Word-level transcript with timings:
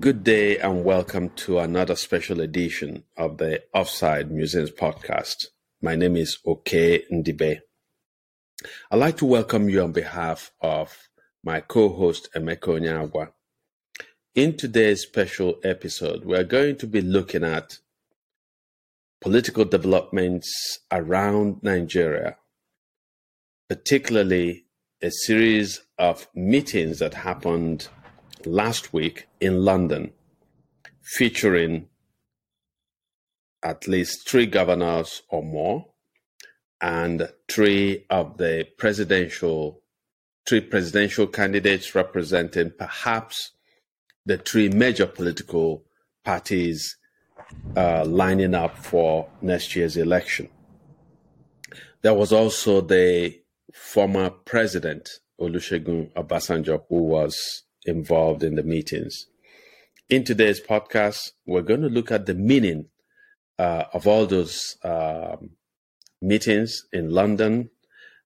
Good 0.00 0.22
day 0.22 0.58
and 0.58 0.84
welcome 0.84 1.30
to 1.30 1.58
another 1.58 1.96
special 1.96 2.40
edition 2.40 3.02
of 3.16 3.38
the 3.38 3.64
Offside 3.74 4.30
Musings 4.30 4.70
podcast. 4.70 5.46
My 5.82 5.96
name 5.96 6.16
is 6.16 6.38
Okey 6.46 7.02
Ndibe. 7.10 7.62
I'd 8.92 8.96
like 8.96 9.16
to 9.16 9.24
welcome 9.26 9.68
you 9.68 9.82
on 9.82 9.90
behalf 9.90 10.52
of 10.60 11.08
my 11.42 11.60
co-host 11.60 12.28
Emeka 12.36 12.78
Onyeagwa. 12.78 13.32
In 14.36 14.56
today's 14.56 15.02
special 15.02 15.58
episode, 15.64 16.24
we're 16.24 16.44
going 16.44 16.76
to 16.76 16.86
be 16.86 17.00
looking 17.00 17.42
at 17.42 17.78
political 19.20 19.64
developments 19.64 20.78
around 20.92 21.60
Nigeria, 21.64 22.36
particularly 23.68 24.66
a 25.02 25.10
series 25.10 25.82
of 25.98 26.28
meetings 26.36 27.00
that 27.00 27.14
happened 27.14 27.88
last 28.46 28.92
week 28.92 29.26
in 29.40 29.64
London, 29.64 30.12
featuring 31.02 31.88
at 33.62 33.88
least 33.88 34.28
three 34.28 34.46
governors 34.46 35.22
or 35.28 35.42
more 35.42 35.86
and 36.80 37.28
three 37.48 38.04
of 38.10 38.36
the 38.38 38.66
presidential 38.76 39.82
three 40.48 40.60
presidential 40.62 41.26
candidates 41.26 41.94
representing 41.94 42.72
perhaps 42.78 43.52
the 44.24 44.38
three 44.38 44.68
major 44.70 45.06
political 45.06 45.84
parties 46.24 46.96
uh, 47.76 48.04
lining 48.06 48.54
up 48.54 48.76
for 48.78 49.28
next 49.42 49.76
year's 49.76 49.96
election. 49.96 50.48
There 52.02 52.14
was 52.14 52.32
also 52.32 52.80
the 52.80 53.38
former 53.74 54.30
president 54.30 55.10
Olusegun 55.40 56.12
Obasanjo 56.14 56.84
who 56.88 57.02
was 57.02 57.64
involved 57.84 58.42
in 58.42 58.54
the 58.54 58.62
meetings. 58.62 59.26
In 60.08 60.24
today's 60.24 60.60
podcast, 60.60 61.32
we're 61.46 61.62
going 61.62 61.82
to 61.82 61.88
look 61.88 62.10
at 62.10 62.26
the 62.26 62.34
meaning 62.34 62.86
uh, 63.58 63.84
of 63.92 64.06
all 64.06 64.26
those 64.26 64.76
um, 64.82 65.50
meetings 66.22 66.86
in 66.92 67.10
London, 67.10 67.70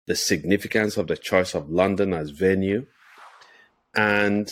the 0.07 0.15
significance 0.15 0.97
of 0.97 1.07
the 1.09 1.17
choice 1.17 1.55
of 1.55 1.71
London 1.71 2.13
as 2.13 2.31
venue, 2.31 2.87
and 3.95 4.49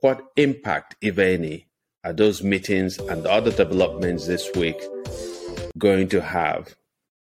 what 0.00 0.32
impact, 0.36 0.96
if 1.00 1.18
any, 1.18 1.66
are 2.04 2.12
those 2.12 2.42
meetings 2.42 2.98
and 2.98 3.26
other 3.26 3.52
developments 3.52 4.26
this 4.26 4.50
week 4.56 4.80
going 5.78 6.08
to 6.08 6.20
have 6.20 6.74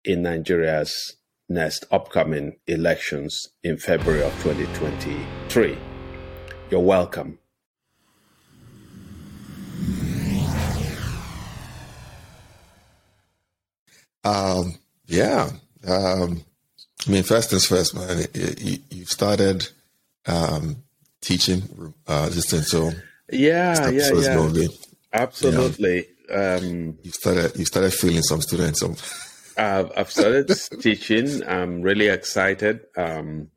in 0.04 0.24
Nigeria's 0.24 1.16
next 1.50 1.86
upcoming 1.92 2.58
elections 2.68 3.48
in 3.64 3.78
February 3.78 4.24
of 4.24 4.34
2023. 4.44 5.78
You're 6.70 6.82
welcome. 6.82 7.40
Um, 14.24 14.76
yeah. 15.06 15.50
Um, 15.88 16.44
I 17.08 17.12
mean, 17.12 17.24
first 17.24 17.50
things 17.50 17.66
first, 17.66 17.96
man. 17.96 18.26
You, 18.34 18.80
you 18.90 19.06
started 19.06 19.68
um, 20.26 20.84
teaching 21.22 21.94
uh, 22.06 22.30
just 22.30 22.52
until 22.52 22.94
yeah, 23.32 23.90
yeah, 23.90 24.12
yeah. 24.14 24.36
Going. 24.36 24.70
Absolutely. 25.14 26.08
Yeah. 26.30 26.56
Um, 26.56 26.98
you 27.02 27.12
started 27.12 27.58
you 27.58 27.66
started 27.66 27.94
feeling 27.94 28.24
some 28.24 28.42
students. 28.42 28.82
Some. 28.82 28.96
I've, 29.58 29.92
I've 29.96 30.12
started 30.12 30.48
teaching. 30.82 31.44
I'm 31.48 31.82
really 31.82 32.08
excited. 32.08 32.82
Um, 32.98 33.50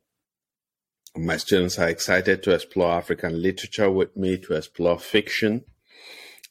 my 1.17 1.37
students 1.37 1.77
are 1.77 1.89
excited 1.89 2.43
to 2.43 2.51
explore 2.51 2.91
African 2.93 3.41
literature 3.41 3.91
with 3.91 4.15
me, 4.15 4.37
to 4.37 4.53
explore 4.53 4.97
fiction. 4.97 5.65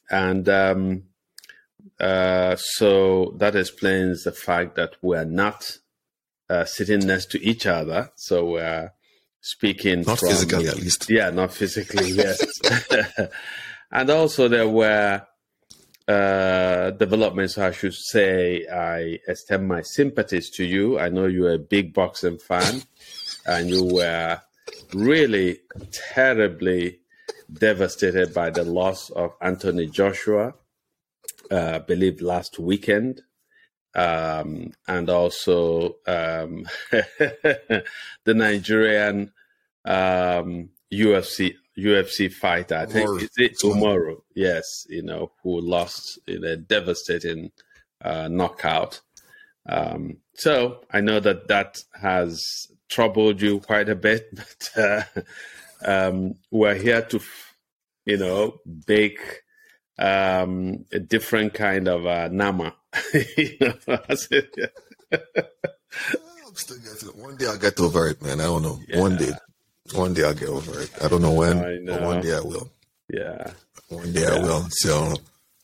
And 0.09 0.47
um, 0.49 1.03
uh, 1.99 2.55
so 2.57 3.33
that 3.37 3.55
explains 3.55 4.23
the 4.23 4.31
fact 4.31 4.75
that 4.75 4.95
we're 5.01 5.25
not 5.25 5.77
uh, 6.49 6.65
sitting 6.65 7.05
next 7.07 7.31
to 7.31 7.43
each 7.43 7.65
other. 7.65 8.11
So 8.15 8.51
we're 8.51 8.91
speaking. 9.39 10.01
Not 10.01 10.19
from, 10.19 10.29
physically, 10.29 10.67
at 10.67 10.77
least. 10.77 11.09
Yeah, 11.09 11.29
not 11.31 11.53
physically, 11.53 12.11
yes. 12.11 12.43
and 13.91 14.09
also 14.09 14.47
there 14.47 14.69
were 14.69 15.25
uh, 16.07 16.91
developments, 16.91 17.57
I 17.57 17.71
should 17.71 17.95
say. 17.95 18.67
I 18.67 19.19
extend 19.27 19.67
my 19.67 19.81
sympathies 19.81 20.49
to 20.51 20.65
you. 20.65 20.99
I 20.99 21.09
know 21.09 21.25
you're 21.25 21.53
a 21.53 21.59
big 21.59 21.93
boxing 21.93 22.37
fan 22.37 22.83
and 23.45 23.69
you 23.69 23.85
were 23.85 24.41
really 24.93 25.59
terribly 26.13 26.99
devastated 27.51 28.33
by 28.33 28.49
the 28.49 28.63
loss 28.63 29.09
of 29.11 29.33
Anthony 29.41 29.87
Joshua, 29.87 30.53
uh, 31.49 31.71
I 31.75 31.79
believe 31.79 32.21
last 32.21 32.59
weekend. 32.59 33.21
Um, 33.93 34.71
and 34.87 35.09
also 35.09 35.97
um, 36.07 36.65
the 36.91 37.83
Nigerian 38.25 39.33
um, 39.83 40.69
UFC 40.93 41.55
UFC 41.77 42.31
fighter. 42.31 42.75
I 42.75 42.85
think 42.85 43.21
it's 43.21 43.37
it 43.37 43.57
Kamaru. 43.57 44.21
Yes, 44.35 44.85
you 44.89 45.03
know 45.03 45.31
who 45.43 45.59
lost 45.59 46.19
in 46.27 46.43
a 46.43 46.55
devastating 46.55 47.51
uh, 48.03 48.27
knockout. 48.29 49.01
Um, 49.67 50.17
so 50.33 50.81
I 50.91 51.01
know 51.01 51.19
that 51.19 51.47
that 51.47 51.83
has 52.01 52.67
troubled 52.91 53.41
you 53.41 53.59
quite 53.59 53.89
a 53.89 53.95
bit, 53.95 54.29
but 54.35 54.69
uh, 54.77 55.03
um, 55.83 56.35
we're 56.51 56.75
here 56.75 57.01
to, 57.01 57.19
you 58.05 58.17
know, 58.17 58.59
bake 58.85 59.41
um, 59.97 60.85
a 60.91 60.99
different 60.99 61.53
kind 61.53 61.87
of 61.87 62.05
uh, 62.05 62.27
nama. 62.27 62.75
you 63.37 63.57
know, 63.59 63.73
I'm 64.07 64.15
still 64.15 64.43
getting 66.77 67.21
One 67.21 67.37
day 67.37 67.47
I'll 67.47 67.57
get 67.57 67.79
over 67.79 68.07
it, 68.09 68.21
man. 68.21 68.41
I 68.41 68.43
don't 68.43 68.61
know. 68.61 68.79
Yeah. 68.87 68.99
One 68.99 69.17
day, 69.17 69.31
one 69.93 70.13
day 70.13 70.23
I'll 70.23 70.33
get 70.33 70.49
over 70.49 70.81
it. 70.81 70.91
I 71.01 71.07
don't 71.07 71.21
know 71.21 71.33
when, 71.33 71.85
know. 71.85 71.93
but 71.93 72.01
one 72.03 72.21
day 72.21 72.35
I 72.35 72.41
will. 72.41 72.69
Yeah. 73.09 73.53
One 73.87 74.11
day 74.11 74.21
yeah. 74.21 74.35
I 74.35 74.39
will. 74.39 74.67
So 74.69 75.15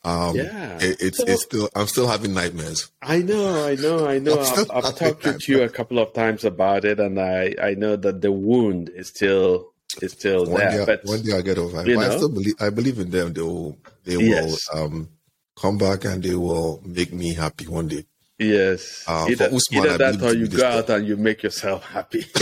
um, 0.04 0.36
yeah, 0.36 0.78
it, 0.80 0.96
it's 1.00 1.18
so, 1.18 1.24
it's 1.26 1.42
still 1.42 1.68
I'm 1.74 1.86
still 1.86 2.06
having 2.06 2.32
nightmares. 2.32 2.90
I 3.02 3.18
know, 3.18 3.66
I 3.66 3.74
know, 3.74 4.06
I 4.06 4.18
know. 4.20 4.38
I've, 4.38 4.70
I've 4.70 4.96
talked 4.96 5.22
to 5.40 5.52
you 5.52 5.62
a 5.62 5.68
couple 5.68 5.98
of 5.98 6.12
times 6.12 6.44
about 6.44 6.84
it, 6.84 7.00
and 7.00 7.20
I 7.20 7.54
I 7.60 7.74
know 7.74 7.96
that 7.96 8.20
the 8.20 8.30
wound 8.30 8.90
is 8.90 9.08
still 9.08 9.72
is 10.00 10.12
still 10.12 10.46
one 10.46 10.60
there. 10.60 10.70
Day, 10.70 10.84
but 10.86 11.04
one 11.04 11.22
day 11.22 11.36
I 11.36 11.40
get 11.42 11.58
over 11.58 11.84
it. 11.84 11.98
I 11.98 12.16
still 12.16 12.28
believe 12.28 12.54
I 12.60 12.70
believe 12.70 12.98
in 13.00 13.10
them. 13.10 13.32
They 13.32 13.42
will 13.42 13.76
they 14.04 14.16
will 14.16 14.56
um, 14.72 15.08
come 15.60 15.78
back 15.78 16.04
and 16.04 16.22
they 16.22 16.36
will 16.36 16.80
make 16.84 17.12
me 17.12 17.34
happy 17.34 17.66
one 17.66 17.88
day. 17.88 18.04
Yes. 18.38 19.02
Uh, 19.08 19.26
either, 19.28 19.46
Usman, 19.46 19.82
either 19.82 19.98
that 19.98 20.22
or 20.22 20.32
you 20.32 20.46
go 20.46 20.64
out 20.64 20.88
and 20.90 21.08
you 21.08 21.16
make 21.16 21.42
yourself 21.42 21.84
happy. 21.84 22.20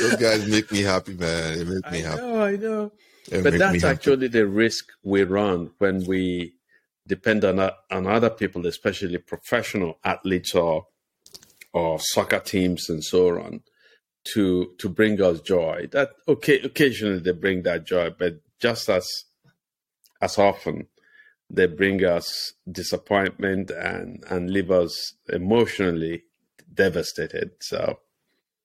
Those 0.00 0.16
guys 0.16 0.48
make 0.48 0.72
me 0.72 0.82
happy, 0.82 1.14
man. 1.14 1.58
They 1.58 1.64
make 1.64 1.92
me 1.92 2.04
I 2.04 2.08
happy. 2.08 2.22
Know, 2.22 2.42
I 2.42 2.56
know 2.56 2.92
but 3.30 3.58
that's 3.58 3.84
actually 3.84 4.28
the 4.28 4.46
risk 4.46 4.86
we 5.02 5.22
run 5.22 5.70
when 5.78 6.04
we 6.06 6.54
depend 7.06 7.44
on 7.44 7.58
on 7.90 8.06
other 8.06 8.30
people, 8.30 8.66
especially 8.66 9.18
professional 9.18 9.98
athletes 10.04 10.54
or 10.54 10.86
or 11.72 11.98
soccer 12.00 12.40
teams 12.40 12.88
and 12.88 13.04
so 13.04 13.40
on, 13.40 13.62
to 14.32 14.72
to 14.78 14.88
bring 14.88 15.20
us 15.22 15.40
joy. 15.40 15.88
That 15.92 16.10
okay, 16.26 16.60
occasionally 16.60 17.20
they 17.20 17.32
bring 17.32 17.62
that 17.62 17.84
joy, 17.84 18.10
but 18.16 18.40
just 18.60 18.88
as 18.88 19.06
as 20.20 20.38
often 20.38 20.86
they 21.48 21.66
bring 21.66 22.04
us 22.04 22.52
disappointment 22.70 23.70
and 23.70 24.24
and 24.28 24.50
leave 24.50 24.70
us 24.70 25.14
emotionally 25.28 26.24
devastated. 26.72 27.50
So 27.60 27.98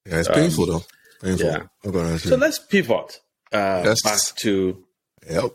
yeah, 0.05 0.19
it's 0.19 0.29
um, 0.29 0.35
painful 0.35 0.65
though. 0.65 0.83
Painful. 1.21 1.47
Yeah. 1.47 2.17
So 2.17 2.35
let's 2.35 2.59
pivot 2.59 3.21
uh, 3.55 3.83
yes. 3.85 4.01
back 4.03 4.37
to 4.37 4.83
yep. 5.29 5.51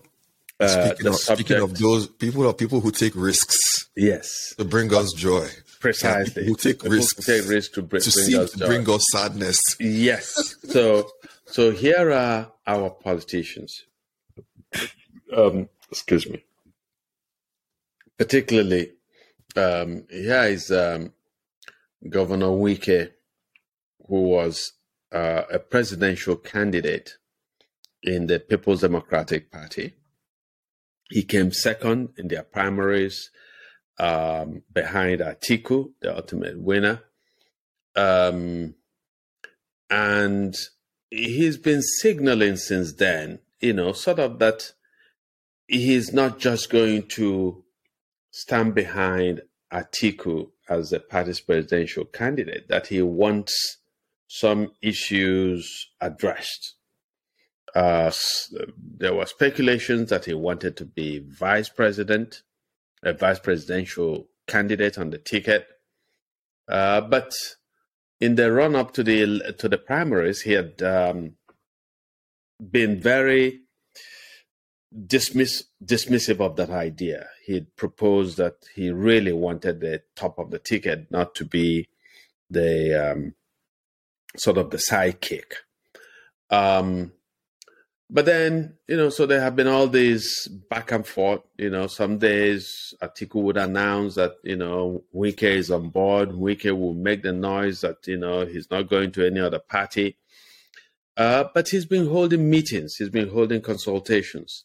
Uh, 0.59 0.69
speaking, 0.69 1.07
of, 1.07 1.17
speaking 1.17 1.61
of 1.61 1.79
those 1.79 2.07
people 2.07 2.47
are 2.47 2.53
people 2.53 2.81
who 2.81 2.91
take 2.91 3.15
risks. 3.17 3.89
Yes. 3.97 4.55
To 4.59 4.65
bring 4.65 4.93
us 4.95 5.13
joy. 5.15 5.49
Precisely. 5.81 6.45
who 6.45 6.55
take 6.55 6.83
risks. 6.85 7.27
Who 7.27 7.33
take 7.33 7.49
risks 7.49 7.75
to 7.75 7.83
bring, 7.83 8.03
to 8.03 8.11
bring 8.13 8.35
us 8.37 8.53
joy. 8.53 8.67
bring 8.67 8.91
us 8.91 9.05
sadness. 9.11 9.61
Yes. 9.81 10.55
so 10.69 11.09
so 11.47 11.71
here 11.71 12.13
are 12.13 12.53
our 12.67 12.91
politicians. 12.91 13.85
Um, 15.35 15.69
excuse 15.91 16.29
me. 16.29 16.45
Particularly, 18.19 18.91
um, 19.57 20.05
here 20.11 20.45
is 20.45 20.71
um, 20.71 21.13
Governor 22.09 22.49
Wike, 22.49 23.13
who 24.09 24.23
was 24.23 24.73
uh, 25.13 25.43
a 25.51 25.59
presidential 25.59 26.37
candidate 26.37 27.17
in 28.03 28.27
the 28.27 28.41
People's 28.41 28.81
Democratic 28.81 29.51
Party. 29.51 29.95
He 31.11 31.23
came 31.23 31.53
second 31.53 32.11
in 32.17 32.29
their 32.29 32.43
primaries 32.43 33.31
um, 33.99 34.63
behind 34.73 35.21
Atiku, 35.21 35.91
the 36.01 36.17
ultimate 36.17 36.59
winner. 36.59 37.03
Um, 37.97 38.75
and 39.91 40.55
he's 41.11 41.57
been 41.57 41.83
signaling 41.83 42.57
since 42.57 42.95
then, 42.95 43.41
you 43.61 43.73
know, 43.73 43.93
sort 43.93 44.21
of 44.21 44.39
that 44.39 44.73
he's 45.67 46.13
not 46.13 46.39
just 46.39 46.71
going 46.71 47.09
to 47.09 47.65
stand 48.31 48.75
behind 48.75 49.43
Atiku 49.73 50.51
as 50.69 50.91
the 50.91 51.01
party's 51.01 51.41
presidential 51.41 52.05
candidate, 52.05 52.69
that 52.69 52.87
he 52.87 53.03
wants 53.03 53.79
some 54.29 54.71
issues 54.81 55.91
addressed. 56.01 56.77
Uh, 57.75 58.11
there 58.99 59.15
were 59.15 59.27
speculations 59.27 60.11
that 60.11 60.25
he 60.25 60.35
wanted 60.35 60.77
to 60.77 60.85
be 60.85 61.19
vice 61.19 61.69
president, 61.69 62.43
a 63.03 63.13
vice 63.13 63.39
presidential 63.39 64.29
candidate 64.47 64.99
on 64.99 65.11
the 65.11 65.19
ticket. 65.19 65.67
Uh, 66.69 67.01
but 67.01 67.33
in 68.21 68.35
the 68.35 68.53
run 68.53 68.75
up 68.77 68.93
to 68.93 69.03
the 69.03 69.55
to 69.59 69.69
the 69.69 69.79
primaries, 69.79 70.43
he 70.43 70.53
had 70.53 70.83
um, 70.83 71.33
been 72.71 73.01
very 73.01 73.61
dismiss 75.07 75.65
dismissive 75.83 76.41
of 76.41 76.57
that 76.57 76.71
idea. 76.71 77.29
He 77.45 77.63
proposed 77.77 78.37
that 78.37 78.57
he 78.75 78.91
really 78.91 79.33
wanted 79.33 79.81
the 79.81 80.03
top 80.17 80.39
of 80.39 80.51
the 80.51 80.59
ticket, 80.59 81.11
not 81.11 81.35
to 81.37 81.45
be 81.45 81.89
the 82.51 83.13
um, 83.13 83.35
sort 84.37 84.59
of 84.59 84.71
the 84.71 84.77
sidekick. 84.77 85.53
Um, 86.51 87.13
but 88.13 88.25
then, 88.25 88.77
you 88.89 88.97
know, 88.97 89.09
so 89.09 89.25
there 89.25 89.41
have 89.41 89.55
been 89.55 89.69
all 89.69 89.87
these 89.87 90.49
back 90.49 90.91
and 90.91 91.07
forth. 91.07 91.43
You 91.57 91.71
know, 91.71 91.87
some 91.87 92.19
days 92.19 92.93
Atiku 93.01 93.37
would 93.37 93.57
announce 93.57 94.17
that, 94.17 94.33
you 94.43 94.57
know, 94.57 95.05
Wike 95.15 95.45
is 95.45 95.71
on 95.71 95.91
board. 95.91 96.31
Wike 96.31 96.77
will 96.77 96.95
make 96.95 97.23
the 97.23 97.33
noise 97.33 97.83
that, 97.83 98.07
you 98.09 98.17
know, 98.17 98.45
he's 98.45 98.69
not 98.71 98.89
going 98.89 99.13
to 99.13 99.27
any 99.27 99.39
other 99.39 99.61
party. 99.61 100.17
Uh, 101.17 101.45
but 101.55 101.69
he's 101.69 101.87
been 101.87 102.09
holding 102.09 102.51
meetings, 102.51 102.97
he's 102.97 103.11
been 103.11 103.29
holding 103.29 103.61
consultations. 103.61 104.65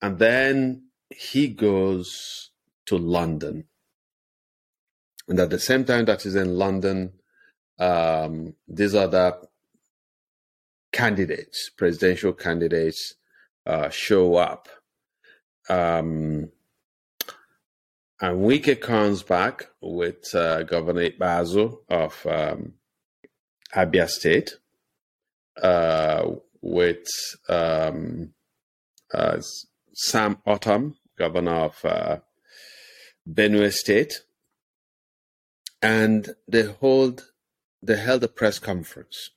And 0.00 0.18
then 0.18 0.84
he 1.10 1.48
goes 1.48 2.50
to 2.86 2.96
London. 2.96 3.64
And 5.26 5.40
at 5.40 5.50
the 5.50 5.58
same 5.58 5.84
time 5.84 6.04
that 6.04 6.22
he's 6.22 6.36
in 6.36 6.56
London, 6.56 7.12
um, 7.78 8.54
these 8.68 8.94
other 8.94 9.36
candidates, 10.92 11.70
presidential 11.76 12.32
candidates, 12.32 13.14
uh, 13.66 13.88
show 13.90 14.36
up. 14.36 14.68
Um, 15.68 16.50
and 18.20 18.38
Wike 18.40 18.80
comes 18.80 19.22
back 19.22 19.68
with 19.80 20.34
uh, 20.34 20.64
Governor 20.64 21.10
Bazo 21.10 21.78
of 21.88 22.26
um, 22.26 22.74
Abia 23.74 24.08
State, 24.08 24.54
uh, 25.62 26.30
with 26.60 27.06
um, 27.48 28.32
uh, 29.12 29.40
Sam 29.92 30.38
Ortom, 30.46 30.94
Governor 31.16 31.54
of 31.54 31.84
uh, 31.84 32.16
Benue 33.30 33.72
State, 33.72 34.22
and 35.82 36.30
they 36.48 36.64
hold 36.64 37.30
they 37.80 37.96
held 37.96 38.24
a 38.24 38.28
press 38.28 38.58
conference 38.58 39.30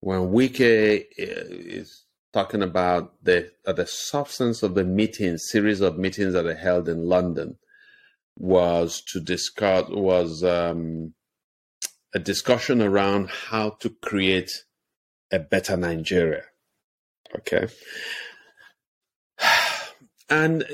when 0.00 0.30
Wike 0.30 0.60
uh, 0.60 1.02
is 1.18 2.04
talking 2.32 2.62
about 2.62 3.12
the 3.22 3.50
uh, 3.66 3.72
the 3.72 3.86
substance 3.86 4.62
of 4.62 4.74
the 4.74 4.84
meeting 4.84 5.38
series 5.38 5.80
of 5.80 5.98
meetings 5.98 6.34
that 6.34 6.46
are 6.46 6.54
held 6.54 6.88
in 6.88 7.08
London 7.08 7.58
was 8.36 9.02
to 9.12 9.20
discuss 9.20 9.88
was 9.88 10.44
um, 10.44 11.14
a 12.14 12.18
discussion 12.18 12.80
around 12.80 13.28
how 13.28 13.70
to 13.70 13.90
create 14.02 14.50
a 15.32 15.38
better 15.38 15.76
Nigeria. 15.76 16.44
Okay. 17.36 17.66
And 20.30 20.64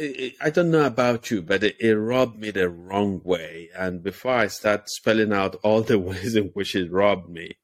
I 0.40 0.50
don't 0.50 0.72
know 0.72 0.84
about 0.84 1.30
you, 1.30 1.40
but 1.40 1.62
it, 1.62 1.76
it 1.78 1.94
robbed 1.94 2.40
me 2.40 2.50
the 2.50 2.68
wrong 2.68 3.20
way. 3.22 3.70
And 3.76 4.02
before 4.02 4.34
I 4.34 4.48
start 4.48 4.90
spelling 4.90 5.32
out 5.32 5.54
all 5.62 5.82
the 5.82 5.98
ways 6.10 6.34
in 6.34 6.46
which 6.54 6.74
it 6.74 6.90
robbed 6.90 7.28
me, 7.28 7.58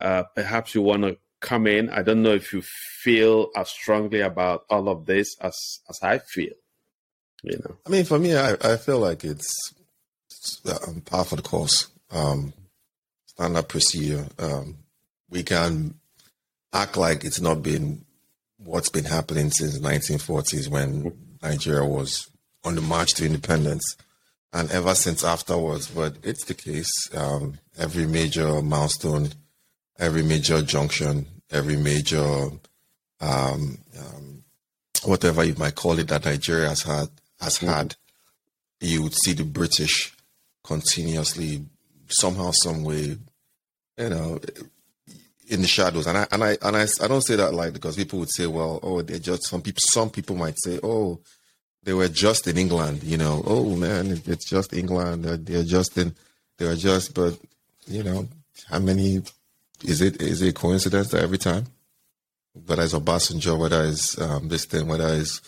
uh, 0.00 0.24
perhaps 0.34 0.74
you 0.74 0.82
want 0.82 1.02
to 1.02 1.16
come 1.40 1.66
in. 1.66 1.90
I 1.90 2.02
don't 2.02 2.22
know 2.22 2.34
if 2.34 2.52
you 2.52 2.62
feel 2.62 3.50
as 3.56 3.70
strongly 3.70 4.20
about 4.20 4.64
all 4.70 4.88
of 4.88 5.06
this 5.06 5.36
as 5.40 5.56
as 5.88 5.98
I 6.02 6.18
feel. 6.18 6.54
You 7.42 7.58
know, 7.58 7.76
I 7.86 7.90
mean, 7.90 8.04
for 8.04 8.18
me, 8.18 8.36
I, 8.36 8.56
I 8.60 8.76
feel 8.76 8.98
like 8.98 9.22
it's, 9.22 9.72
it's 10.26 10.60
um, 10.66 11.02
the 11.04 11.42
course. 11.42 11.88
Um, 12.10 12.52
standard 13.26 13.68
procedure. 13.68 14.26
Um, 14.38 14.78
we 15.30 15.44
can 15.44 15.94
act 16.72 16.96
like 16.96 17.24
it's 17.24 17.40
not 17.40 17.62
been 17.62 18.04
what's 18.56 18.88
been 18.88 19.04
happening 19.04 19.50
since 19.50 19.78
1940s 19.78 20.68
when 20.68 21.16
Nigeria 21.42 21.84
was 21.84 22.28
on 22.64 22.74
the 22.74 22.80
march 22.80 23.14
to 23.14 23.26
independence 23.26 23.96
and 24.52 24.70
ever 24.72 24.94
since 24.94 25.22
afterwards. 25.22 25.88
But 25.88 26.16
it's 26.24 26.44
the 26.44 26.54
case. 26.54 26.90
Um, 27.14 27.58
every 27.78 28.06
major 28.06 28.60
milestone 28.60 29.28
every 29.98 30.22
major 30.22 30.62
junction, 30.62 31.26
every 31.50 31.76
major 31.76 32.50
um, 33.20 33.78
um, 33.98 34.44
whatever 35.04 35.44
you 35.44 35.54
might 35.58 35.74
call 35.74 35.98
it 35.98 36.08
that 36.08 36.24
Nigeria 36.24 36.68
has 36.68 36.82
had 36.82 37.08
has 37.40 37.58
mm-hmm. 37.58 37.68
had, 37.68 37.96
you 38.80 39.02
would 39.02 39.14
see 39.14 39.32
the 39.32 39.44
British 39.44 40.14
continuously 40.64 41.64
somehow, 42.08 42.50
some 42.52 42.84
way, 42.84 43.16
you 43.96 44.08
know, 44.08 44.40
in 45.48 45.62
the 45.62 45.68
shadows. 45.68 46.06
And 46.06 46.18
I 46.18 46.26
and 46.30 46.44
I 46.44 46.56
and 46.62 46.76
I, 46.76 46.86
I 47.02 47.08
don't 47.08 47.22
say 47.22 47.36
that 47.36 47.54
like 47.54 47.72
because 47.72 47.96
people 47.96 48.18
would 48.20 48.30
say, 48.30 48.46
well, 48.46 48.80
oh, 48.82 49.02
they're 49.02 49.18
just 49.18 49.46
some 49.46 49.62
people. 49.62 49.80
Some 49.92 50.10
people 50.10 50.36
might 50.36 50.58
say, 50.58 50.78
oh, 50.82 51.20
they 51.82 51.92
were 51.92 52.08
just 52.08 52.46
in 52.46 52.58
England. 52.58 53.02
You 53.02 53.18
know, 53.18 53.42
oh 53.46 53.76
man, 53.76 54.20
it's 54.26 54.48
just 54.48 54.72
England. 54.74 55.24
They're, 55.24 55.36
they're 55.36 55.64
just 55.64 55.96
in. 55.98 56.14
They 56.58 56.66
were 56.66 56.76
just, 56.76 57.14
but 57.14 57.38
you 57.86 58.02
know, 58.02 58.28
how 58.68 58.80
many 58.80 59.22
is 59.84 60.00
it 60.00 60.20
is 60.20 60.42
it 60.42 60.48
a 60.48 60.52
coincidence 60.52 61.08
that 61.08 61.22
every 61.22 61.38
time, 61.38 61.66
whether 62.66 62.82
it's 62.82 62.94
Obasanjo, 62.94 63.58
whether 63.58 63.84
it's 63.84 64.20
um, 64.20 64.48
this 64.48 64.64
thing, 64.64 64.86
whether 64.88 65.08
it's 65.14 65.40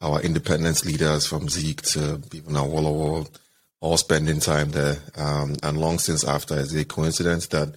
our 0.00 0.20
independence 0.22 0.84
leaders 0.84 1.26
from 1.26 1.48
Zik 1.48 1.82
to 1.82 2.20
even 2.32 2.56
our 2.56 2.66
Awolowo, 2.66 3.28
all 3.80 3.96
spending 3.96 4.40
time 4.40 4.70
there, 4.70 4.98
um, 5.16 5.56
and 5.62 5.78
long 5.78 5.98
since 5.98 6.24
after, 6.24 6.54
is 6.56 6.74
it 6.74 6.82
a 6.82 6.84
coincidence 6.84 7.46
that 7.48 7.74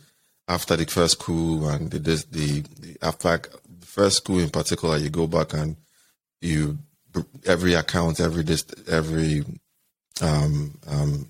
after 0.47 0.75
the 0.75 0.85
first 0.85 1.19
coup 1.19 1.67
and 1.67 1.91
the 1.91 1.99
the, 1.99 2.25
the, 2.31 2.97
the 3.01 3.59
first 3.81 4.25
coup 4.25 4.39
in 4.39 4.49
particular, 4.49 4.97
you 4.97 5.09
go 5.09 5.27
back 5.27 5.53
and 5.53 5.77
you 6.41 6.77
every 7.45 7.73
account, 7.73 8.19
every 8.19 8.45
every 8.87 9.43
um, 10.21 10.77
um, 10.87 11.27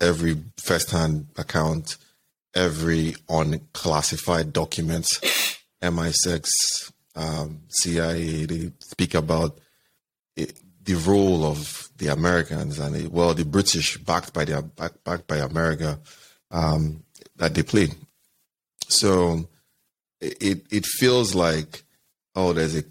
every 0.00 0.36
first 0.56 0.90
hand 0.90 1.26
account 1.36 1.96
every 2.56 3.14
unclassified 3.28 4.52
documents, 4.52 5.20
MI6, 5.82 6.90
um, 7.14 7.60
CIA, 7.68 8.46
they 8.46 8.72
speak 8.80 9.14
about 9.14 9.58
it, 10.34 10.58
the 10.82 10.94
role 10.94 11.44
of 11.44 11.88
the 11.98 12.08
Americans 12.08 12.78
and 12.78 12.96
it, 12.96 13.12
well, 13.12 13.34
the 13.34 13.44
British 13.44 13.98
backed 13.98 14.32
by 14.32 14.44
the 14.44 14.62
back, 14.62 14.92
backed 15.04 15.26
by 15.26 15.36
America 15.36 15.98
um, 16.50 17.02
that 17.36 17.54
they 17.54 17.62
played. 17.62 17.94
So 18.88 19.48
it 20.20 20.66
it 20.70 20.86
feels 20.86 21.34
like 21.34 21.82
oh, 22.34 22.52
there's 22.52 22.76
a 22.76 22.84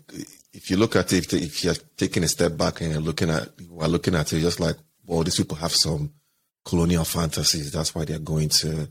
if 0.54 0.70
you 0.70 0.78
look 0.78 0.96
at 0.96 1.14
it, 1.14 1.32
if 1.34 1.64
you're 1.64 1.76
taking 1.98 2.24
a 2.24 2.28
step 2.28 2.58
back 2.58 2.82
and 2.82 2.92
you're 2.92 3.02
looking 3.02 3.30
at 3.30 3.50
we're 3.70 3.88
looking 3.88 4.16
at 4.16 4.32
it, 4.34 4.42
just 4.42 4.60
like 4.60 4.76
well, 5.06 5.24
these 5.24 5.38
people 5.38 5.58
have 5.58 5.74
some 5.74 6.12
colonial 6.66 7.06
fantasies. 7.06 7.72
That's 7.72 7.94
why 7.96 8.06
they're 8.06 8.20
going 8.20 8.50
to 8.50 8.90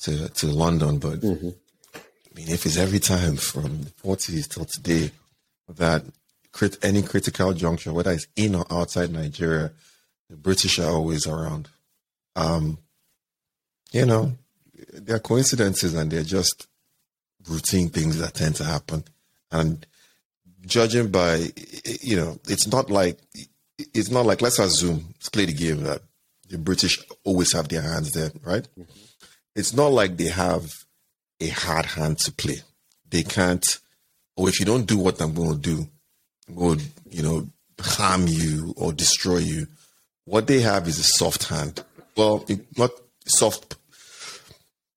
to 0.00 0.28
to 0.28 0.46
London, 0.46 0.98
but 0.98 1.20
mm-hmm. 1.20 1.48
I 1.94 2.34
mean, 2.34 2.48
if 2.50 2.66
it's 2.66 2.76
every 2.76 3.00
time 3.00 3.36
from 3.36 3.82
the 3.82 3.90
40s 3.90 4.48
till 4.48 4.64
today 4.64 5.10
that 5.68 6.04
crit- 6.52 6.78
any 6.82 7.02
critical 7.02 7.52
juncture, 7.52 7.92
whether 7.92 8.12
it's 8.12 8.26
in 8.36 8.54
or 8.54 8.64
outside 8.70 9.12
Nigeria, 9.12 9.72
the 10.30 10.36
British 10.36 10.78
are 10.78 10.90
always 10.90 11.26
around. 11.26 11.68
Um, 12.36 12.78
you 13.90 14.06
know, 14.06 14.32
there 14.92 15.16
are 15.16 15.20
coincidences 15.20 15.94
and 15.94 16.10
they're 16.10 16.22
just 16.22 16.66
routine 17.48 17.88
things 17.88 18.18
that 18.18 18.34
tend 18.34 18.54
to 18.56 18.64
happen. 18.64 19.04
And 19.50 19.84
judging 20.64 21.10
by, 21.10 21.46
you 22.02 22.16
know, 22.16 22.38
it's 22.48 22.68
not 22.68 22.90
like 22.90 23.18
it's 23.78 24.10
not 24.10 24.26
like 24.26 24.42
let's 24.42 24.58
assume 24.58 25.06
let's 25.14 25.28
play 25.28 25.46
the 25.46 25.52
game 25.52 25.82
that 25.84 26.02
the 26.48 26.58
British 26.58 26.98
always 27.24 27.52
have 27.52 27.68
their 27.68 27.82
hands 27.82 28.12
there, 28.12 28.30
right? 28.44 28.66
Mm-hmm 28.78 29.04
it's 29.58 29.74
not 29.74 29.88
like 29.88 30.16
they 30.16 30.28
have 30.28 30.72
a 31.40 31.48
hard 31.48 31.86
hand 31.86 32.18
to 32.20 32.32
play. 32.32 32.60
They 33.10 33.24
can't, 33.24 33.64
or 34.36 34.44
oh, 34.44 34.48
if 34.48 34.60
you 34.60 34.66
don't 34.66 34.86
do 34.86 34.98
what 34.98 35.20
I'm 35.20 35.34
going 35.34 35.60
to 35.60 35.76
do, 35.76 35.88
would 36.48 36.82
you 37.10 37.22
know 37.22 37.48
harm 37.80 38.26
you 38.26 38.74
or 38.76 38.92
destroy 38.92 39.38
you. 39.38 39.66
What 40.24 40.46
they 40.46 40.60
have 40.60 40.86
is 40.86 40.98
a 40.98 41.04
soft 41.04 41.48
hand. 41.48 41.82
Well, 42.16 42.44
not 42.76 42.90
soft. 43.26 43.76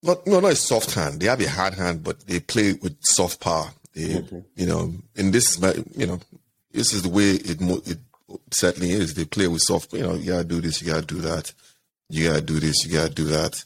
not 0.02 0.26
no, 0.26 0.40
not 0.40 0.52
a 0.52 0.56
soft 0.56 0.94
hand. 0.94 1.20
They 1.20 1.26
have 1.26 1.40
a 1.40 1.48
hard 1.48 1.74
hand, 1.74 2.02
but 2.02 2.20
they 2.26 2.40
play 2.40 2.74
with 2.74 2.96
soft 3.02 3.40
power. 3.40 3.70
They, 3.94 4.08
mm-hmm. 4.08 4.40
you 4.56 4.66
know, 4.66 4.94
in 5.16 5.30
this, 5.30 5.58
you 5.96 6.06
know, 6.06 6.20
this 6.70 6.92
is 6.92 7.02
the 7.02 7.08
way 7.08 7.32
it 7.32 7.60
it 7.60 7.98
certainly 8.50 8.92
is. 8.92 9.14
They 9.14 9.24
play 9.24 9.48
with 9.48 9.62
soft. 9.62 9.92
You 9.92 10.02
know, 10.02 10.14
you 10.14 10.32
gotta 10.32 10.44
do 10.44 10.60
this, 10.60 10.80
you 10.80 10.88
gotta 10.88 11.06
do 11.06 11.20
that, 11.20 11.52
you 12.08 12.28
gotta 12.28 12.42
do 12.42 12.60
this, 12.60 12.84
you 12.84 12.92
gotta 12.92 13.12
do 13.12 13.24
that. 13.24 13.64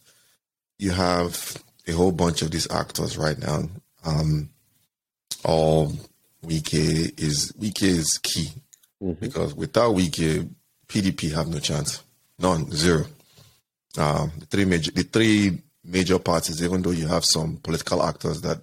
You 0.79 0.91
have 0.93 1.57
a 1.87 1.93
whole 1.93 2.13
bunch 2.13 2.43
of 2.43 2.51
these 2.51 2.71
actors 2.71 3.17
right 3.17 3.39
now. 3.39 3.69
Um, 4.05 4.51
all 5.45 5.93
Wike 6.45 7.21
is 7.21 7.53
Wike 7.53 7.83
is 7.83 8.19
key 8.23 8.51
mm-hmm. 9.03 9.25
because 9.25 9.55
without 9.55 9.95
Wike, 9.95 10.49
PDP 10.89 11.33
have 11.33 11.49
no 11.49 11.59
chance, 11.59 12.03
none, 12.39 12.71
zero. 12.71 13.05
Um, 13.99 14.33
the 14.39 14.47
three 14.47 14.65
major, 14.65 14.91
the 14.91 15.03
three 15.03 15.59
major 15.85 16.19
parties, 16.19 16.63
even 16.63 16.83
though 16.83 16.91
you 16.91 17.07
have 17.09 17.25
some 17.25 17.57
political 17.57 18.03
actors 18.03 18.41
that 18.43 18.61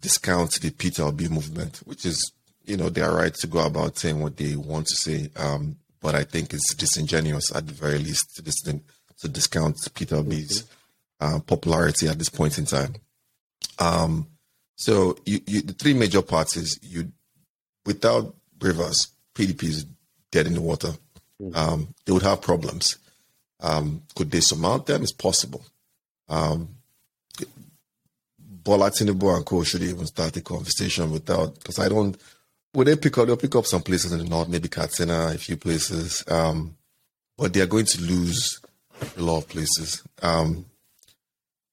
discount 0.00 0.60
the 0.60 0.70
PTLB 0.70 1.30
movement, 1.30 1.78
which 1.84 2.04
is, 2.04 2.32
you 2.64 2.76
know, 2.76 2.88
their 2.88 3.12
right 3.12 3.34
to 3.34 3.46
go 3.46 3.64
about 3.64 3.98
saying 3.98 4.20
what 4.20 4.36
they 4.36 4.56
want 4.56 4.86
to 4.88 4.96
say. 4.96 5.30
Um, 5.36 5.76
but 6.00 6.14
I 6.14 6.24
think 6.24 6.52
it's 6.52 6.74
disingenuous 6.74 7.54
at 7.54 7.66
the 7.66 7.72
very 7.72 7.98
least 7.98 8.36
to, 8.36 8.42
dis- 8.42 8.60
to 8.62 9.28
discount 9.28 9.76
PTLB's 9.76 10.62
mm-hmm. 10.62 10.74
Uh, 11.22 11.38
popularity 11.46 12.08
at 12.08 12.18
this 12.18 12.28
point 12.28 12.58
in 12.58 12.66
time. 12.66 12.94
Um, 13.78 14.26
so 14.74 15.16
you, 15.24 15.40
you, 15.46 15.62
the 15.62 15.72
three 15.72 15.94
major 15.94 16.20
parties, 16.20 16.78
you 16.82 17.12
without 17.86 18.34
Rivers, 18.60 19.08
PDP 19.34 19.64
is 19.64 19.86
dead 20.32 20.46
in 20.46 20.54
the 20.54 20.60
water. 20.60 20.92
Mm-hmm. 21.40 21.56
Um, 21.56 21.94
they 22.04 22.12
would 22.12 22.22
have 22.22 22.42
problems. 22.42 22.98
Um, 23.60 24.02
could 24.16 24.30
they 24.30 24.40
surmount 24.40 24.86
them? 24.86 25.02
It's 25.02 25.12
possible. 25.12 25.64
Um, 26.28 26.68
Bola 28.38 28.90
Tinubu 28.90 29.36
and 29.36 29.46
Co 29.46 29.62
should 29.62 29.82
even 29.82 30.06
start 30.06 30.36
a 30.36 30.40
conversation 30.40 31.10
without 31.10 31.54
because 31.54 31.78
I 31.78 31.88
don't. 31.88 32.16
Would 32.74 32.86
they 32.86 32.96
pick 32.96 33.18
up? 33.18 33.26
They'll 33.26 33.36
pick 33.36 33.54
up 33.54 33.66
some 33.66 33.82
places 33.82 34.12
in 34.12 34.18
the 34.18 34.24
north, 34.24 34.48
maybe 34.48 34.68
Katsina, 34.68 35.30
a 35.32 35.38
few 35.38 35.56
places, 35.56 36.24
um, 36.28 36.76
but 37.36 37.52
they 37.52 37.60
are 37.60 37.66
going 37.66 37.86
to 37.86 38.02
lose 38.02 38.60
a 39.16 39.20
lot 39.20 39.38
of 39.38 39.48
places. 39.48 40.02
Um, 40.22 40.64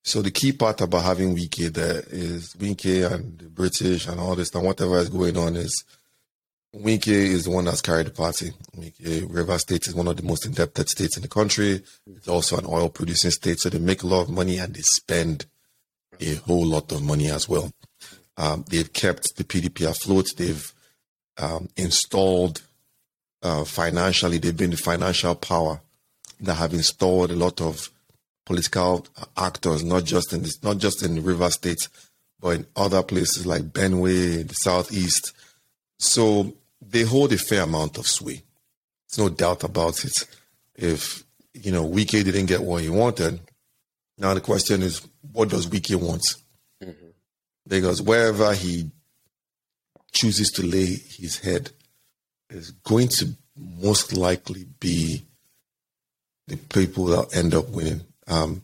so 0.03 0.21
the 0.21 0.31
key 0.31 0.51
part 0.53 0.81
about 0.81 1.03
having 1.03 1.35
Wike 1.35 1.73
there 1.73 2.03
is 2.09 2.53
Wike 2.55 3.11
and 3.11 3.37
the 3.37 3.45
British 3.45 4.07
and 4.07 4.19
all 4.19 4.35
this 4.35 4.53
and 4.53 4.65
whatever 4.65 4.97
is 4.97 5.09
going 5.09 5.37
on 5.37 5.55
is 5.55 5.83
Wike 6.75 7.07
is 7.07 7.45
the 7.45 7.51
one 7.51 7.65
that's 7.65 7.81
carried 7.81 8.07
the 8.07 8.11
party. 8.11 8.51
Wike, 8.77 9.33
River 9.33 9.57
State 9.57 9.87
is 9.87 9.95
one 9.95 10.07
of 10.07 10.17
the 10.17 10.23
most 10.23 10.45
indebted 10.45 10.87
states 10.87 11.17
in 11.17 11.23
the 11.23 11.27
country. 11.27 11.81
It's 12.05 12.27
also 12.27 12.57
an 12.57 12.65
oil 12.67 12.89
producing 12.89 13.31
state, 13.31 13.59
so 13.59 13.69
they 13.69 13.79
make 13.79 14.03
a 14.03 14.07
lot 14.07 14.21
of 14.21 14.29
money 14.29 14.57
and 14.57 14.73
they 14.73 14.81
spend 14.81 15.45
a 16.19 16.35
whole 16.35 16.65
lot 16.65 16.91
of 16.91 17.01
money 17.01 17.29
as 17.29 17.49
well. 17.49 17.71
Um, 18.37 18.65
they've 18.69 18.91
kept 18.91 19.35
the 19.35 19.43
PDP 19.43 19.89
afloat. 19.89 20.27
They've 20.37 20.73
um, 21.37 21.69
installed 21.75 22.61
uh, 23.41 23.63
financially, 23.63 24.37
they've 24.37 24.55
been 24.55 24.71
the 24.71 24.77
financial 24.77 25.35
power 25.35 25.81
that 26.41 26.55
have 26.55 26.73
installed 26.73 27.31
a 27.31 27.35
lot 27.35 27.61
of 27.61 27.89
political 28.49 29.05
actors, 29.37 29.83
not 29.83 30.03
just 30.05 30.33
in 30.33 30.41
this, 30.41 30.63
not 30.63 30.79
just 30.79 31.03
in 31.05 31.13
the 31.13 31.21
River 31.21 31.51
State, 31.51 31.87
but 32.39 32.55
in 32.55 32.65
other 32.75 33.03
places 33.03 33.45
like 33.45 33.61
Benue, 33.61 34.47
the 34.47 34.55
southeast. 34.55 35.33
So 35.99 36.55
they 36.81 37.03
hold 37.03 37.31
a 37.31 37.37
fair 37.37 37.61
amount 37.61 37.99
of 37.99 38.07
sway. 38.07 38.41
There's 39.07 39.19
no 39.19 39.29
doubt 39.29 39.63
about 39.63 40.03
it. 40.03 40.25
If 40.73 41.23
you 41.53 41.71
know 41.71 41.87
Wike 41.87 42.23
didn't 42.23 42.47
get 42.47 42.63
what 42.63 42.81
he 42.81 42.89
wanted, 42.89 43.39
now 44.17 44.33
the 44.33 44.41
question 44.41 44.81
is, 44.81 45.07
what 45.31 45.49
does 45.49 45.67
Wike 45.67 45.95
want? 46.01 46.23
Mm-hmm. 46.83 47.09
Because 47.67 48.01
wherever 48.01 48.51
he 48.55 48.89
chooses 50.11 50.49
to 50.53 50.63
lay 50.63 50.95
his 51.19 51.37
head 51.37 51.69
is 52.49 52.71
going 52.71 53.09
to 53.09 53.29
most 53.55 54.17
likely 54.17 54.65
be 54.79 55.23
the 56.47 56.57
people 56.57 57.05
that 57.05 57.35
end 57.37 57.53
up 57.53 57.69
winning, 57.69 58.01
um, 58.29 58.63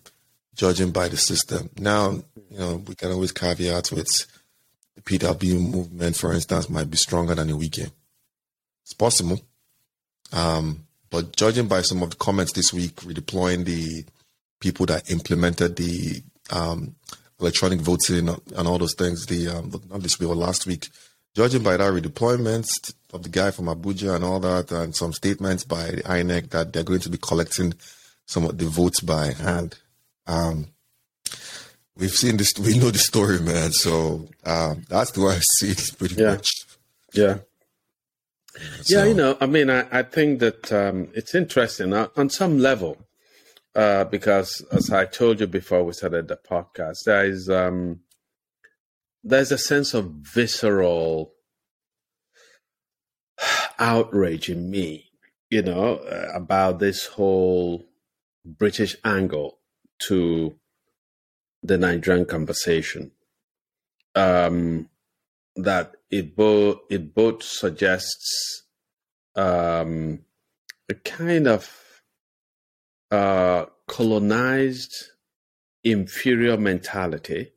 judging 0.56 0.92
by 0.92 1.10
the 1.10 1.18
system. 1.18 1.70
Now, 1.78 2.12
you 2.50 2.58
know, 2.58 2.76
we 2.88 2.96
can 2.96 3.12
always 3.12 3.32
caveat 3.32 3.92
with 3.92 4.08
the 4.96 5.02
PWB 5.02 5.72
movement, 5.72 6.16
for 6.16 6.34
instance, 6.34 6.70
might 6.70 6.90
be 6.90 6.98
stronger 6.98 7.36
than 7.36 7.48
the 7.48 7.58
weekend. 7.58 7.92
It's 8.84 8.94
possible. 8.94 9.40
Um, 10.32 10.86
but 11.10 11.36
judging 11.36 11.68
by 11.68 11.82
some 11.82 12.04
of 12.04 12.12
the 12.12 12.16
comments 12.16 12.54
this 12.54 12.74
week, 12.74 12.96
redeploying 12.98 13.66
the 13.66 14.06
people 14.60 14.86
that 14.86 15.10
implemented 15.12 15.76
the 15.76 16.22
um, 16.52 16.96
electronic 17.40 17.80
voting 17.80 18.30
and 18.30 18.68
all 18.68 18.78
those 18.78 18.96
things, 18.96 19.26
the 19.26 19.50
um, 19.50 19.72
not 19.90 20.02
this 20.02 20.20
week 20.20 20.30
or 20.30 20.36
last 20.36 20.66
week, 20.66 20.90
judging 21.36 21.64
by 21.64 21.78
that 21.78 21.94
redeployment 21.94 22.68
of 23.14 23.24
the 23.24 23.30
guy 23.30 23.52
from 23.52 23.66
Abuja 23.66 24.16
and 24.16 24.24
all 24.24 24.40
that, 24.40 24.72
and 24.72 24.96
some 24.96 25.14
statements 25.14 25.64
by 25.64 25.92
the 25.92 26.04
INEC 26.04 26.50
that 26.52 26.74
they're 26.74 26.84
going 26.84 27.00
to 27.02 27.10
be 27.10 27.18
collecting 27.18 27.74
some 28.26 28.46
of 28.46 28.58
the 28.58 28.66
votes 28.66 29.00
by 29.00 29.34
hand. 29.34 29.78
Um, 30.28 30.68
we've 31.98 32.12
seen 32.12 32.38
this, 32.38 32.54
we 32.60 32.78
know 32.78 32.92
the 32.92 33.00
story, 33.00 33.40
man. 33.40 33.72
So 33.72 34.28
um, 34.46 34.86
that's 34.90 35.12
the 35.12 35.22
way 35.22 35.36
I 35.36 35.42
see 35.58 35.70
it 35.70 35.92
pretty 35.98 36.16
yeah. 36.16 36.32
much. 36.32 36.48
Yeah. 37.14 37.36
So. 37.36 37.42
Yeah, 38.88 39.06
you 39.06 39.14
know, 39.14 39.38
I 39.42 39.48
mean, 39.48 39.70
I, 39.70 39.86
I 39.92 40.04
think 40.04 40.40
that 40.40 40.72
um, 40.72 41.10
it's 41.14 41.36
interesting 41.36 41.94
uh, 41.94 42.08
on 42.16 42.30
some 42.30 42.60
level 42.60 42.98
uh, 43.76 44.06
because, 44.06 44.62
as 44.72 44.90
I 44.90 45.06
told 45.06 45.42
you 45.42 45.48
before 45.48 45.84
we 45.84 45.92
started 45.92 46.30
the 46.30 46.38
podcast, 46.38 47.00
there 47.06 47.26
is 47.26 47.50
um, 47.50 48.00
there's 49.24 49.52
a 49.52 49.58
sense 49.58 49.94
of 49.94 50.06
visceral 50.06 51.34
outrage 53.80 54.50
in 54.50 54.70
me, 54.70 55.12
you 55.50 55.62
know, 55.62 55.98
uh, 55.98 56.32
about 56.34 56.80
this 56.80 57.08
whole 57.08 57.84
British 58.46 58.96
angle 59.04 59.60
to 60.08 60.56
the 61.64 61.78
Nigerian 61.78 62.26
conversation. 62.26 63.12
Um, 64.14 64.90
that 65.56 65.96
it 66.10 66.36
both 66.36 66.80
it 66.90 67.14
both 67.14 67.44
suggests 67.44 68.64
um, 69.36 70.20
a 70.90 70.94
kind 70.94 71.48
of 71.48 72.02
uh, 73.12 73.66
colonized 73.88 74.94
inferior 75.84 76.58
mentality 76.58 77.54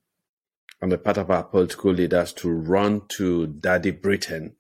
on 0.83 0.91
the 0.91 0.99
part 0.99 1.17
of 1.17 1.31
our 1.31 1.43
political 1.43 1.93
leaders 1.93 2.33
to 2.33 2.51
run 2.51 3.03
to 3.09 3.47
Daddy 3.47 3.91
Britain 3.91 4.55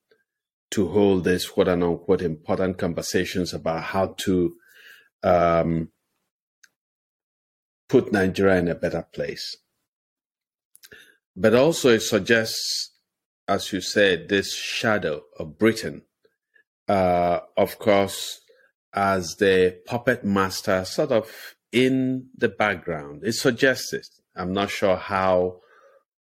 to 0.70 0.88
hold 0.88 1.24
these 1.24 1.46
quote 1.46 1.68
unquote 1.68 2.22
important 2.22 2.78
conversations 2.78 3.54
about 3.54 3.82
how 3.84 4.14
to 4.18 4.54
um, 5.22 5.90
put 7.88 8.12
Nigeria 8.12 8.58
in 8.58 8.68
a 8.68 8.74
better 8.74 9.06
place. 9.12 9.56
But 11.36 11.54
also, 11.54 11.90
it 11.90 12.02
suggests 12.02 12.92
as 13.48 13.72
you 13.72 13.80
said, 13.80 14.28
this 14.28 14.54
shadow 14.54 15.22
of 15.38 15.58
Britain, 15.58 16.02
uh, 16.86 17.40
of 17.56 17.78
course, 17.78 18.42
as 18.92 19.36
the 19.36 19.78
puppet 19.86 20.22
master, 20.22 20.84
sort 20.84 21.10
of 21.10 21.56
in 21.72 22.28
the 22.36 22.48
background. 22.48 23.22
It 23.24 23.32
suggests 23.32 23.92
it. 23.94 24.06
I'm 24.36 24.52
not 24.52 24.70
sure 24.70 24.96
how 24.96 25.60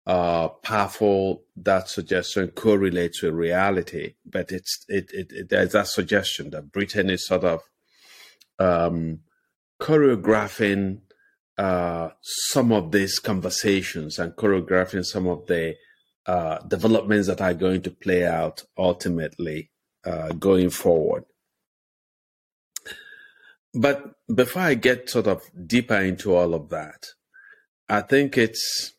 uh, 0.07 0.49
powerful 0.49 1.43
that 1.55 1.87
suggestion 1.87 2.49
correlates 2.49 3.21
with 3.21 3.35
reality, 3.35 4.15
but 4.25 4.51
it's 4.51 4.83
it, 4.89 5.11
it, 5.13 5.31
it, 5.31 5.49
there's 5.49 5.73
that 5.73 5.87
suggestion 5.87 6.49
that 6.49 6.71
Britain 6.71 7.09
is 7.09 7.27
sort 7.27 7.43
of 7.43 7.61
um, 8.59 9.19
choreographing 9.79 11.01
uh, 11.57 12.09
some 12.21 12.71
of 12.71 12.91
these 12.91 13.19
conversations 13.19 14.19
and 14.19 14.33
choreographing 14.33 15.05
some 15.05 15.27
of 15.27 15.45
the 15.47 15.75
uh, 16.25 16.59
developments 16.59 17.27
that 17.27 17.41
are 17.41 17.53
going 17.53 17.81
to 17.81 17.91
play 17.91 18.25
out 18.25 18.63
ultimately 18.77 19.69
uh, 20.05 20.29
going 20.33 20.69
forward. 20.69 21.25
But 23.73 24.15
before 24.33 24.61
I 24.61 24.75
get 24.75 25.09
sort 25.09 25.27
of 25.27 25.43
deeper 25.65 25.95
into 25.97 26.35
all 26.35 26.53
of 26.53 26.69
that, 26.69 27.07
I 27.89 28.01
think 28.01 28.37
it's 28.37 28.93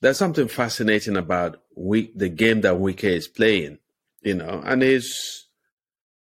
there's 0.00 0.18
something 0.18 0.48
fascinating 0.48 1.16
about 1.16 1.62
we, 1.74 2.12
the 2.14 2.28
game 2.28 2.60
that 2.62 2.74
Wike 2.74 3.04
is 3.04 3.28
playing, 3.28 3.78
you 4.22 4.34
know, 4.34 4.62
and 4.64 4.82
is 4.82 5.46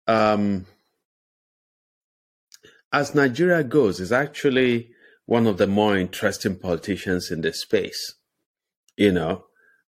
um, 0.07 0.65
as 2.91 3.15
Nigeria 3.15 3.63
goes, 3.63 3.99
is 3.99 4.11
actually 4.11 4.92
one 5.25 5.47
of 5.47 5.57
the 5.57 5.67
more 5.67 5.97
interesting 5.97 6.57
politicians 6.57 7.31
in 7.31 7.41
this 7.41 7.61
space, 7.61 8.15
you 8.97 9.11
know? 9.11 9.45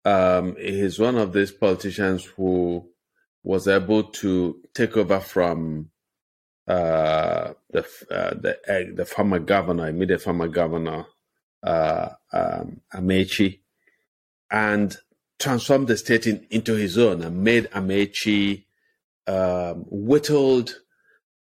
Um, 0.05 0.57
he's 0.57 0.99
one 0.99 1.17
of 1.17 1.33
these 1.33 1.51
politicians 1.51 2.25
who 2.25 2.89
was 3.43 3.67
able 3.67 4.05
to 4.05 4.61
take 4.73 4.97
over 4.97 5.21
from 5.21 5.91
uh, 6.69 7.53
the 7.71 7.81
uh, 8.11 8.35
the 8.35 8.93
the 8.95 9.05
former 9.05 9.39
governor, 9.39 9.89
immediate 9.89 10.23
former 10.23 10.49
governor 10.49 11.07
uh, 11.63 12.11
um, 12.33 12.81
Amaechi, 12.95 13.61
and 14.51 14.97
transformed 15.39 15.89
the 15.89 15.97
state 15.97 16.27
in, 16.27 16.47
into 16.51 16.75
his 16.75 16.97
own 16.99 17.23
and 17.23 17.43
made 17.43 17.71
Amaechi, 17.71 18.65
um, 19.27 19.85
whittled 19.89 20.81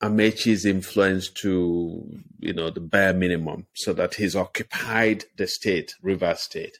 Amaechi's 0.01 0.65
influence 0.65 1.29
to, 1.29 2.19
you 2.39 2.53
know, 2.53 2.69
the 2.69 2.79
bare 2.79 3.13
minimum 3.13 3.67
so 3.73 3.93
that 3.93 4.15
he's 4.15 4.35
occupied 4.35 5.25
the 5.37 5.47
state, 5.47 5.93
River 6.01 6.33
State. 6.35 6.79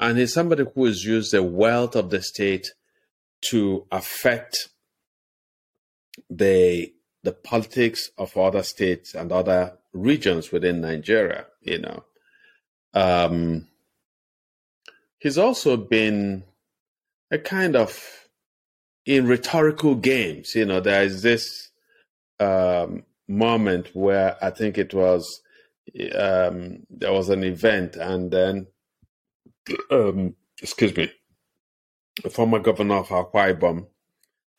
And 0.00 0.16
he's 0.16 0.32
somebody 0.32 0.64
who 0.74 0.84
has 0.86 1.04
used 1.04 1.32
the 1.32 1.42
wealth 1.42 1.96
of 1.96 2.10
the 2.10 2.22
state 2.22 2.72
to 3.50 3.86
affect 3.90 4.68
the 6.30 6.92
the 7.24 7.32
politics 7.32 8.10
of 8.16 8.36
other 8.36 8.62
states 8.62 9.14
and 9.14 9.32
other 9.32 9.76
regions 9.92 10.52
within 10.52 10.80
Nigeria, 10.80 11.46
you 11.60 11.78
know. 11.78 12.04
Um, 12.94 13.66
he's 15.18 15.36
also 15.36 15.76
been 15.76 16.44
a 17.30 17.38
kind 17.38 17.76
of 17.76 18.28
in 19.04 19.26
rhetorical 19.26 19.94
games, 19.94 20.54
you 20.54 20.64
know, 20.64 20.80
there 20.80 21.02
is 21.02 21.22
this 21.22 21.67
um, 22.40 23.04
moment 23.28 23.94
where 23.94 24.36
I 24.42 24.50
think 24.50 24.78
it 24.78 24.94
was 24.94 25.42
um, 26.14 26.86
there 26.90 27.12
was 27.12 27.28
an 27.28 27.44
event, 27.44 27.96
and 27.96 28.30
then 28.30 28.66
um, 29.90 30.34
excuse 30.60 30.96
me, 30.96 31.10
the 32.22 32.30
former 32.30 32.58
governor 32.58 32.96
of 32.96 33.08
Akwa 33.08 33.54
Ibom, 33.54 33.86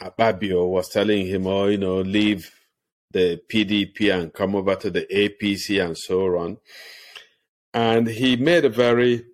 Akpabio, 0.01 0.67
was 0.69 0.89
telling 0.89 1.27
him, 1.27 1.48
"Oh, 1.48 1.67
you 1.67 1.77
know, 1.77 2.01
leave 2.01 2.51
the 3.12 3.41
PDP 3.51 4.13
and 4.13 4.33
come 4.33 4.55
over 4.55 4.75
to 4.75 4.89
the 4.89 5.05
APC 5.12 5.83
and 5.83 5.98
so 5.98 6.38
on." 6.38 6.57
And 7.74 8.07
he 8.07 8.36
made 8.36 8.65
a 8.65 8.69
very 8.69 9.25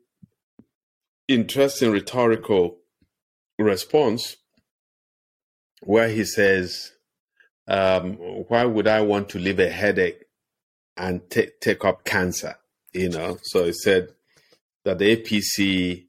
interesting 1.28 1.92
rhetorical 1.92 2.78
response 3.58 4.38
where 5.82 6.10
he 6.10 6.26
says, 6.26 6.92
um, 7.68 8.14
why 8.14 8.66
would 8.66 8.88
I 8.88 9.02
want 9.02 9.30
to 9.30 9.40
leave 9.40 9.60
a 9.60 9.70
headache 9.70 10.24
and 10.98 11.28
t- 11.30 11.50
take 11.62 11.84
up 11.84 12.06
cancer? 12.06 12.56
You 12.94 13.10
know, 13.10 13.38
so 13.44 13.66
he 13.66 13.74
said 13.74 14.10
that 14.84 15.00
the 15.00 15.18
APC 15.18 16.06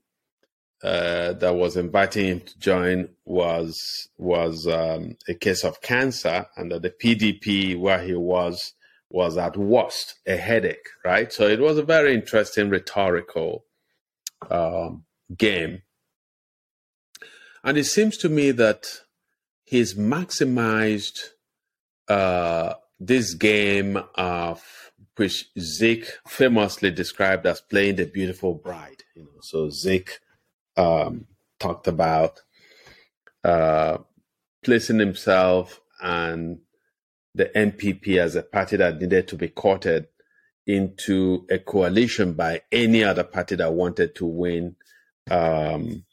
uh, 0.82 1.32
that 1.32 1.54
was 1.54 1.76
inviting 1.76 2.26
him 2.26 2.40
to 2.40 2.58
join 2.58 3.08
was 3.24 4.08
was 4.18 4.66
um, 4.66 5.16
a 5.28 5.34
case 5.34 5.64
of 5.64 5.80
cancer, 5.80 6.46
and 6.56 6.70
that 6.70 6.82
the 6.82 6.90
PDP 6.90 7.78
where 7.78 8.00
he 8.00 8.14
was 8.14 8.74
was 9.10 9.38
at 9.38 9.56
worst 9.56 10.16
a 10.26 10.36
headache, 10.36 10.88
right? 11.04 11.32
So 11.32 11.46
it 11.48 11.60
was 11.60 11.78
a 11.78 11.82
very 11.82 12.14
interesting 12.14 12.68
rhetorical 12.68 13.64
um, 14.50 15.04
game, 15.36 15.82
and 17.64 17.78
it 17.78 17.84
seems 17.84 18.16
to 18.18 18.28
me 18.28 18.50
that 18.52 18.86
he's 19.64 19.94
maximized 19.94 21.30
uh, 22.08 22.74
this 22.98 23.34
game 23.34 23.98
of 24.14 24.64
which 25.16 25.46
Zik 25.58 26.06
famously 26.26 26.90
described 26.90 27.46
as 27.46 27.60
playing 27.60 27.96
the 27.96 28.06
beautiful 28.06 28.54
bride. 28.54 29.02
You 29.14 29.22
know, 29.22 29.40
so 29.40 29.70
Zik 29.70 30.20
um, 30.76 31.26
talked 31.58 31.86
about 31.86 32.42
uh, 33.44 33.98
placing 34.62 34.98
himself 34.98 35.80
and 36.00 36.58
the 37.34 37.46
NPP 37.46 38.18
as 38.18 38.34
a 38.34 38.42
party 38.42 38.76
that 38.76 39.00
needed 39.00 39.28
to 39.28 39.36
be 39.36 39.48
courted 39.48 40.08
into 40.66 41.46
a 41.50 41.58
coalition 41.58 42.32
by 42.32 42.62
any 42.72 43.04
other 43.04 43.22
party 43.22 43.54
that 43.56 43.72
wanted 43.72 44.14
to 44.16 44.26
win 44.26 44.76
um, 45.30 46.04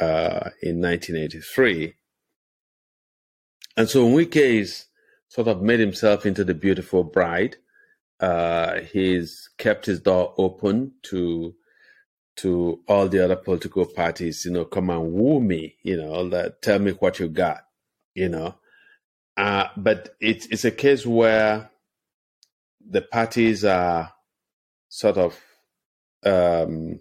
uh, 0.00 0.50
in 0.62 0.80
1983. 0.80 1.94
And 3.76 3.88
so 3.88 4.06
Wike 4.06 4.36
is 4.36 4.86
sort 5.32 5.48
of 5.48 5.62
made 5.62 5.80
himself 5.80 6.26
into 6.26 6.44
the 6.44 6.52
beautiful 6.52 7.02
bride. 7.02 7.56
Uh, 8.20 8.80
he's 8.92 9.48
kept 9.56 9.86
his 9.86 9.98
door 9.98 10.34
open 10.36 10.92
to 11.02 11.54
to 12.36 12.80
all 12.86 13.08
the 13.08 13.24
other 13.24 13.36
political 13.36 13.86
parties. 13.86 14.44
You 14.44 14.50
know, 14.50 14.66
come 14.66 14.90
and 14.90 15.10
woo 15.10 15.40
me. 15.40 15.76
You 15.82 15.96
know, 15.96 16.28
that 16.28 16.60
tell 16.60 16.78
me 16.78 16.92
what 16.92 17.18
you 17.18 17.28
got. 17.28 17.62
You 18.14 18.28
know, 18.28 18.56
uh, 19.38 19.68
but 19.74 20.14
it's 20.20 20.44
it's 20.46 20.66
a 20.66 20.70
case 20.70 21.06
where 21.06 21.70
the 22.86 23.00
parties 23.00 23.64
are 23.64 24.12
sort 24.90 25.16
of 25.16 25.40
um, 26.26 27.00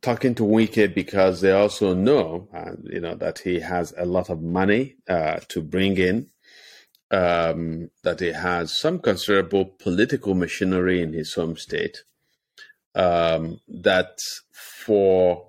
talking 0.00 0.34
to 0.36 0.44
Wike 0.44 0.94
because 0.94 1.42
they 1.42 1.52
also 1.52 1.92
know, 1.92 2.48
uh, 2.54 2.72
you 2.84 3.00
know, 3.00 3.16
that 3.16 3.40
he 3.40 3.60
has 3.60 3.92
a 3.98 4.06
lot 4.06 4.30
of 4.30 4.40
money 4.40 4.96
uh, 5.06 5.40
to 5.48 5.60
bring 5.60 5.98
in 5.98 6.30
um, 7.14 7.90
that 8.02 8.18
he 8.20 8.32
has 8.32 8.76
some 8.76 8.98
considerable 8.98 9.64
political 9.64 10.34
machinery 10.34 11.00
in 11.00 11.12
his 11.12 11.32
home 11.34 11.56
state. 11.56 12.02
Um, 12.96 13.60
that 13.68 14.18
for 14.52 15.48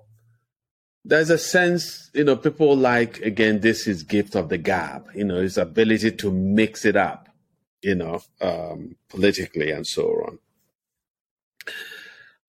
there's 1.04 1.30
a 1.30 1.38
sense, 1.38 2.10
you 2.14 2.24
know, 2.24 2.36
people 2.36 2.76
like 2.76 3.20
again, 3.20 3.60
this 3.60 3.86
is 3.86 4.02
gift 4.02 4.34
of 4.34 4.48
the 4.48 4.58
gab, 4.58 5.08
you 5.14 5.24
know, 5.24 5.40
his 5.40 5.58
ability 5.58 6.12
to 6.12 6.30
mix 6.30 6.84
it 6.84 6.96
up, 6.96 7.28
you 7.82 7.94
know, 7.94 8.20
um, 8.40 8.96
politically 9.08 9.70
and 9.70 9.86
so 9.86 10.04
on. 10.26 10.38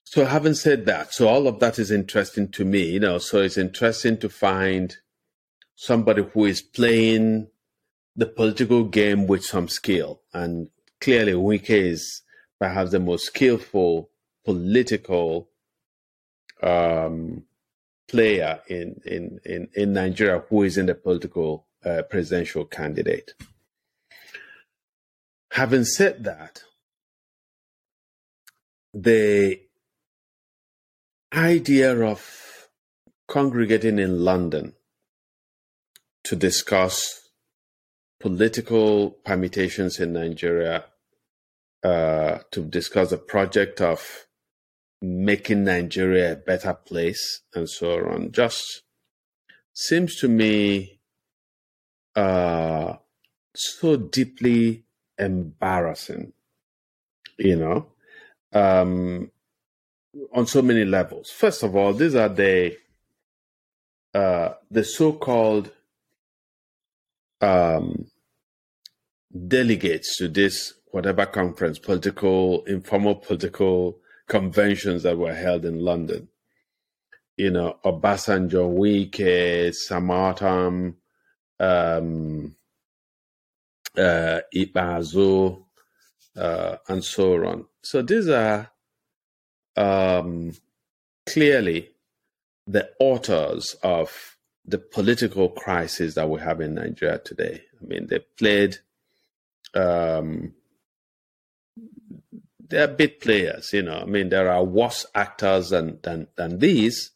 So 0.03 0.25
having 0.25 0.55
said 0.55 0.85
that, 0.85 1.13
so 1.13 1.27
all 1.27 1.47
of 1.47 1.59
that 1.59 1.79
is 1.79 1.91
interesting 1.91 2.49
to 2.49 2.65
me, 2.65 2.83
you 2.83 2.99
know, 2.99 3.17
so 3.17 3.41
it's 3.41 3.57
interesting 3.57 4.17
to 4.19 4.29
find 4.29 4.95
somebody 5.75 6.23
who 6.23 6.45
is 6.45 6.61
playing 6.61 7.47
the 8.17 8.25
political 8.25 8.83
game 8.83 9.27
with 9.27 9.45
some 9.45 9.69
skill. 9.69 10.21
And 10.33 10.69
clearly, 10.99 11.33
Wike 11.33 11.69
is 11.69 12.23
perhaps 12.59 12.91
the 12.91 12.99
most 12.99 13.27
skillful 13.27 14.09
political 14.43 15.49
um, 16.63 17.43
player 18.09 18.59
in, 18.67 18.99
in, 19.05 19.39
in, 19.45 19.69
in 19.75 19.93
Nigeria 19.93 20.43
who 20.49 20.63
is 20.63 20.77
in 20.77 20.87
the 20.87 20.95
political 20.95 21.67
uh, 21.85 22.01
presidential 22.09 22.65
candidate. 22.65 23.33
Having 25.51 25.85
said 25.85 26.23
that, 26.23 26.63
the 28.93 29.61
idea 31.33 31.99
of 31.99 32.69
congregating 33.27 33.99
in 33.99 34.23
London 34.23 34.73
to 36.23 36.35
discuss 36.35 37.26
political 38.19 39.11
permutations 39.11 39.99
in 39.99 40.13
Nigeria 40.13 40.85
uh, 41.83 42.39
to 42.51 42.63
discuss 42.65 43.11
the 43.11 43.17
project 43.17 43.81
of 43.81 44.27
making 45.01 45.63
Nigeria 45.63 46.33
a 46.33 46.35
better 46.35 46.73
place 46.73 47.41
and 47.53 47.69
so 47.69 47.99
on. 48.09 48.31
Just 48.31 48.81
seems 49.73 50.15
to 50.15 50.27
me 50.27 50.99
uh, 52.15 52.95
so 53.55 53.95
deeply 53.97 54.83
embarrassing, 55.19 56.33
you 57.37 57.55
know, 57.55 57.87
um, 58.53 59.31
on 60.33 60.47
so 60.47 60.61
many 60.63 60.83
levels. 60.85 61.29
First 61.29 61.61
of 61.61 61.75
all, 61.75 61.93
these 61.93 62.15
are 62.15 62.29
the 62.29 62.75
uh, 64.13 64.53
the 64.71 64.83
so-called 64.83 65.71
um, 67.41 68.07
delegates 69.47 70.17
to 70.17 70.27
this 70.27 70.73
whatever 70.91 71.25
conference, 71.25 71.79
political, 71.79 72.63
informal 72.65 73.15
political 73.15 73.99
conventions 74.27 75.03
that 75.03 75.17
were 75.17 75.33
held 75.33 75.65
in 75.65 75.79
London. 75.79 76.27
You 77.35 77.51
know, 77.51 77.77
Obasanjo, 77.85 78.73
Wike, 78.73 79.73
Sam 79.73 80.07
Ortom, 80.07 80.95
um, 81.59 82.55
uh, 83.95 84.39
Ikpeazu, 84.55 85.63
uh, 86.35 86.77
and 86.87 87.03
so 87.03 87.45
on. 87.45 87.65
So 87.83 88.01
these 88.01 88.27
are 88.29 88.71
um, 89.75 90.53
clearly 91.27 91.91
the 92.65 92.89
authors 92.99 93.75
of 93.83 94.36
the 94.67 94.77
political 94.77 95.49
crisis 95.49 96.15
that 96.15 96.29
we 96.29 96.41
have 96.41 96.59
in 96.59 96.75
Nigeria 96.75 97.19
today. 97.19 97.63
I 97.81 97.85
mean, 97.85 98.07
they 98.07 98.19
played, 98.19 98.77
um, 99.73 100.53
they're 102.59 102.89
bit 102.89 103.21
players, 103.21 103.71
you 103.71 103.81
know. 103.81 103.99
I 103.99 104.05
mean, 104.05 104.27
there 104.29 104.49
are 104.51 104.63
worse 104.63 105.05
actors 105.15 105.69
than, 105.69 105.99
than, 106.03 106.27
than 106.35 106.59
these, 106.59 107.11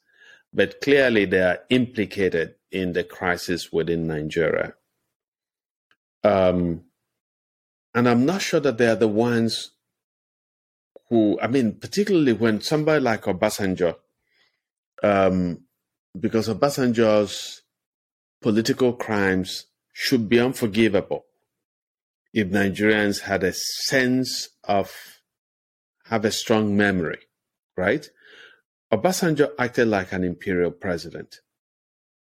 but 0.53 0.79
clearly 0.79 1.25
they 1.25 1.41
are 1.41 1.59
implicated 1.69 2.55
in 2.71 2.93
the 2.93 3.03
crisis 3.03 3.71
within 3.71 4.07
Nigeria. 4.07 4.73
Um, 6.23 6.85
and 7.93 8.07
I'm 8.07 8.25
not 8.25 8.41
sure 8.41 8.61
that 8.61 8.77
they 8.77 8.87
are 8.87 8.95
the 8.95 9.09
ones 9.09 9.71
who, 11.09 11.37
I 11.41 11.47
mean, 11.47 11.73
particularly 11.73 12.31
when 12.31 12.61
somebody 12.61 13.01
like 13.01 13.23
Obasanjo, 13.23 13.95
um, 15.03 15.65
because 16.19 16.47
Obasanjo's 16.49 17.61
political 18.41 18.93
crimes 18.93 19.67
should 19.93 20.27
be 20.27 20.39
unforgivable 20.39 21.25
if 22.33 22.47
Nigerians 22.49 23.21
had 23.21 23.43
a 23.43 23.53
sense 23.53 24.49
of, 24.63 24.93
have 26.05 26.25
a 26.25 26.31
strong 26.31 26.75
memory, 26.75 27.19
right? 27.75 28.09
Obasanjo 28.91 29.51
acted 29.59 29.87
like 29.87 30.11
an 30.11 30.23
imperial 30.23 30.71
president. 30.71 31.39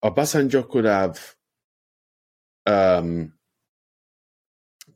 Obasanjo 0.05 0.69
could 0.69 0.85
have 0.85 1.35
um, 2.67 3.33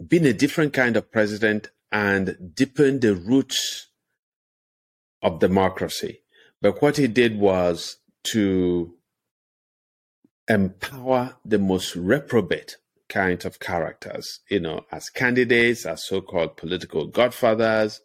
been 0.06 0.26
a 0.26 0.32
different 0.32 0.72
kind 0.72 0.96
of 0.96 1.10
president 1.10 1.70
and 1.92 2.52
deepened 2.54 3.00
the 3.00 3.14
roots 3.14 3.88
of 5.22 5.40
democracy. 5.40 6.22
But 6.62 6.80
what 6.82 6.96
he 6.96 7.06
did 7.08 7.38
was 7.38 7.96
to 8.24 8.94
empower 10.48 11.36
the 11.44 11.58
most 11.58 11.94
reprobate 11.94 12.76
kind 13.08 13.44
of 13.44 13.60
characters, 13.60 14.40
you 14.48 14.60
know, 14.60 14.84
as 14.90 15.10
candidates, 15.10 15.84
as 15.86 16.06
so 16.06 16.20
called 16.20 16.56
political 16.56 17.06
godfathers. 17.06 18.00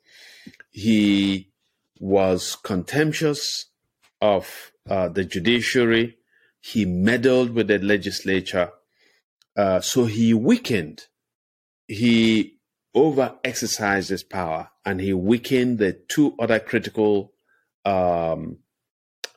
He 0.71 1.51
was 1.99 2.55
contemptuous 2.55 3.67
of 4.21 4.71
uh, 4.89 5.09
the 5.09 5.23
judiciary. 5.23 6.17
He 6.59 6.85
meddled 6.85 7.51
with 7.51 7.67
the 7.67 7.79
legislature. 7.79 8.71
Uh, 9.55 9.79
so 9.79 10.05
he 10.05 10.33
weakened, 10.33 11.05
he 11.87 12.57
over 12.93 13.35
exercised 13.43 14.09
his 14.09 14.23
power, 14.23 14.69
and 14.85 14.99
he 14.99 15.13
weakened 15.13 15.77
the 15.77 15.93
two 15.93 16.35
other 16.39 16.59
critical 16.59 17.33
um, 17.85 18.57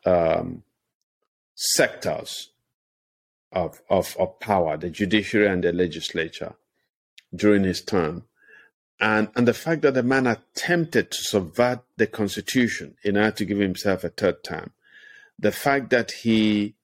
um, 0.05 0.63
sectors 1.61 2.51
of, 3.51 3.83
of, 3.91 4.17
of 4.17 4.39
power, 4.39 4.77
the 4.77 4.91
judiciary 4.91 5.49
and 5.49 5.65
the 5.65 5.73
legislature, 5.73 6.55
during 7.35 7.65
his 7.65 7.83
term. 7.83 8.23
And, 9.01 9.29
and 9.35 9.47
the 9.47 9.55
fact 9.55 9.83
that 9.83 9.95
the 9.95 10.05
man 10.05 10.29
attempted 10.29 11.11
to 11.11 11.19
subvert 11.19 11.81
the 11.97 12.07
constitution 12.07 12.95
in 13.03 13.17
order 13.17 13.33
to 13.33 13.45
give 13.45 13.59
himself 13.59 14.05
a 14.05 14.09
third 14.09 14.45
term, 14.45 14.71
the 15.37 15.51
fact 15.51 15.91
that 15.91 16.13
he 16.13 16.75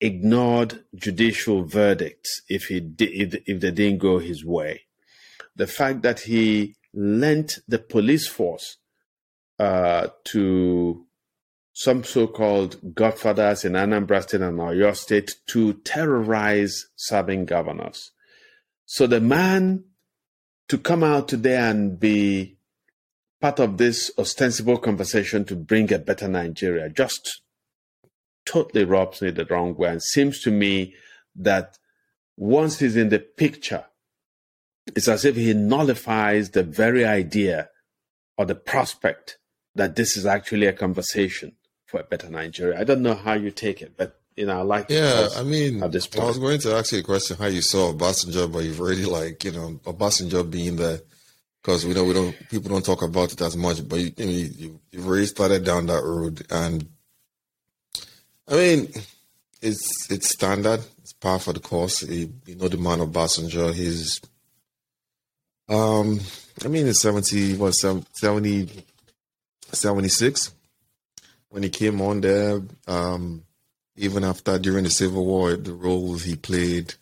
ignored 0.00 0.84
judicial 0.94 1.62
verdicts 1.64 2.42
if 2.48 2.64
he 2.64 2.80
did, 2.80 3.34
if, 3.34 3.42
if 3.46 3.60
they 3.60 3.70
didn't 3.70 3.98
go 3.98 4.18
his 4.18 4.42
way, 4.42 4.82
the 5.54 5.66
fact 5.66 6.00
that 6.00 6.20
he 6.20 6.76
lent 6.94 7.58
the 7.68 7.78
police 7.78 8.26
force 8.26 8.78
uh, 9.58 10.08
to 10.24 11.06
some 11.72 12.04
so-called 12.04 12.94
godfathers 12.94 13.64
in 13.64 13.72
Anambra 13.72 14.22
State 14.22 14.42
and 14.42 14.58
Oyo 14.58 14.94
State 14.94 15.36
to 15.46 15.74
terrorize 15.84 16.86
serving 16.96 17.46
governors. 17.46 18.10
So 18.84 19.06
the 19.06 19.20
man 19.20 19.84
to 20.68 20.76
come 20.76 21.02
out 21.02 21.28
today 21.28 21.56
and 21.56 21.98
be 21.98 22.58
part 23.40 23.58
of 23.58 23.78
this 23.78 24.10
ostensible 24.18 24.78
conversation 24.78 25.44
to 25.46 25.56
bring 25.56 25.92
a 25.92 25.98
better 25.98 26.28
Nigeria 26.28 26.88
just 26.90 27.40
totally 28.44 28.84
rubs 28.84 29.22
me 29.22 29.30
the 29.30 29.46
wrong 29.46 29.74
way 29.74 29.88
and 29.88 30.02
seems 30.02 30.40
to 30.42 30.50
me 30.50 30.94
that 31.34 31.78
once 32.36 32.78
he's 32.78 32.96
in 32.96 33.08
the 33.08 33.18
picture, 33.18 33.86
it's 34.94 35.08
as 35.08 35.24
if 35.24 35.36
he 35.36 35.54
nullifies 35.54 36.50
the 36.50 36.62
very 36.62 37.04
idea 37.04 37.70
or 38.36 38.44
the 38.44 38.54
prospect 38.54 39.38
that 39.74 39.96
this 39.96 40.16
is 40.16 40.26
actually 40.26 40.66
a 40.66 40.72
conversation 40.72 41.56
for 41.92 42.00
a 42.00 42.04
better 42.04 42.28
Nigeria. 42.30 42.80
I 42.80 42.84
don't 42.84 43.02
know 43.02 43.14
how 43.14 43.34
you 43.34 43.50
take 43.50 43.82
it, 43.82 43.92
but 43.96 44.18
you 44.34 44.46
know, 44.46 44.58
I 44.58 44.62
like. 44.62 44.86
Yeah, 44.88 45.28
I 45.36 45.42
mean, 45.42 45.82
at 45.82 45.92
this 45.92 46.06
point. 46.06 46.24
I 46.24 46.26
was 46.26 46.38
going 46.38 46.58
to 46.60 46.72
ask 46.72 46.90
you 46.90 47.00
a 47.00 47.02
question: 47.02 47.36
how 47.36 47.46
you 47.46 47.60
saw 47.60 47.92
Obasanjo, 47.92 48.50
but 48.50 48.64
you've 48.64 48.80
already 48.80 49.04
like 49.04 49.44
you 49.44 49.52
know 49.52 49.78
Obasanjo 49.84 50.50
being 50.50 50.76
there 50.76 51.00
because 51.62 51.86
we 51.86 51.92
know 51.92 52.04
we 52.04 52.14
don't 52.14 52.34
people 52.48 52.70
don't 52.70 52.84
talk 52.84 53.02
about 53.02 53.32
it 53.32 53.40
as 53.42 53.56
much, 53.56 53.86
but 53.86 53.96
you, 54.00 54.12
you 54.16 54.80
you've 54.90 55.06
already 55.06 55.26
started 55.26 55.64
down 55.64 55.86
that 55.86 56.02
road, 56.02 56.44
and 56.50 56.88
I 58.48 58.54
mean, 58.54 58.88
it's 59.60 60.10
it's 60.10 60.30
standard. 60.30 60.80
It's 61.02 61.12
par 61.12 61.38
for 61.38 61.52
the 61.52 61.60
course. 61.60 62.02
You, 62.02 62.32
you 62.46 62.56
know 62.56 62.68
the 62.68 62.78
man 62.78 63.00
of 63.00 63.10
Obasanjo. 63.10 63.74
He's 63.74 64.18
um, 65.68 66.20
I 66.64 66.68
mean, 66.68 66.86
it's 66.86 67.00
70, 67.00 67.56
what, 67.56 67.72
70, 67.72 68.84
76 69.72 70.52
when 71.52 71.62
he 71.62 71.68
came 71.68 72.00
on 72.00 72.22
there. 72.22 72.62
Um, 72.88 73.44
even 73.96 74.24
after 74.24 74.58
during 74.58 74.84
the 74.84 74.90
Civil 74.90 75.24
War, 75.24 75.54
the 75.54 75.74
roles 75.74 76.24
he 76.24 76.34
played, 76.34 76.94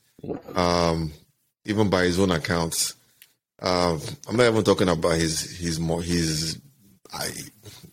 um, 0.56 1.12
even 1.64 1.88
by 1.88 2.02
his 2.02 2.18
own 2.18 2.32
accounts. 2.32 2.96
Uh, 3.62 3.96
I'm 4.28 4.36
not 4.36 4.48
even 4.48 4.64
talking 4.64 4.88
about 4.88 5.14
his 5.16 5.56
his 5.56 5.78
more 5.78 6.02
his. 6.02 6.60
I 7.12 7.30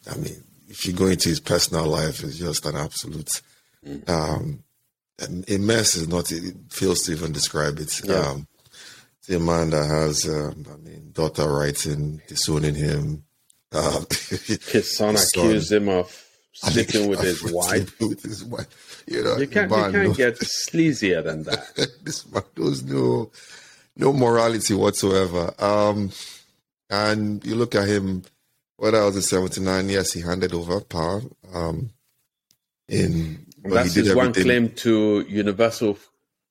I 0.09 0.15
mean, 0.15 0.43
if 0.67 0.85
you 0.87 0.93
go 0.93 1.05
into 1.05 1.29
his 1.29 1.39
personal 1.39 1.85
life, 1.85 2.23
it's 2.23 2.37
just 2.37 2.65
an 2.65 2.75
absolute. 2.75 3.29
Um, 4.07 4.63
a 5.47 5.57
mess 5.57 5.95
is 5.95 6.07
not. 6.07 6.31
It 6.31 6.55
fails 6.71 7.01
to 7.03 7.11
even 7.11 7.33
describe 7.33 7.77
it. 7.77 8.01
Yeah. 8.03 8.15
Um, 8.15 8.47
a 9.29 9.39
man 9.39 9.71
that 9.71 9.85
has, 9.85 10.25
um, 10.25 10.65
I 10.71 10.77
mean, 10.77 11.11
daughter 11.11 11.47
writing, 11.47 12.21
disowning 12.27 12.75
him. 12.75 13.25
Uh, 13.73 14.01
his 14.29 14.95
son 14.95 15.15
his 15.15 15.27
accused 15.27 15.67
son, 15.67 15.81
him 15.81 15.89
of 15.89 16.26
sleeping 16.59 17.09
with 17.09 17.21
his 17.21 17.51
wife. 17.51 17.99
With 17.99 18.23
his 18.23 18.43
wife, 18.43 19.03
you 19.07 19.23
know, 19.23 19.37
you 19.37 19.47
can't, 19.47 19.71
you 19.71 19.91
can't 19.91 20.17
get 20.17 20.39
sleazier 20.39 21.23
than 21.23 21.43
that. 21.43 21.89
this 22.03 22.29
man 22.31 22.43
knows 22.55 22.83
no, 22.83 23.31
no 23.95 24.13
morality 24.13 24.73
whatsoever. 24.73 25.53
Um, 25.59 26.11
and 26.89 27.45
you 27.45 27.55
look 27.55 27.75
at 27.75 27.87
him. 27.87 28.23
What 28.77 28.93
I 28.93 29.03
was 29.05 29.15
in 29.15 29.23
'79, 29.23 29.89
yes, 29.89 30.13
he 30.13 30.21
handed 30.21 30.53
over 30.53 30.81
power. 30.81 31.21
Um, 31.51 31.89
in 32.87 33.45
that's 33.63 33.95
his 33.95 34.15
one 34.15 34.33
claim 34.33 34.69
to 34.69 35.25
universal 35.27 35.97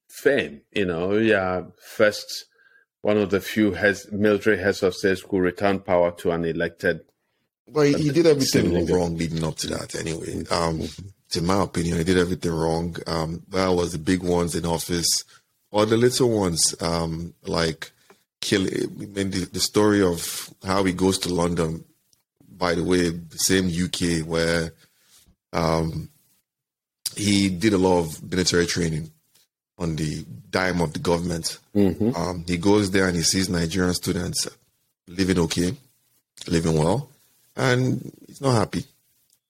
fame. 0.09 0.63
You 0.73 0.87
know, 0.87 1.13
yeah, 1.17 1.63
first 1.81 2.47
one 3.03 3.19
of 3.19 3.31
the 3.31 3.41
few 3.41 3.73
heads, 3.73 4.11
military 4.11 4.59
heads 4.59 4.83
of 4.83 4.95
states 4.95 5.21
who 5.21 5.39
returned 5.39 5.85
power 5.85 6.11
to 6.19 6.33
an 6.33 6.45
elected. 6.45 7.01
Well, 7.69 7.85
he, 7.85 7.95
he 7.95 8.11
did 8.11 8.27
everything 8.27 8.87
wrong 8.87 9.17
leading 9.17 9.45
up 9.45 9.57
to 9.57 9.67
that. 9.69 9.95
Anyway, 9.97 10.45
um, 10.51 10.83
to 11.31 11.43
my 11.43 11.63
opinion, 11.63 11.99
he 11.99 12.05
did 12.05 12.19
everything 12.19 12.53
wrong. 12.53 12.97
Um, 13.07 13.43
that 13.49 13.69
was 13.69 13.93
the 13.93 13.99
big 13.99 14.23
ones 14.23 14.55
in 14.55 14.65
office, 14.65 15.25
or 15.71 15.85
the 15.85 15.97
little 15.97 16.31
ones, 16.31 16.75
um, 16.81 17.35
like 17.45 17.91
kill. 18.41 18.63
I 18.63 18.87
mean, 18.87 19.31
the, 19.31 19.49
the 19.53 19.61
story 19.61 20.03
of 20.03 20.51
how 20.65 20.85
he 20.85 20.93
goes 20.93 21.19
to 21.21 21.33
London. 21.33 21.85
By 22.49 22.75
the 22.75 22.85
way, 22.85 23.11
the 23.11 23.37
same 23.37 23.67
UK 23.69 24.27
where 24.27 24.73
um, 25.53 26.09
he 27.17 27.49
did 27.49 27.73
a 27.73 27.79
lot 27.79 27.99
of 27.99 28.31
military 28.31 28.67
training 28.67 29.11
on 29.79 29.97
the 29.97 30.25
dime 30.51 30.81
of 30.81 30.93
the 30.93 30.99
government. 30.99 31.59
Mm-hmm. 31.75 32.15
Um, 32.15 32.45
he 32.47 32.57
goes 32.57 32.91
there 32.91 33.09
and 33.09 33.17
he 33.17 33.23
sees 33.23 33.49
Nigerian 33.49 33.95
students 33.95 34.49
living 35.07 35.39
okay, 35.41 35.77
living 36.49 36.79
well, 36.79 37.11
and 37.57 38.13
he's 38.27 38.41
not 38.41 38.55
happy. 38.55 38.85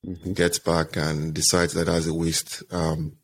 Mm-hmm. 0.06 0.32
Gets 0.32 0.60
back 0.60 0.96
and 0.96 1.34
decides 1.34 1.74
that 1.74 1.88
as 1.88 2.06
a 2.06 2.14
waste 2.14 2.62
um, 2.70 3.16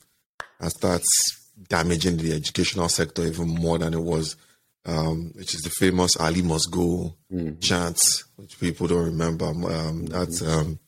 and 0.58 0.70
starts 0.70 1.48
damaging 1.68 2.16
the 2.16 2.32
educational 2.32 2.88
sector 2.88 3.22
even 3.24 3.48
more 3.48 3.78
than 3.78 3.94
it 3.94 4.00
was, 4.00 4.36
um, 4.84 5.30
which 5.36 5.54
is 5.54 5.60
the 5.60 5.70
famous 5.70 6.16
Ali 6.16 6.42
must 6.42 6.70
go 6.70 7.14
mm-hmm. 7.32 7.60
chant, 7.60 8.00
which 8.36 8.58
people 8.58 8.88
don't 8.88 9.04
remember. 9.04 9.46
Um, 9.46 10.06
that's 10.06 10.42
mm-hmm. 10.42 10.58
um, 10.60 10.78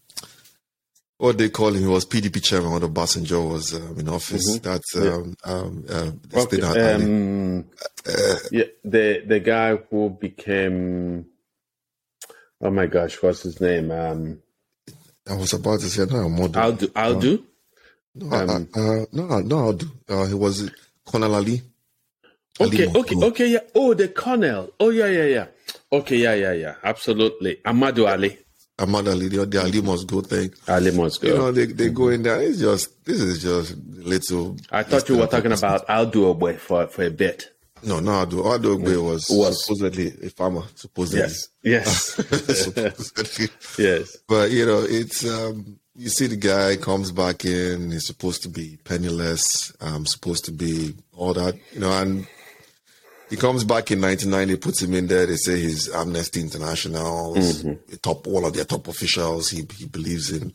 what 1.18 1.38
they 1.38 1.48
call 1.48 1.68
him. 1.68 1.82
He 1.82 1.86
was 1.86 2.06
PDP 2.06 2.42
chairman 2.42 2.72
when 2.72 2.82
Obasanjo 2.82 3.52
was 3.52 3.74
um, 3.74 3.98
in 3.98 4.08
office. 4.08 4.58
Mm-hmm. 4.58 4.68
That's 4.68 4.96
um, 4.96 5.36
yeah. 5.46 5.52
um, 5.52 5.84
uh, 5.88 6.40
okay. 6.40 6.60
um, 6.62 7.64
uh, 8.08 8.36
yeah, 8.50 8.64
the 8.84 9.22
the 9.24 9.38
guy 9.38 9.76
who 9.76 10.10
became 10.10 11.26
oh 12.64 12.70
my 12.70 12.86
gosh, 12.86 13.22
what's 13.22 13.42
his 13.42 13.60
name? 13.60 13.90
Um, 13.90 14.40
I 15.30 15.34
was 15.36 15.52
about 15.52 15.80
to 15.80 15.86
say 15.86 16.02
no, 16.06 16.28
Modu. 16.28 16.56
I'll 16.56 16.72
do. 16.72 16.90
I'll 16.96 17.20
do. 17.20 17.44
No, 18.16 18.36
um, 18.36 18.68
uh, 18.74 19.06
no, 19.12 19.40
no, 19.40 19.58
I'll 19.58 19.72
do. 19.72 19.90
Uh, 20.08 20.26
he 20.26 20.34
was 20.34 20.70
Colonel 21.04 21.34
Ali. 21.34 21.62
Okay, 22.60 22.86
Ali 22.86 23.00
okay, 23.00 23.16
okay, 23.16 23.48
yeah. 23.48 23.58
Oh, 23.74 23.94
the 23.94 24.08
colonel. 24.08 24.72
Oh, 24.78 24.90
yeah, 24.90 25.08
yeah, 25.08 25.24
yeah. 25.24 25.46
Okay, 25.90 26.18
yeah, 26.18 26.34
yeah, 26.34 26.52
yeah. 26.52 26.74
Absolutely. 26.84 27.56
Ahmadu 27.64 28.08
Ali. 28.08 28.38
Ahmadu 28.78 29.10
Ali, 29.10 29.28
the, 29.28 29.44
the 29.46 29.60
Ali 29.60 29.82
must 29.82 30.06
go 30.06 30.20
thing. 30.20 30.52
Ali 30.68 30.92
must 30.92 31.20
go. 31.20 31.28
You 31.28 31.34
know, 31.34 31.52
they, 31.52 31.66
they 31.66 31.88
go 31.90 32.08
in 32.08 32.22
there. 32.22 32.40
It's 32.40 32.60
just, 32.60 33.04
this 33.04 33.20
is 33.20 33.42
just 33.42 33.76
little. 33.76 34.56
I 34.70 34.84
thought 34.84 35.08
you 35.08 35.18
were 35.18 35.26
talking 35.26 35.52
about 35.52 35.86
Audu 35.88 36.36
Ogbeh 36.36 36.58
for, 36.58 36.86
for 36.86 37.02
a 37.02 37.10
bit. 37.10 37.53
No, 37.84 38.00
no, 38.00 38.12
Audu 38.12 38.42
Ogbeh 38.42 39.02
was, 39.02 39.26
was 39.30 39.64
supposedly 39.64 40.14
a 40.26 40.30
farmer. 40.30 40.62
Supposedly, 40.74 41.20
yes, 41.20 41.48
yes, 41.62 42.04
supposedly. 43.04 43.48
yes. 43.78 44.16
But 44.26 44.50
you 44.50 44.64
know, 44.64 44.84
it's 44.88 45.28
um, 45.28 45.78
you 45.94 46.08
see 46.08 46.26
the 46.26 46.36
guy 46.36 46.76
comes 46.76 47.12
back 47.12 47.44
in. 47.44 47.90
He's 47.90 48.06
supposed 48.06 48.42
to 48.44 48.48
be 48.48 48.78
penniless. 48.84 49.72
Um, 49.80 50.06
supposed 50.06 50.46
to 50.46 50.52
be 50.52 50.94
all 51.12 51.34
that, 51.34 51.56
you 51.72 51.80
know, 51.80 51.92
and 51.92 52.26
he 53.28 53.36
comes 53.36 53.64
back 53.64 53.90
in 53.90 54.00
1990, 54.00 54.56
puts 54.60 54.82
him 54.82 54.94
in 54.94 55.06
there. 55.06 55.26
They 55.26 55.36
say 55.36 55.60
he's 55.60 55.92
Amnesty 55.92 56.40
International, 56.40 57.34
mm-hmm. 57.34 57.94
top 57.96 58.26
one 58.26 58.44
of 58.44 58.54
their 58.54 58.64
top 58.64 58.88
officials. 58.88 59.50
He 59.50 59.66
he 59.76 59.86
believes 59.86 60.30
in, 60.30 60.54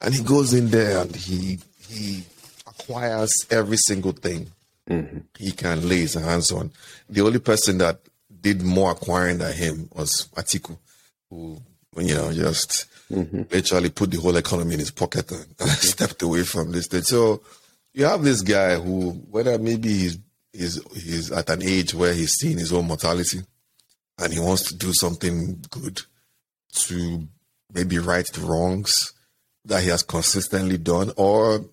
and 0.00 0.14
he 0.14 0.22
goes 0.22 0.54
in 0.54 0.68
there 0.68 1.02
and 1.02 1.14
he 1.16 1.58
he 1.88 2.22
acquires 2.66 3.32
every 3.50 3.78
single 3.78 4.12
thing 4.12 4.52
mm-hmm. 4.88 5.18
he 5.38 5.52
can 5.52 5.88
lay 5.88 6.00
his 6.00 6.14
hands 6.14 6.50
on. 6.50 6.70
The 7.08 7.20
only 7.22 7.38
person 7.38 7.78
that 7.78 8.00
did 8.40 8.62
more 8.62 8.92
acquiring 8.92 9.38
than 9.38 9.52
him 9.52 9.88
was 9.92 10.28
Atiku, 10.36 10.76
who, 11.30 11.60
you 11.96 12.14
know, 12.14 12.32
just 12.32 12.86
mm-hmm. 13.10 13.42
literally 13.50 13.90
put 13.90 14.10
the 14.10 14.20
whole 14.20 14.36
economy 14.36 14.74
in 14.74 14.80
his 14.80 14.90
pocket 14.90 15.30
and, 15.30 15.46
and 15.60 15.70
stepped 15.70 16.22
away 16.22 16.44
from 16.44 16.72
this 16.72 16.86
thing. 16.86 17.02
So 17.02 17.42
you 17.92 18.04
have 18.04 18.22
this 18.22 18.42
guy 18.42 18.76
who, 18.76 19.10
whether 19.30 19.58
maybe 19.58 19.88
he's, 19.88 20.18
he's, 20.52 20.80
he's 20.94 21.32
at 21.32 21.50
an 21.50 21.62
age 21.62 21.94
where 21.94 22.14
he's 22.14 22.32
seeing 22.32 22.58
his 22.58 22.72
own 22.72 22.86
mortality 22.86 23.40
and 24.18 24.32
he 24.32 24.40
wants 24.40 24.64
to 24.64 24.76
do 24.76 24.92
something 24.92 25.64
good 25.70 26.00
to 26.74 27.26
maybe 27.72 27.98
right 27.98 28.26
the 28.32 28.40
wrongs 28.40 29.12
that 29.64 29.82
he 29.82 29.90
has 29.90 30.02
consistently 30.02 30.78
done, 30.78 31.12
or 31.16 31.64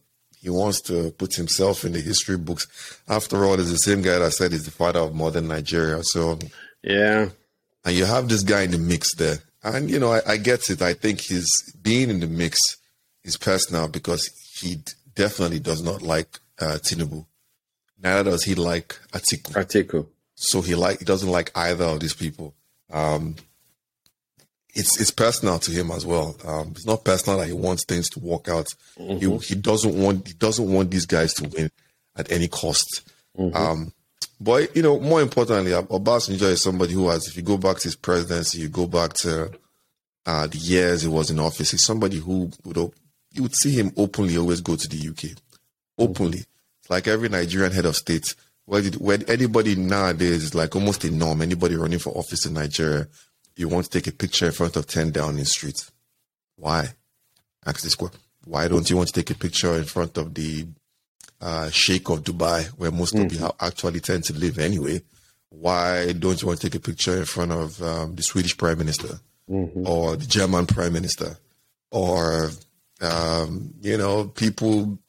he 0.45 0.51
wants 0.51 0.79
to 0.79 1.09
put 1.17 1.33
himself 1.33 1.83
in 1.85 1.93
the 1.93 1.99
history 1.99 2.37
books. 2.37 2.67
After 3.09 3.43
all, 3.45 3.59
it's 3.59 3.71
the 3.71 3.79
same 3.79 4.03
guy 4.03 4.19
that 4.19 4.31
said 4.31 4.51
he's 4.51 4.65
the 4.65 4.69
father 4.69 4.99
of 4.99 5.15
modern 5.15 5.47
Nigeria. 5.47 6.03
So, 6.03 6.37
yeah. 6.83 7.29
And 7.83 7.95
you 7.95 8.05
have 8.05 8.29
this 8.29 8.43
guy 8.43 8.61
in 8.61 8.69
the 8.69 8.77
mix 8.77 9.15
there. 9.15 9.39
And, 9.63 9.89
you 9.89 9.97
know, 9.97 10.11
I, 10.11 10.21
I 10.33 10.37
get 10.37 10.69
it. 10.69 10.83
I 10.83 10.93
think 10.93 11.21
his 11.21 11.49
being 11.81 12.11
in 12.11 12.19
the 12.19 12.27
mix 12.27 12.59
is 13.23 13.37
personal 13.37 13.87
because 13.87 14.29
he 14.59 14.83
definitely 15.15 15.57
does 15.57 15.81
not 15.81 16.03
like 16.03 16.37
uh, 16.59 16.77
Tinubu. 16.79 17.25
Neither 18.03 18.29
does 18.29 18.43
he 18.43 18.53
like 18.53 18.99
Atiku. 19.13 19.51
Atiku. 19.53 20.05
So 20.35 20.61
he 20.61 20.75
like 20.75 20.99
he 20.99 21.05
doesn't 21.05 21.31
like 21.31 21.49
either 21.55 21.85
of 21.85 22.01
these 22.01 22.13
people. 22.13 22.53
Um, 22.91 23.35
it's 24.75 24.99
it's 24.99 25.11
personal 25.11 25.57
to 25.59 25.71
him 25.71 25.89
as 25.89 26.05
well. 26.05 26.35
Um, 26.45 26.71
it's 26.71 26.85
not 26.85 27.05
personal 27.05 27.39
that 27.39 27.47
he 27.47 27.53
wants 27.53 27.85
things 27.85 28.09
to 28.09 28.19
work 28.19 28.49
out. 28.49 28.67
Mm-hmm. 28.99 29.17
He 29.17 29.37
he 29.47 29.55
doesn't 29.55 29.95
want 29.95 30.27
he 30.27 30.33
doesn't 30.33 30.71
want 30.71 30.91
these 30.91 31.05
guys 31.05 31.33
to 31.35 31.49
win 31.49 31.71
at 32.15 32.31
any 32.31 32.49
cost. 32.49 33.09
Mm-hmm. 33.37 33.55
Um, 33.55 33.93
but 34.39 34.75
you 34.75 34.83
know, 34.83 34.99
more 34.99 35.21
importantly, 35.21 35.71
Obasanjo 35.71 36.41
is 36.43 36.61
somebody 36.61 36.93
who 36.93 37.07
has. 37.07 37.27
If 37.27 37.37
you 37.37 37.41
go 37.43 37.57
back 37.57 37.77
to 37.77 37.83
his 37.85 37.95
presidency, 37.95 38.59
you 38.59 38.69
go 38.69 38.85
back 38.85 39.13
to 39.21 39.51
uh, 40.25 40.47
the 40.47 40.57
years 40.57 41.03
he 41.03 41.07
was 41.07 41.31
in 41.31 41.39
office. 41.39 41.71
He's 41.71 41.85
somebody 41.85 42.17
who 42.17 42.51
would 42.65 42.77
you 43.31 43.43
would 43.43 43.55
see 43.55 43.71
him 43.71 43.91
openly 43.95 44.37
always 44.37 44.61
go 44.61 44.75
to 44.75 44.87
the 44.87 45.09
UK, 45.09 45.37
openly. 45.97 46.39
Mm-hmm. 46.39 46.93
like 46.93 47.07
every 47.07 47.29
Nigerian 47.29 47.71
head 47.71 47.85
of 47.85 47.95
state. 47.95 48.35
Where, 48.67 48.81
did, 48.81 48.95
where 48.95 49.19
anybody 49.27 49.75
nowadays 49.75 50.43
is 50.43 50.55
like 50.55 50.75
almost 50.75 51.03
a 51.03 51.11
norm. 51.11 51.43
Anybody 51.43 51.75
running 51.75 51.99
for 51.99 52.17
office 52.17 52.47
in 52.47 52.53
Nigeria 52.53 53.07
you 53.55 53.67
want 53.67 53.85
to 53.85 53.91
take 53.91 54.07
a 54.07 54.11
picture 54.11 54.47
in 54.47 54.51
front 54.51 54.75
of 54.75 54.87
10 54.87 55.11
Downing 55.11 55.45
Street. 55.45 55.89
Why? 56.57 56.89
Ask 57.65 57.81
this 57.81 57.95
question. 57.95 58.19
Why 58.45 58.67
don't 58.67 58.89
you 58.89 58.97
want 58.97 59.07
to 59.09 59.13
take 59.13 59.31
a 59.31 59.39
picture 59.39 59.75
in 59.75 59.85
front 59.85 60.17
of 60.17 60.33
the 60.33 60.67
uh, 61.41 61.69
Sheikh 61.69 62.09
of 62.09 62.23
Dubai, 62.23 62.67
where 62.77 62.91
most 62.91 63.15
mm-hmm. 63.15 63.27
people 63.27 63.55
actually 63.59 63.99
tend 63.99 64.23
to 64.25 64.33
live 64.33 64.59
anyway? 64.59 65.01
Why 65.49 66.11
don't 66.11 66.39
you 66.41 66.47
want 66.47 66.59
to 66.59 66.69
take 66.69 66.75
a 66.75 66.83
picture 66.83 67.17
in 67.17 67.25
front 67.25 67.51
of 67.51 67.81
um, 67.81 68.15
the 68.15 68.23
Swedish 68.23 68.57
Prime 68.57 68.77
Minister 68.77 69.19
mm-hmm. 69.49 69.87
or 69.87 70.15
the 70.15 70.25
German 70.25 70.65
Prime 70.67 70.93
Minister 70.93 71.37
or, 71.91 72.51
um, 73.01 73.73
you 73.81 73.97
know, 73.97 74.25
people, 74.25 74.99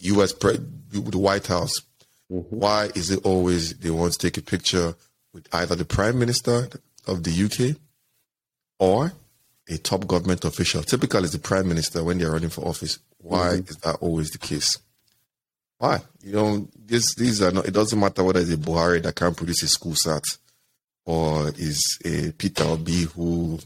U.S. 0.00 0.32
Pre- 0.32 0.58
the 0.90 1.18
White 1.18 1.46
House? 1.46 1.82
Mm-hmm. 2.30 2.56
Why 2.56 2.90
is 2.94 3.10
it 3.10 3.24
always 3.24 3.76
they 3.78 3.90
want 3.90 4.14
to 4.14 4.18
take 4.18 4.38
a 4.38 4.42
picture 4.42 4.94
with 5.32 5.46
either 5.52 5.74
the 5.74 5.84
Prime 5.84 6.18
Minister 6.18 6.68
of 7.06 7.24
the 7.24 7.44
UK 7.44 7.76
or 8.78 9.12
a 9.68 9.78
top 9.78 10.06
government 10.06 10.44
official. 10.44 10.82
Typically, 10.82 11.22
it's 11.22 11.32
the 11.32 11.38
prime 11.38 11.68
minister 11.68 12.02
when 12.02 12.18
they're 12.18 12.30
running 12.30 12.50
for 12.50 12.66
office. 12.66 12.98
Why 13.18 13.54
mm-hmm. 13.54 13.68
is 13.68 13.76
that 13.78 13.96
always 14.00 14.30
the 14.30 14.38
case? 14.38 14.78
Why? 15.78 16.00
You 16.22 16.32
know, 16.32 16.68
this, 16.76 17.14
these 17.14 17.42
are 17.42 17.50
not, 17.50 17.66
it 17.66 17.74
doesn't 17.74 17.98
matter 17.98 18.22
whether 18.22 18.40
it's 18.40 18.52
a 18.52 18.56
Buhari 18.56 19.02
that 19.02 19.16
can't 19.16 19.36
produce 19.36 19.62
a 19.62 19.68
school 19.68 19.94
sat 19.94 20.22
or 21.04 21.48
is 21.56 21.98
a 22.04 22.32
Peter 22.32 22.64
Obi 22.64 23.02
who 23.02 23.58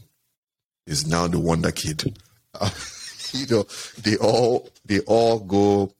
is 0.85 1.05
now 1.05 1.27
the 1.27 1.39
wonder 1.39 1.71
kid. 1.71 2.17
Uh, 2.53 2.69
you 3.33 3.45
know, 3.47 3.65
they 4.01 4.17
all, 4.17 4.69
they 4.85 4.99
all 5.01 5.39
go 5.39 5.91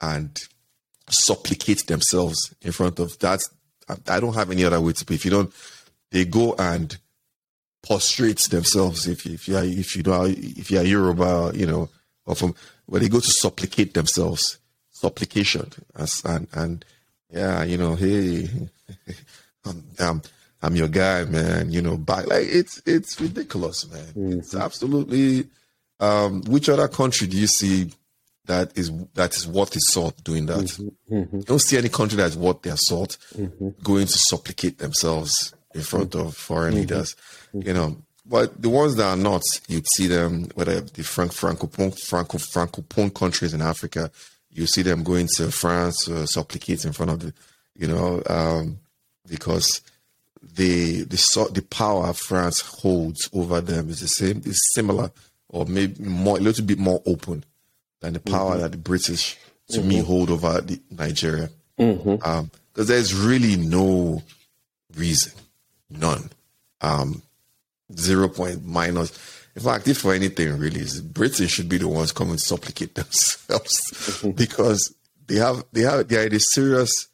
and 0.00 0.38
supplicate 1.08 1.86
themselves 1.86 2.54
in 2.62 2.72
front 2.72 2.98
of 2.98 3.18
that. 3.20 3.40
I, 3.88 3.96
I 4.08 4.20
don't 4.20 4.34
have 4.34 4.50
any 4.50 4.64
other 4.64 4.80
way 4.80 4.92
to 4.92 5.04
put. 5.04 5.14
If 5.14 5.24
you 5.24 5.30
don't, 5.30 5.52
they 6.16 6.24
go 6.24 6.54
and 6.58 6.96
prostrate 7.86 8.38
themselves. 8.50 9.06
If 9.06 9.26
if 9.26 9.46
you 9.48 9.56
are 9.58 9.64
if 9.64 9.94
you 9.94 10.02
know 10.02 10.24
if 10.24 10.70
you 10.70 10.78
are 10.78 10.84
Yoruba, 10.84 11.52
you 11.54 11.66
know, 11.66 11.90
or 12.24 12.34
from 12.34 12.54
where 12.86 13.02
they 13.02 13.10
go 13.10 13.20
to 13.20 13.30
supplicate 13.30 13.92
themselves, 13.92 14.58
supplication, 14.90 15.70
as 15.94 16.24
and 16.24 16.48
and 16.54 16.84
yeah, 17.30 17.64
you 17.64 17.76
know, 17.76 17.96
hey, 17.96 18.48
I'm, 19.66 19.84
I'm, 19.98 20.22
I'm 20.62 20.74
your 20.76 20.88
guy, 20.88 21.24
man. 21.24 21.70
You 21.70 21.82
know, 21.82 21.98
back 21.98 22.26
like 22.28 22.46
it's 22.46 22.80
it's 22.86 23.20
ridiculous, 23.20 23.86
man. 23.90 24.06
Mm-hmm. 24.06 24.38
It's 24.38 24.54
absolutely. 24.54 25.48
Um, 25.98 26.42
which 26.42 26.68
other 26.68 26.88
country 26.88 27.26
do 27.26 27.38
you 27.38 27.46
see 27.46 27.90
that 28.44 28.76
is 28.76 28.90
that 29.14 29.34
is 29.34 29.46
worth 29.48 29.76
its 29.76 29.92
salt 29.92 30.22
doing 30.24 30.46
that? 30.46 30.58
Mm-hmm. 30.58 31.14
Mm-hmm. 31.14 31.36
You 31.38 31.42
don't 31.44 31.58
see 31.58 31.76
any 31.76 31.88
country 31.90 32.16
that's 32.16 32.36
worth 32.36 32.62
their 32.62 32.76
salt 32.76 33.18
mm-hmm. 33.34 33.70
going 33.82 34.06
to 34.06 34.18
supplicate 34.28 34.78
themselves 34.78 35.54
in 35.76 35.82
front 35.82 36.14
of 36.14 36.36
foreign 36.36 36.72
mm-hmm. 36.72 36.80
leaders, 36.80 37.16
you 37.52 37.72
know. 37.72 37.96
But 38.28 38.60
the 38.60 38.68
ones 38.68 38.96
that 38.96 39.06
are 39.06 39.16
not, 39.16 39.42
you'd 39.68 39.86
see 39.94 40.08
them, 40.08 40.48
whether 40.54 40.80
the 40.80 41.04
Franc- 41.04 41.32
Francophone, 41.32 41.96
Franco, 41.96 42.38
Francophone 42.38 43.14
countries 43.14 43.54
in 43.54 43.62
Africa, 43.62 44.10
you 44.50 44.66
see 44.66 44.82
them 44.82 45.04
going 45.04 45.28
to 45.36 45.52
France, 45.52 46.08
uh, 46.08 46.26
supplicate 46.26 46.84
in 46.84 46.92
front 46.92 47.12
of 47.12 47.20
the, 47.20 47.32
you 47.76 47.86
know, 47.86 48.22
um, 48.28 48.78
because 49.28 49.80
the 50.42 51.02
the 51.02 51.50
the 51.52 51.62
power 51.62 52.12
France 52.12 52.60
holds 52.60 53.28
over 53.32 53.60
them 53.60 53.90
is 53.90 54.00
the 54.00 54.08
same, 54.08 54.42
is 54.44 54.60
similar, 54.74 55.10
or 55.48 55.66
maybe 55.66 56.02
more, 56.02 56.38
a 56.38 56.40
little 56.40 56.64
bit 56.64 56.78
more 56.78 57.02
open 57.06 57.44
than 58.00 58.14
the 58.14 58.20
power 58.20 58.52
mm-hmm. 58.52 58.62
that 58.62 58.72
the 58.72 58.78
British, 58.78 59.36
to 59.68 59.78
mm-hmm. 59.78 59.88
me, 59.88 59.98
hold 60.00 60.30
over 60.30 60.60
the, 60.60 60.80
Nigeria. 60.90 61.50
Because 61.76 61.96
mm-hmm. 61.98 62.28
um, 62.28 62.50
there's 62.74 63.14
really 63.14 63.56
no 63.56 64.22
reason 64.96 65.32
None. 65.90 66.30
Um, 66.80 67.22
zero 67.94 68.28
point 68.28 68.64
minus. 68.64 69.12
In 69.54 69.62
fact, 69.62 69.88
if 69.88 69.98
for 69.98 70.12
anything, 70.12 70.58
really, 70.58 70.84
Britain 71.04 71.46
should 71.46 71.68
be 71.68 71.78
the 71.78 71.88
ones 71.88 72.12
coming 72.12 72.36
to 72.36 72.40
supplicate 72.42 72.94
themselves 72.94 74.22
because 74.34 74.94
they 75.26 75.36
have 75.36 75.64
they 75.72 75.82
have 75.82 76.08
they 76.08 76.16
are 76.16 76.26
in 76.26 76.34
a 76.34 76.40
serious 76.40 77.08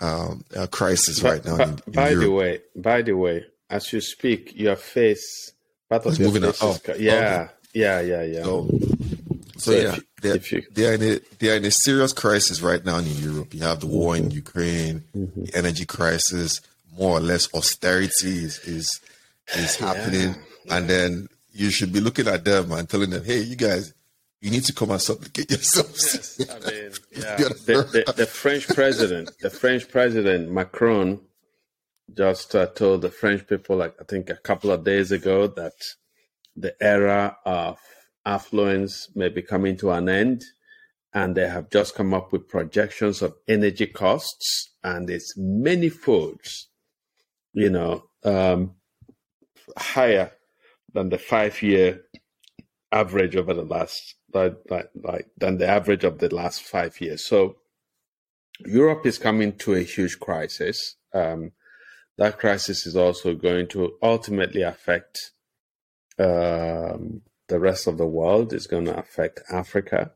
um, 0.00 0.44
uh, 0.56 0.66
crisis 0.66 1.22
right 1.22 1.44
now. 1.44 1.56
in, 1.56 1.70
in 1.86 1.92
by 1.92 2.10
Europe. 2.10 2.24
the 2.24 2.30
way, 2.30 2.60
by 2.76 3.02
the 3.02 3.12
way, 3.12 3.46
as 3.70 3.92
you 3.92 4.00
speak, 4.00 4.54
your 4.54 4.76
face 4.76 5.52
part 5.88 6.06
of 6.06 6.18
your 6.18 6.30
face 6.30 6.42
is, 6.42 6.62
oh, 6.62 6.78
yeah, 6.86 6.92
okay. 6.92 7.52
yeah, 7.72 8.00
yeah, 8.00 8.22
yeah, 8.22 8.42
So, 8.42 8.68
so, 8.68 9.58
so 9.58 9.72
yeah, 9.72 9.94
you, 9.94 10.02
they're, 10.20 10.36
you, 10.36 10.62
they 10.72 10.86
are 10.86 10.94
in 10.94 11.02
a 11.02 11.20
they 11.38 11.50
are 11.50 11.56
in 11.56 11.64
a 11.64 11.70
serious 11.70 12.12
crisis 12.12 12.60
right 12.60 12.84
now 12.84 12.98
in 12.98 13.06
Europe. 13.06 13.54
You 13.54 13.62
have 13.62 13.80
the 13.80 13.86
war 13.86 14.16
in 14.16 14.30
Ukraine, 14.30 15.04
mm-hmm. 15.16 15.44
the 15.44 15.54
energy 15.56 15.84
crisis, 15.84 16.60
more 16.98 17.18
or 17.18 17.20
less 17.20 17.52
austerity 17.54 18.44
is 18.44 18.58
is, 18.60 19.00
is 19.56 19.76
happening, 19.76 20.34
yeah. 20.64 20.76
and 20.76 20.90
then 20.90 21.28
you 21.52 21.70
should 21.70 21.92
be 21.92 22.00
looking 22.00 22.28
at 22.28 22.44
them 22.44 22.72
and 22.72 22.88
telling 22.88 23.10
them, 23.10 23.24
"Hey, 23.24 23.40
you 23.40 23.56
guys, 23.56 23.94
you 24.40 24.50
need 24.50 24.64
to 24.64 24.74
come 24.74 24.90
and 24.90 25.00
supplicate 25.00 25.50
yourselves." 25.50 26.36
Yes, 26.38 26.50
I 26.50 26.70
mean, 26.70 26.90
yeah. 27.12 27.36
the, 27.66 28.04
the, 28.06 28.12
the, 28.12 28.26
French 28.26 28.66
president, 28.68 29.30
the 29.40 29.50
French 29.50 29.88
president 29.88 30.50
Macron, 30.50 31.20
just 32.16 32.54
uh, 32.54 32.66
told 32.66 33.02
the 33.02 33.10
French 33.10 33.46
people, 33.46 33.76
like 33.76 33.94
I 34.00 34.04
think 34.04 34.30
a 34.30 34.36
couple 34.36 34.70
of 34.70 34.84
days 34.84 35.12
ago, 35.12 35.46
that 35.46 35.74
the 36.56 36.74
era 36.80 37.36
of 37.44 37.78
affluence 38.26 39.08
may 39.14 39.28
be 39.28 39.42
coming 39.42 39.76
to 39.78 39.92
an 39.92 40.08
end, 40.08 40.42
and 41.14 41.36
they 41.36 41.48
have 41.48 41.70
just 41.70 41.94
come 41.94 42.12
up 42.12 42.32
with 42.32 42.48
projections 42.48 43.22
of 43.22 43.34
energy 43.46 43.86
costs, 43.86 44.70
and 44.82 45.08
it's 45.08 45.34
many 45.36 45.88
folds 45.88 46.68
you 47.58 47.70
know, 47.70 48.04
um, 48.24 48.76
higher 49.76 50.30
than 50.94 51.08
the 51.08 51.18
five 51.18 51.60
year 51.60 52.04
average 52.92 53.34
over 53.34 53.52
the 53.52 53.64
last 53.64 54.14
like, 54.32 54.56
like, 54.70 54.90
like 55.02 55.26
than 55.36 55.58
the 55.58 55.66
average 55.66 56.04
of 56.04 56.18
the 56.18 56.32
last 56.32 56.62
five 56.62 57.00
years. 57.00 57.26
So 57.26 57.56
Europe 58.64 59.04
is 59.06 59.18
coming 59.18 59.56
to 59.58 59.74
a 59.74 59.80
huge 59.82 60.20
crisis. 60.20 60.96
Um, 61.12 61.52
that 62.16 62.38
crisis 62.38 62.86
is 62.86 62.94
also 62.96 63.34
going 63.34 63.66
to 63.68 63.94
ultimately 64.02 64.62
affect 64.62 65.32
um, 66.18 67.22
the 67.48 67.58
rest 67.58 67.88
of 67.88 67.98
the 67.98 68.06
world. 68.06 68.52
It's 68.52 68.66
going 68.68 68.84
to 68.84 68.96
affect 68.96 69.40
Africa. 69.50 70.12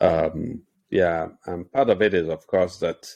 Um, 0.00 0.62
yeah, 0.90 1.28
and 1.46 1.70
part 1.72 1.88
of 1.88 2.02
it 2.02 2.12
is, 2.12 2.28
of 2.28 2.46
course, 2.46 2.78
that 2.78 3.06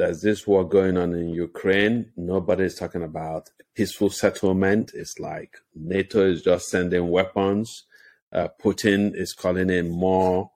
there's 0.00 0.22
this 0.22 0.46
war 0.46 0.66
going 0.66 0.96
on 0.96 1.14
in 1.14 1.28
Ukraine. 1.28 2.10
Nobody's 2.16 2.74
talking 2.74 3.02
about 3.02 3.50
peaceful 3.74 4.08
settlement. 4.08 4.92
It's 4.94 5.18
like 5.18 5.58
NATO 5.74 6.26
is 6.26 6.40
just 6.40 6.70
sending 6.70 7.10
weapons. 7.10 7.84
Uh, 8.32 8.48
Putin 8.62 9.14
is 9.14 9.34
calling 9.34 9.68
in 9.68 9.90
more 9.90 10.52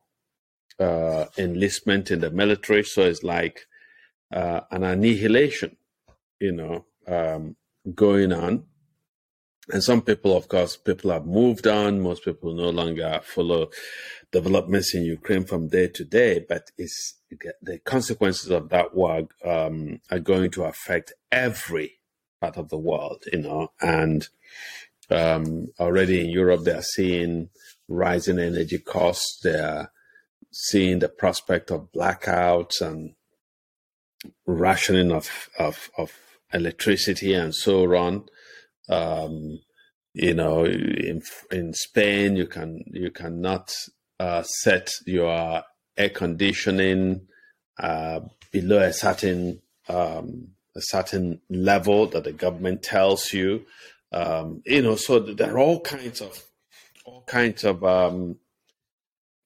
uh, 0.80 1.26
enlistment 1.36 2.10
in 2.10 2.20
the 2.20 2.30
military. 2.30 2.84
So 2.84 3.02
it's 3.02 3.22
like 3.22 3.66
uh, 4.32 4.62
an 4.70 4.82
annihilation, 4.82 5.76
you 6.40 6.52
know, 6.52 6.86
um, 7.06 7.56
going 7.94 8.32
on. 8.32 8.64
And 9.68 9.84
some 9.84 10.00
people, 10.00 10.34
of 10.34 10.48
course, 10.48 10.78
people 10.78 11.10
have 11.10 11.26
moved 11.26 11.66
on. 11.66 12.00
Most 12.00 12.24
people 12.24 12.54
no 12.54 12.70
longer 12.70 13.20
follow 13.22 13.68
developments 14.32 14.94
in 14.94 15.02
Ukraine 15.02 15.44
from 15.44 15.68
day 15.68 15.88
to 15.88 16.04
day, 16.04 16.44
but 16.48 16.70
it's 16.78 17.16
the 17.62 17.78
consequences 17.78 18.50
of 18.50 18.68
that 18.70 18.94
war 18.94 19.28
um, 19.44 20.00
are 20.10 20.18
going 20.18 20.50
to 20.52 20.64
affect 20.64 21.12
every 21.30 22.00
part 22.40 22.56
of 22.56 22.68
the 22.68 22.78
world, 22.78 23.22
you 23.32 23.40
know. 23.40 23.68
And 23.80 24.28
um, 25.10 25.68
already 25.78 26.20
in 26.20 26.30
Europe, 26.30 26.64
they 26.64 26.72
are 26.72 26.82
seeing 26.82 27.50
rising 27.88 28.38
energy 28.38 28.78
costs. 28.78 29.40
They 29.42 29.58
are 29.58 29.90
seeing 30.52 31.00
the 31.00 31.08
prospect 31.08 31.70
of 31.70 31.88
blackouts 31.94 32.80
and 32.80 33.14
rationing 34.46 35.12
of 35.12 35.48
of, 35.58 35.90
of 35.98 36.12
electricity 36.52 37.34
and 37.34 37.54
so 37.54 37.94
on. 37.94 38.26
Um, 38.88 39.60
you 40.14 40.34
know, 40.34 40.64
in 40.64 41.22
in 41.50 41.74
Spain, 41.74 42.36
you 42.36 42.46
can 42.46 42.84
you 42.86 43.10
cannot 43.10 43.72
uh, 44.20 44.42
set 44.42 44.90
your 45.06 45.64
air 45.96 46.10
conditioning 46.10 47.26
uh, 47.78 48.20
below 48.52 48.78
a 48.78 48.92
certain 48.92 49.60
um, 49.88 50.48
a 50.76 50.80
certain 50.80 51.40
level 51.48 52.06
that 52.06 52.24
the 52.24 52.32
government 52.32 52.82
tells 52.82 53.32
you. 53.32 53.64
Um, 54.12 54.62
you 54.64 54.82
know, 54.82 54.96
so 54.96 55.18
there 55.18 55.54
are 55.54 55.58
all 55.58 55.80
kinds 55.80 56.20
of 56.20 56.42
all 57.04 57.22
kinds 57.26 57.64
of 57.64 57.84
um, 57.84 58.36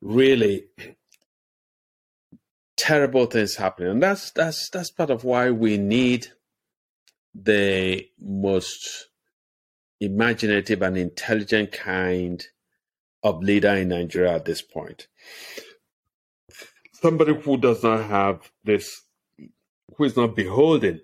really 0.00 0.64
terrible 2.76 3.26
things 3.26 3.56
happening, 3.56 3.90
and 3.90 4.02
that's 4.02 4.30
that's 4.30 4.68
that's 4.70 4.90
part 4.90 5.10
of 5.10 5.24
why 5.24 5.50
we 5.50 5.76
need 5.76 6.28
the 7.34 8.06
most 8.20 9.08
imaginative 10.00 10.82
and 10.82 10.96
intelligent 10.96 11.72
kind 11.72 12.46
of 13.22 13.42
leader 13.42 13.74
in 13.74 13.88
Nigeria 13.88 14.34
at 14.34 14.44
this 14.44 14.62
point. 14.62 15.08
Somebody 17.00 17.34
who 17.34 17.56
does 17.58 17.82
not 17.84 18.04
have 18.06 18.50
this, 18.64 19.02
who 19.96 20.04
is 20.04 20.16
not 20.16 20.34
beholden 20.34 21.00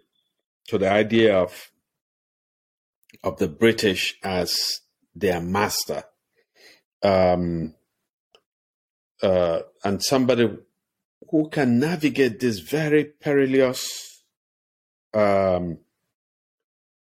to 0.69 0.79
the 0.79 0.91
idea 0.91 1.39
of 1.39 1.71
of 3.23 3.39
the 3.39 3.47
British 3.47 4.19
as 4.23 4.81
their 5.15 5.41
master, 5.41 6.03
um, 7.03 7.75
uh, 9.23 9.61
and 9.85 10.03
somebody 10.03 10.51
who 11.31 11.49
can 11.49 11.79
navigate 11.79 12.41
this 12.41 12.59
very 12.59 13.05
perilous 13.05 14.25
um, 15.15 15.79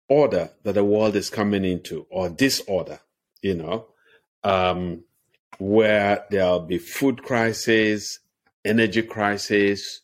order 0.09 0.51
that 0.65 0.73
the 0.73 0.85
world 0.85 1.15
is 1.15 1.31
coming 1.31 1.65
into, 1.65 2.07
or 2.11 2.29
disorder, 2.29 2.99
you 3.43 3.55
know, 3.55 3.87
um, 4.43 5.05
where 5.59 6.25
there'll 6.31 6.67
be 6.67 6.79
food 6.79 7.23
crisis, 7.23 8.19
energy 8.65 9.03
crisis, 9.03 10.01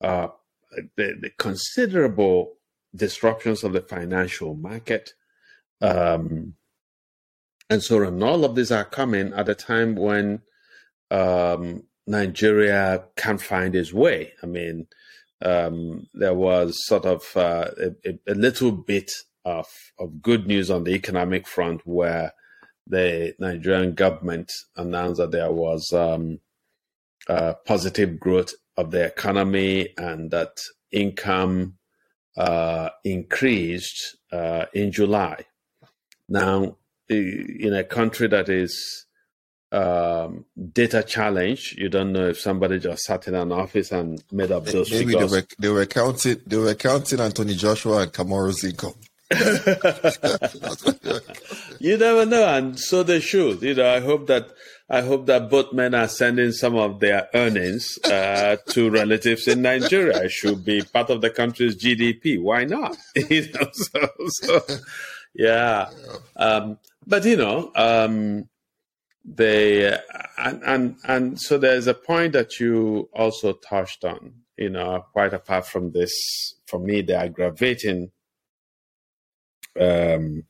uh, 0.00 0.28
the, 0.96 1.14
the, 1.20 1.30
considerable 1.38 2.54
disruptions 2.94 3.64
of 3.64 3.72
the 3.72 3.80
financial 3.80 4.54
market. 4.54 5.14
Um, 5.80 6.54
and 7.70 7.82
so 7.82 8.04
on. 8.04 8.22
All 8.22 8.44
of 8.44 8.54
these 8.54 8.70
are 8.70 8.84
coming 8.84 9.32
at 9.32 9.48
a 9.48 9.54
time 9.54 9.94
when 9.94 10.42
um, 11.10 11.84
Nigeria 12.06 13.04
can't 13.16 13.40
find 13.40 13.74
its 13.74 13.92
way. 13.92 14.32
I 14.42 14.46
mean, 14.46 14.86
um, 15.42 16.06
there 16.14 16.34
was 16.34 16.86
sort 16.86 17.04
of 17.06 17.36
uh, 17.36 17.70
a, 18.04 18.18
a, 18.28 18.34
little 18.34 18.72
bit 18.72 19.10
of, 19.44 19.66
of 19.98 20.22
good 20.22 20.46
news 20.46 20.70
on 20.70 20.84
the 20.84 20.92
economic 20.92 21.46
front 21.46 21.82
where 21.86 22.32
the 22.86 23.34
Nigerian 23.38 23.94
government 23.94 24.50
announced 24.76 25.18
that 25.18 25.32
there 25.32 25.52
was 25.52 25.92
um, 25.92 26.40
uh, 27.28 27.54
positive 27.66 28.18
growth 28.20 28.52
of 28.76 28.90
the 28.90 29.04
economy 29.04 29.88
and 29.96 30.30
that 30.30 30.58
income 30.90 31.74
uh, 32.36 32.90
increased 33.04 34.16
uh, 34.32 34.66
in 34.72 34.92
July. 34.92 35.44
Now, 36.28 36.76
in 37.08 37.74
a 37.74 37.84
country 37.84 38.28
that 38.28 38.48
is 38.48 39.06
um, 39.74 40.44
data 40.72 41.02
challenge. 41.02 41.74
You 41.76 41.88
don't 41.88 42.12
know 42.12 42.28
if 42.28 42.38
somebody 42.38 42.78
just 42.78 43.02
sat 43.02 43.26
in 43.26 43.34
an 43.34 43.50
office 43.50 43.90
and 43.90 44.22
made 44.30 44.52
up 44.52 44.66
those 44.66 44.90
Maybe 44.90 45.12
figures. 45.12 45.30
They 45.30 45.36
were, 45.36 45.46
they 45.58 45.68
were 45.68 45.86
counting. 45.86 46.40
They 46.46 46.56
were 46.56 46.74
counting 46.74 47.20
Anthony 47.20 47.54
Joshua 47.54 48.02
and 48.02 48.12
Kamaru's 48.12 48.62
income. 48.64 48.94
you 51.80 51.96
never 51.96 52.26
know, 52.26 52.46
and 52.46 52.78
so 52.78 53.02
they 53.02 53.20
should. 53.20 53.62
You 53.62 53.74
know, 53.74 53.88
I 53.88 54.00
hope 54.00 54.26
that 54.28 54.50
I 54.88 55.00
hope 55.00 55.26
that 55.26 55.48
both 55.48 55.72
men 55.72 55.94
are 55.94 56.08
sending 56.08 56.52
some 56.52 56.76
of 56.76 57.00
their 57.00 57.28
earnings 57.34 57.98
uh, 58.04 58.56
to 58.70 58.90
relatives 58.90 59.48
in 59.48 59.62
Nigeria. 59.62 60.24
It 60.24 60.30
should 60.30 60.64
be 60.64 60.82
part 60.82 61.10
of 61.10 61.22
the 61.22 61.30
country's 61.30 61.82
GDP. 61.82 62.40
Why 62.40 62.64
not? 62.64 62.96
you 63.16 63.50
know, 63.52 63.68
so, 63.72 64.08
so 64.28 64.60
yeah. 65.34 65.88
Um, 66.36 66.78
but 67.06 67.24
you 67.24 67.36
know, 67.36 67.72
um, 67.74 68.48
they 69.24 69.98
and, 70.36 70.62
and 70.64 70.96
and 71.04 71.40
so 71.40 71.56
there's 71.56 71.86
a 71.86 71.94
point 71.94 72.34
that 72.34 72.60
you 72.60 73.08
also 73.14 73.54
touched 73.54 74.04
on. 74.04 74.34
You 74.56 74.70
know, 74.70 75.04
quite 75.12 75.34
apart 75.34 75.66
from 75.66 75.92
this, 75.92 76.12
for 76.66 76.78
me, 76.78 77.02
the 77.02 77.16
aggravating 77.16 78.12
um, 79.78 80.44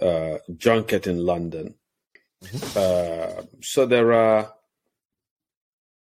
uh, 0.00 0.38
junket 0.56 1.06
in 1.06 1.18
London. 1.18 1.74
Mm-hmm. 2.42 2.78
Uh, 2.78 3.42
so 3.62 3.86
there 3.86 4.12
are 4.12 4.52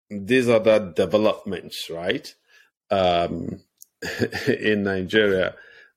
these 0.08 0.48
other 0.48 0.92
developments, 0.92 1.90
right? 1.90 2.34
Um, 2.90 3.60
in 4.46 4.84
Nigeria, 4.84 5.54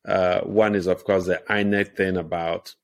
uh, 0.07 0.41
one 0.41 0.75
is 0.75 0.87
of 0.87 1.03
course 1.03 1.25
the 1.25 1.41
INEC 1.49 1.95
thing 1.95 2.17
about, 2.17 2.75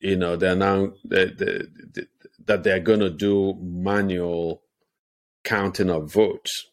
you 0.00 0.16
know, 0.16 0.36
they're 0.36 0.56
now 0.56 0.92
the, 1.04 1.26
the, 1.26 1.68
the, 1.92 2.08
that 2.44 2.64
they're 2.64 2.80
going 2.80 3.00
to 3.00 3.10
do 3.10 3.56
manual 3.60 4.62
counting 5.44 5.90
of 5.90 6.12
votes. 6.12 6.66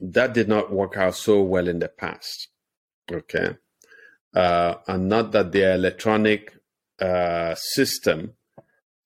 That 0.00 0.32
did 0.34 0.48
not 0.48 0.72
work 0.72 0.96
out 0.96 1.16
so 1.16 1.42
well 1.42 1.68
in 1.68 1.80
the 1.80 1.88
past. 1.88 2.48
Okay 3.10 3.56
uh, 4.34 4.74
and 4.86 5.08
not 5.08 5.32
that 5.32 5.52
the 5.52 5.74
electronic 5.74 6.54
uh, 7.00 7.54
system 7.54 8.34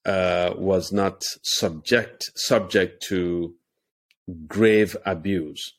uh, 0.05 0.53
was 0.57 0.93
not 0.93 1.25
subject 1.43 2.31
subject 2.37 3.03
to 3.03 3.55
grave 4.47 4.97
abuse. 5.05 5.75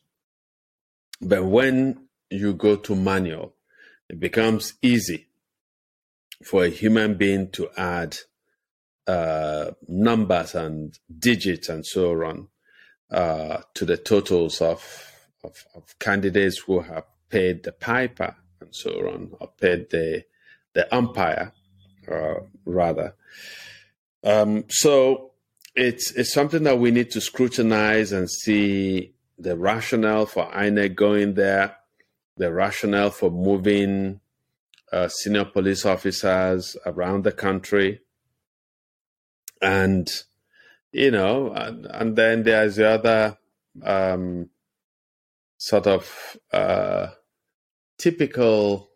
But 1.20 1.44
when 1.44 2.08
you 2.30 2.54
go 2.54 2.76
to 2.76 2.94
manual, 2.94 3.54
it 4.08 4.20
becomes 4.20 4.74
easy 4.82 5.28
for 6.44 6.64
a 6.64 6.68
human 6.68 7.14
being 7.14 7.50
to 7.52 7.68
add 7.76 8.16
uh, 9.06 9.72
numbers 9.88 10.54
and 10.54 10.98
digits 11.18 11.68
and 11.68 11.84
so 11.84 12.12
on 12.22 12.48
uh, 13.10 13.62
to 13.74 13.84
the 13.84 13.96
totals 13.96 14.60
of, 14.60 15.12
of, 15.42 15.64
of 15.74 15.98
candidates 15.98 16.58
who 16.58 16.80
have 16.80 17.04
paid 17.30 17.62
the 17.64 17.72
piper 17.72 18.36
and 18.60 18.74
so 18.74 18.90
on, 19.08 19.30
paid 19.60 19.90
the 19.90 20.24
the 20.74 20.94
umpire, 20.94 21.52
uh, 22.10 22.34
rather. 22.64 23.14
Um, 24.24 24.64
so 24.68 25.32
it's 25.74 26.12
it's 26.12 26.32
something 26.32 26.64
that 26.64 26.78
we 26.78 26.90
need 26.90 27.10
to 27.12 27.20
scrutinize 27.20 28.12
and 28.12 28.30
see 28.30 29.14
the 29.38 29.56
rationale 29.56 30.26
for 30.26 30.50
INEC 30.50 30.94
going 30.94 31.34
there, 31.34 31.76
the 32.36 32.52
rationale 32.52 33.10
for 33.10 33.30
moving 33.30 34.20
uh, 34.92 35.08
senior 35.08 35.44
police 35.44 35.84
officers 35.86 36.76
around 36.84 37.24
the 37.24 37.32
country, 37.32 38.00
and 39.62 40.10
you 40.92 41.10
know, 41.10 41.52
and, 41.52 41.86
and 41.86 42.16
then 42.16 42.42
there's 42.42 42.76
the 42.76 42.88
other 42.88 43.38
um, 43.82 44.48
sort 45.58 45.86
of 45.86 46.36
uh, 46.52 47.08
typical 47.98 48.88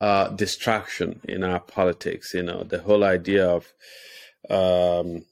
uh, 0.00 0.28
distraction 0.30 1.20
in 1.24 1.44
our 1.44 1.60
politics. 1.60 2.34
You 2.34 2.42
know, 2.42 2.64
the 2.64 2.80
whole 2.80 3.04
idea 3.04 3.48
of 3.48 3.72
um, 4.50 5.24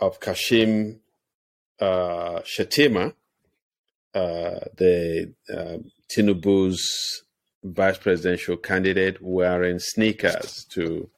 of 0.00 0.20
Kashim 0.20 0.98
uh, 1.80 2.40
Shettima, 2.40 3.14
uh, 4.14 4.60
the 4.76 5.32
uh, 5.48 5.78
Tinubu's 6.10 7.22
vice 7.62 7.98
presidential 7.98 8.56
candidate, 8.56 9.18
wearing 9.20 9.78
sneakers 9.78 10.64
to 10.70 11.08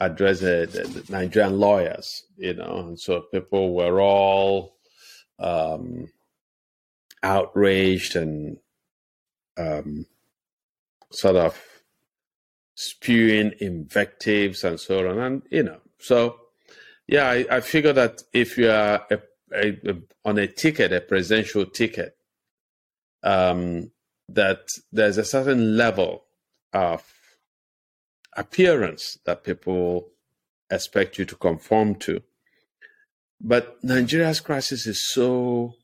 address 0.00 0.40
the, 0.40 0.68
the 0.72 1.12
Nigerian 1.12 1.58
lawyers. 1.58 2.08
You 2.36 2.54
know, 2.54 2.86
and 2.86 3.00
so 3.00 3.22
people 3.32 3.74
were 3.74 4.00
all 4.00 4.76
um, 5.40 6.06
outraged 7.22 8.14
and 8.14 8.58
um, 9.56 10.06
sort 11.10 11.36
of 11.36 11.58
spewing 12.74 13.52
invectives 13.60 14.64
and 14.64 14.78
so 14.78 15.08
on. 15.08 15.18
And, 15.18 15.42
you 15.50 15.62
know, 15.62 15.80
so 15.98 16.36
yeah, 17.06 17.28
I, 17.28 17.46
I 17.50 17.60
figure 17.60 17.92
that 17.94 18.22
if 18.32 18.58
you 18.58 18.70
are 18.70 19.04
a, 19.10 19.18
a, 19.52 19.68
a, 19.90 19.94
on 20.24 20.38
a 20.38 20.46
ticket, 20.46 20.92
a 20.92 21.00
presidential 21.00 21.64
ticket, 21.64 22.16
um, 23.22 23.90
that 24.28 24.68
there's 24.92 25.18
a 25.18 25.24
certain 25.24 25.76
level 25.76 26.24
of 26.72 27.02
appearance 28.36 29.18
that 29.24 29.42
people 29.42 30.10
expect 30.70 31.18
you 31.18 31.24
to 31.24 31.34
conform 31.34 31.94
to. 31.96 32.22
But 33.40 33.82
Nigeria's 33.82 34.40
crisis 34.40 34.86
is 34.86 35.00
so 35.10 35.74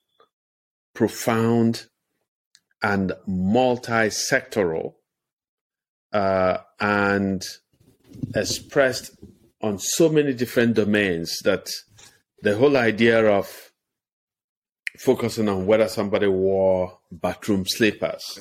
profound 0.95 1.87
and 2.83 3.13
multi 3.27 4.11
sectoral 4.11 4.95
uh, 6.15 6.59
and 6.81 7.45
expressed 8.35 9.11
on 9.61 9.79
so 9.79 10.09
many 10.09 10.33
different 10.33 10.75
domains 10.75 11.37
that 11.45 11.69
the 12.43 12.57
whole 12.57 12.77
idea 12.77 13.27
of 13.27 13.73
focusing 14.99 15.49
on 15.49 15.67
whether 15.67 15.89
somebody 15.89 16.29
wore 16.29 16.99
bathroom 17.11 17.67
slippers, 17.67 18.41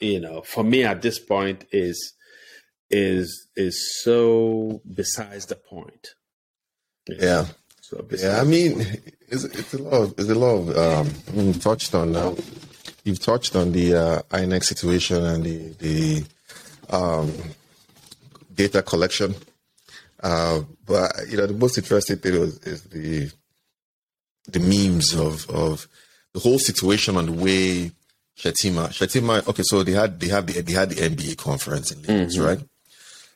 you 0.00 0.20
know, 0.20 0.42
for 0.42 0.64
me 0.64 0.82
at 0.82 1.00
this 1.00 1.18
point 1.18 1.64
is 1.70 2.14
is 2.90 3.48
is 3.56 4.02
so 4.02 4.82
besides 4.92 5.46
the 5.46 5.56
point. 5.56 6.08
Yeah. 7.06 7.46
So 7.80 8.04
yeah, 8.10 8.40
I 8.40 8.44
mean, 8.44 8.80
it's, 9.28 9.44
it's 9.44 9.74
a 9.74 9.78
lot. 9.78 10.02
Of, 10.02 10.14
it's 10.18 10.28
a 10.28 10.34
lot 10.34 10.56
of. 10.56 10.76
Um, 10.76 11.14
I 11.28 11.30
mean, 11.36 11.54
touched 11.54 11.94
on. 11.94 12.36
You've 13.04 13.20
touched 13.20 13.54
on 13.56 13.72
the 13.72 13.94
uh, 13.94 14.22
INEC 14.30 14.64
situation 14.64 15.24
and 15.24 15.44
the 15.44 15.74
the 15.78 16.24
um, 16.92 17.32
data 18.54 18.82
collection. 18.82 19.34
Uh, 20.22 20.60
but 20.86 21.12
you 21.28 21.36
know, 21.36 21.46
the 21.46 21.54
most 21.54 21.78
interesting 21.78 22.16
thing 22.16 22.34
is, 22.34 22.58
is 22.58 22.82
the 22.84 23.30
the 24.48 24.60
memes 24.60 25.14
of 25.14 25.48
of 25.50 25.88
the 26.32 26.40
whole 26.40 26.58
situation 26.58 27.16
and 27.16 27.28
the 27.28 27.32
way 27.32 27.90
Shettima 28.36 28.88
Shettima. 28.88 29.46
Okay, 29.48 29.62
so 29.64 29.82
they 29.82 29.92
had 29.92 30.20
they 30.20 30.28
have 30.28 30.46
the 30.46 30.60
they 30.60 30.72
had 30.72 30.90
the 30.90 30.96
NBA 30.96 31.36
conference 31.38 31.90
in 31.90 32.02
Lagos, 32.02 32.36
mm-hmm. 32.36 32.46
right? 32.46 32.60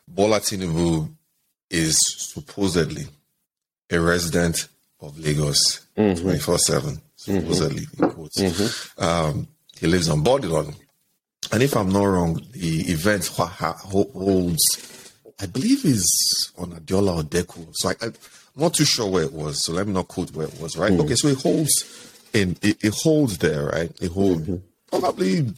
Bola 0.08 0.38
Tinubu 0.38 1.10
is 1.68 1.98
supposedly 2.18 3.06
a 3.90 4.00
resident 4.00 4.68
of 5.00 5.18
Lagos 5.18 5.86
mm-hmm. 5.96 6.22
24 6.22 6.54
mm-hmm. 6.54 6.72
7, 6.72 7.00
supposedly, 7.16 7.82
mm-hmm. 7.82 8.04
in 8.04 8.10
quotes. 8.10 8.40
Mm-hmm. 8.40 9.04
Um, 9.04 9.48
he 9.78 9.86
lives 9.86 10.08
on 10.08 10.22
Bourdillon. 10.22 10.74
And 11.52 11.62
if 11.62 11.76
I'm 11.76 11.90
not 11.90 12.04
wrong, 12.04 12.40
the 12.52 12.80
event 12.90 13.26
holds, 13.28 15.12
I 15.40 15.46
believe, 15.46 15.84
is 15.84 16.52
on 16.58 16.72
Adeola 16.72 17.22
Odeku. 17.22 17.68
So 17.72 17.90
I, 17.90 18.04
am 18.04 18.14
not 18.56 18.74
too 18.74 18.84
sure 18.84 19.10
where 19.10 19.24
it 19.24 19.32
was. 19.32 19.64
So 19.64 19.72
let 19.72 19.86
me 19.86 19.92
not 19.92 20.08
quote 20.08 20.32
where 20.32 20.48
it 20.48 20.60
was, 20.60 20.76
right? 20.76 20.92
Mm. 20.92 21.04
Okay, 21.04 21.14
so 21.14 21.28
it 21.28 21.40
holds 21.40 21.70
in 22.32 22.56
it, 22.62 22.84
it 22.84 22.94
holds 22.94 23.38
there, 23.38 23.66
right? 23.66 23.92
It 24.00 24.10
holds 24.10 24.42
mm-hmm. 24.42 24.56
probably 24.90 25.52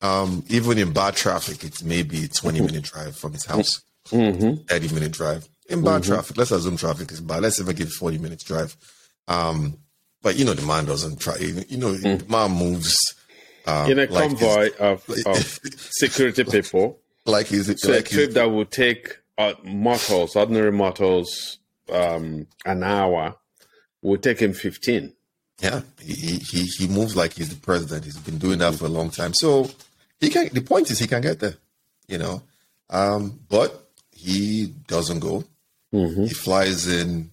um, 0.00 0.44
even 0.48 0.78
in 0.78 0.92
bad 0.92 1.16
traffic, 1.16 1.64
it's 1.64 1.82
maybe 1.82 2.24
a 2.24 2.28
20 2.28 2.60
minute 2.60 2.84
drive 2.84 3.16
from 3.16 3.32
his 3.32 3.44
house, 3.44 3.80
mm-hmm. 4.08 4.62
30 4.64 4.94
minute 4.94 5.12
drive. 5.12 5.48
In 5.68 5.82
bad 5.82 6.02
mm-hmm. 6.02 6.12
traffic, 6.12 6.36
let's 6.36 6.50
assume 6.50 6.76
traffic 6.76 7.10
is 7.10 7.20
bad. 7.20 7.42
Let's 7.42 7.60
even 7.60 7.74
give 7.74 7.90
40 7.90 8.18
minutes 8.18 8.44
drive. 8.44 8.76
Um, 9.26 9.78
but 10.22 10.38
you 10.38 10.44
know, 10.44 10.54
the 10.54 10.66
man 10.66 10.84
doesn't 10.84 11.20
try, 11.20 11.36
you 11.36 11.76
know, 11.76 11.92
mm. 11.92 12.18
the 12.20 12.30
man 12.30 12.52
moves 12.52 12.96
um, 13.68 13.90
in 13.90 13.98
a 13.98 14.06
like 14.06 14.28
convoy 14.28 14.70
of, 14.78 15.08
of 15.26 15.36
security 15.76 16.44
people. 16.44 16.98
Like 17.26 17.52
is 17.52 17.68
it 17.68 17.78
so 17.78 17.92
like 17.92 18.06
a 18.06 18.08
trip 18.08 18.30
that 18.32 18.50
would 18.50 18.70
take 18.70 19.18
uh, 19.36 19.54
mortals, 19.62 20.34
ordinary 20.34 20.72
mortals, 20.72 21.58
um, 21.92 22.46
an 22.64 22.82
hour 22.82 23.36
would 24.02 24.22
take 24.22 24.40
him 24.40 24.54
fifteen. 24.54 25.12
Yeah, 25.60 25.82
he, 26.00 26.38
he 26.38 26.62
he 26.64 26.88
moves 26.88 27.16
like 27.16 27.34
he's 27.34 27.50
the 27.50 27.60
president. 27.60 28.04
He's 28.04 28.16
been 28.16 28.38
doing 28.38 28.58
that 28.60 28.74
for 28.74 28.86
a 28.86 28.88
long 28.88 29.10
time. 29.10 29.34
So 29.34 29.68
he 30.18 30.30
can. 30.30 30.48
The 30.52 30.62
point 30.62 30.90
is, 30.90 30.98
he 30.98 31.06
can 31.06 31.20
get 31.20 31.40
there. 31.40 31.56
You 32.06 32.18
know, 32.18 32.42
um, 32.88 33.40
but 33.48 33.90
he 34.12 34.74
doesn't 34.86 35.20
go. 35.20 35.44
Mm-hmm. 35.92 36.24
He 36.24 36.30
flies 36.30 36.86
in 36.86 37.30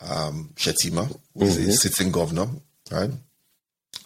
um, 0.00 0.50
Shettima, 0.54 1.06
who's 1.34 1.58
mm-hmm. 1.58 1.70
a 1.70 1.72
sitting 1.72 2.12
governor, 2.12 2.48
right? 2.90 3.10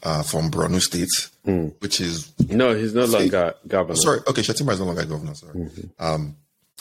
Uh, 0.03 0.22
from 0.22 0.51
Borno 0.51 0.80
State, 0.80 1.09
mm. 1.47 1.72
which 1.80 2.01
is 2.01 2.33
no, 2.49 2.74
he's 2.74 2.95
no 2.95 3.05
longer 3.05 3.55
governor. 3.66 3.97
Sorry, 3.97 4.20
okay, 4.26 4.43
Shettima 4.43 4.72
is 4.72 4.80
no 4.80 4.87
longer 4.87 5.05
governor. 5.05 5.35
Sorry, 5.35 5.55
mm-hmm. 5.55 6.05
um, 6.05 6.37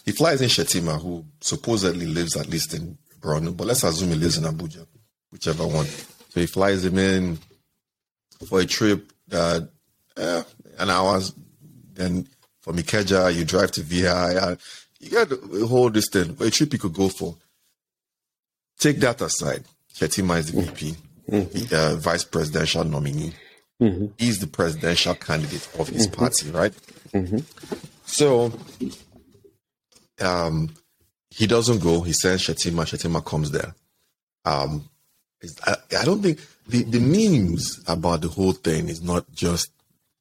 he 0.05 0.11
flies 0.11 0.41
in 0.41 0.49
Shettima, 0.49 1.01
who 1.01 1.25
supposedly 1.39 2.07
lives 2.07 2.35
at 2.35 2.47
least 2.49 2.73
in 2.73 2.97
Borno, 3.19 3.55
but 3.55 3.67
let's 3.67 3.83
assume 3.83 4.09
he 4.09 4.15
lives 4.15 4.37
in 4.37 4.43
Abuja, 4.43 4.85
whichever 5.31 5.67
one. 5.67 5.85
So 5.85 6.39
he 6.39 6.47
flies 6.47 6.83
him 6.83 6.97
in 6.97 7.39
for 8.47 8.61
a 8.61 8.65
trip 8.65 9.11
that 9.27 9.69
eh, 10.17 10.43
an 10.79 10.89
hour. 10.89 11.19
Then 11.93 12.27
from 12.61 12.77
Ikeja, 12.77 13.35
you 13.35 13.45
drive 13.45 13.71
to 13.71 13.81
VI. 13.81 14.57
You 14.99 15.09
get 15.09 15.31
a 15.31 15.67
whole 15.67 15.89
distance 15.89 16.37
for 16.37 16.45
a 16.45 16.51
trip 16.51 16.73
you 16.73 16.79
could 16.79 16.93
go 16.93 17.09
for. 17.09 17.35
Take 18.79 18.99
that 19.01 19.21
aside. 19.21 19.65
Shettima 19.93 20.39
is 20.39 20.51
the 20.51 20.61
VP 20.61 20.95
mm-hmm. 21.31 21.75
uh, 21.75 21.95
vice 21.95 22.23
presidential 22.23 22.83
nominee. 22.83 23.33
Mm-hmm. 23.81 24.07
He's 24.17 24.39
the 24.39 24.47
presidential 24.47 25.15
candidate 25.15 25.67
of 25.79 25.87
his 25.87 26.07
mm-hmm. 26.07 26.19
party, 26.19 26.51
right? 26.51 26.73
Mm-hmm. 27.13 27.39
So, 28.05 28.53
um, 30.19 30.75
he 31.29 31.47
doesn't 31.47 31.79
go. 31.79 32.01
He 32.01 32.13
sends 32.13 32.45
Shettima. 32.45 32.83
Shettima 32.83 33.23
comes 33.25 33.51
there. 33.51 33.73
Um, 34.45 34.89
I, 35.65 35.75
I, 35.99 36.05
don't 36.05 36.21
think 36.21 36.39
the, 36.67 36.83
the 36.83 36.99
memes 36.99 37.81
about 37.87 38.21
the 38.21 38.27
whole 38.27 38.51
thing 38.51 38.89
is 38.89 39.01
not 39.01 39.31
just 39.31 39.71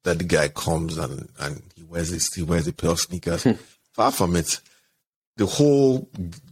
that 0.03 0.17
the 0.17 0.23
guy 0.23 0.47
comes 0.47 0.97
and, 0.97 1.29
and 1.39 1.61
he 1.75 1.83
wears 1.83 2.09
his, 2.09 2.33
he 2.33 2.41
wears 2.41 2.67
a 2.67 2.73
pair 2.73 2.91
of 2.91 2.99
sneakers. 2.99 3.43
Hmm. 3.43 3.51
Far 3.93 4.11
from 4.11 4.35
it, 4.35 4.59
the 5.37 5.45
whole 5.45 6.09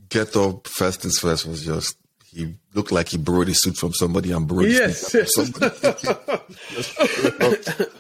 get 0.10 0.36
up 0.36 0.68
first 0.68 1.02
things 1.02 1.20
first 1.20 1.46
was 1.46 1.64
just 1.64 1.98
he 2.32 2.56
looked 2.74 2.92
like 2.92 3.10
he 3.10 3.18
borrowed 3.18 3.50
a 3.50 3.56
suit 3.56 3.76
from 3.76 3.94
somebody 3.94 4.32
and 4.32 4.48
borrowed 4.48 4.70
yes. 4.70 5.12
from 5.12 5.26
somebody. 5.26 5.66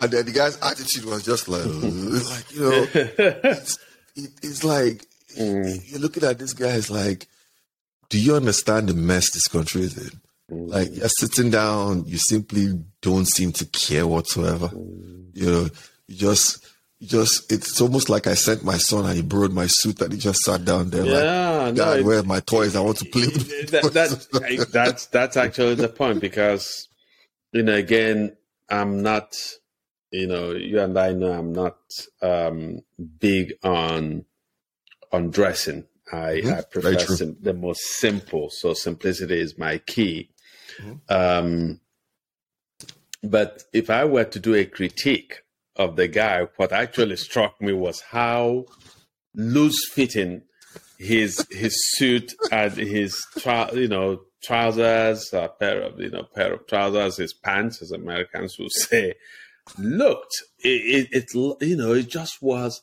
and 0.01 0.11
then 0.11 0.25
the 0.25 0.31
guy's 0.33 0.61
attitude 0.61 1.05
was 1.05 1.23
just 1.23 1.47
like, 1.47 1.65
like 1.65 2.53
you 2.53 2.61
know, 2.61 2.87
it's, 2.93 3.79
it, 4.15 4.29
it's 4.43 4.63
like 4.63 5.05
mm. 5.37 5.91
you're 5.91 5.99
looking 5.99 6.23
at 6.23 6.37
this 6.37 6.53
guy. 6.53 6.73
It's 6.73 6.91
like, 6.91 7.27
do 8.09 8.19
you 8.19 8.35
understand 8.35 8.89
the 8.89 8.93
mess 8.93 9.31
this 9.31 9.47
country 9.47 9.81
is 9.81 9.97
in? 9.97 10.19
Mm. 10.51 10.69
Like 10.69 10.95
you're 10.95 11.09
sitting 11.09 11.49
down, 11.49 12.05
you 12.05 12.17
simply 12.17 12.79
don't 13.01 13.27
seem 13.27 13.51
to 13.53 13.65
care 13.65 14.05
whatsoever. 14.05 14.67
Mm. 14.67 15.31
You 15.33 15.45
know, 15.45 15.69
you 16.07 16.15
just 16.15 16.63
just 17.01 17.51
it's 17.51 17.79
almost 17.79 18.09
like 18.09 18.27
I 18.27 18.33
sent 18.33 18.63
my 18.63 18.77
son 18.77 19.05
and 19.05 19.15
he 19.15 19.21
borrowed 19.21 19.53
my 19.53 19.67
suit 19.67 20.01
and 20.01 20.11
he 20.11 20.19
just 20.19 20.39
sat 20.39 20.65
down 20.65 20.89
there 20.89 21.05
yeah, 21.05 21.61
like, 21.65 21.75
no, 21.75 22.03
where 22.03 22.19
are 22.19 22.23
my 22.23 22.41
toys? 22.41 22.75
I 22.75 22.81
want 22.81 22.97
to 22.97 23.05
play 23.05 23.27
with 23.27 23.69
that, 23.71 23.83
that, 23.93 24.67
that's 24.71 25.05
that's 25.07 25.37
actually 25.37 25.75
the 25.75 25.87
point 25.87 26.19
because 26.19 26.87
you 27.53 27.63
know 27.63 27.75
again 27.75 28.35
I'm 28.69 29.01
not 29.01 29.33
you 30.11 30.27
know 30.27 30.51
you 30.51 30.79
and 30.81 30.97
I 30.97 31.13
know 31.13 31.31
I'm 31.31 31.53
not 31.53 31.77
um, 32.21 32.81
big 33.19 33.53
on 33.63 34.25
on 35.11 35.29
dressing. 35.29 35.85
I, 36.11 36.41
mm-hmm. 36.41 36.53
I 36.53 36.61
prefer 36.61 36.99
sim- 36.99 37.37
the 37.39 37.53
most 37.53 37.81
simple, 37.81 38.49
so 38.49 38.73
simplicity 38.73 39.39
is 39.39 39.59
my 39.59 39.77
key. 39.77 40.31
Mm-hmm. 40.81 40.93
Um, 41.07 41.79
but 43.23 43.63
if 43.73 43.89
I 43.89 44.05
were 44.05 44.23
to 44.23 44.39
do 44.39 44.55
a 44.55 44.65
critique 44.65 45.43
of 45.79 45.95
the 45.95 46.09
guy, 46.09 46.45
what 46.57 46.73
actually 46.73 47.15
struck 47.15 47.59
me 47.61 47.71
was 47.73 48.01
how 48.01 48.65
loose 49.33 49.89
fitting 49.93 50.41
his 50.99 51.47
his 51.49 51.73
suit 51.95 52.33
and 52.51 52.73
his 52.73 53.17
you 53.73 53.87
know 53.87 54.19
trousers, 54.43 55.33
a 55.33 55.49
pair 55.59 55.81
of 55.81 55.99
you 55.99 56.11
know 56.11 56.23
pair 56.35 56.53
of 56.53 56.67
trousers, 56.67 57.17
his 57.17 57.33
pants, 57.33 57.81
as 57.81 57.91
Americans 57.91 58.57
would 58.59 58.71
say, 58.71 59.13
looked, 59.77 60.35
it, 60.59 61.07
it, 61.13 61.25
it, 61.33 61.61
you 61.61 61.77
know, 61.77 61.93
it 61.93 62.09
just 62.09 62.41
was 62.41 62.81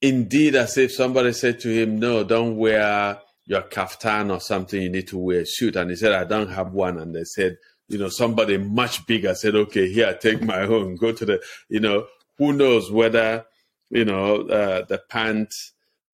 indeed 0.00 0.54
as 0.54 0.78
if 0.78 0.90
somebody 0.92 1.32
said 1.32 1.60
to 1.60 1.68
him, 1.68 2.00
"No, 2.00 2.24
don't 2.24 2.56
wear 2.56 3.20
your 3.44 3.62
kaftan 3.62 4.32
or 4.32 4.40
something. 4.40 4.80
You 4.80 4.88
need 4.88 5.08
to 5.08 5.18
wear 5.18 5.42
a 5.42 5.46
suit." 5.46 5.76
And 5.76 5.90
he 5.90 5.96
said, 5.96 6.12
"I 6.12 6.24
don't 6.24 6.50
have 6.50 6.72
one." 6.72 6.98
And 6.98 7.14
they 7.14 7.24
said, 7.24 7.58
you 7.88 7.98
know, 7.98 8.08
somebody 8.08 8.58
much 8.58 9.06
bigger 9.06 9.34
said, 9.34 9.54
"Okay, 9.54 9.90
here, 9.90 10.16
take 10.20 10.42
my 10.42 10.60
own. 10.74 10.96
Go 10.96 11.12
to 11.12 11.24
the, 11.24 11.42
you 11.68 11.80
know, 11.80 12.06
who 12.36 12.52
knows 12.52 12.90
whether, 12.90 13.46
you 13.90 14.04
know, 14.04 14.42
uh, 14.42 14.84
the 14.84 14.98
pant 15.08 15.52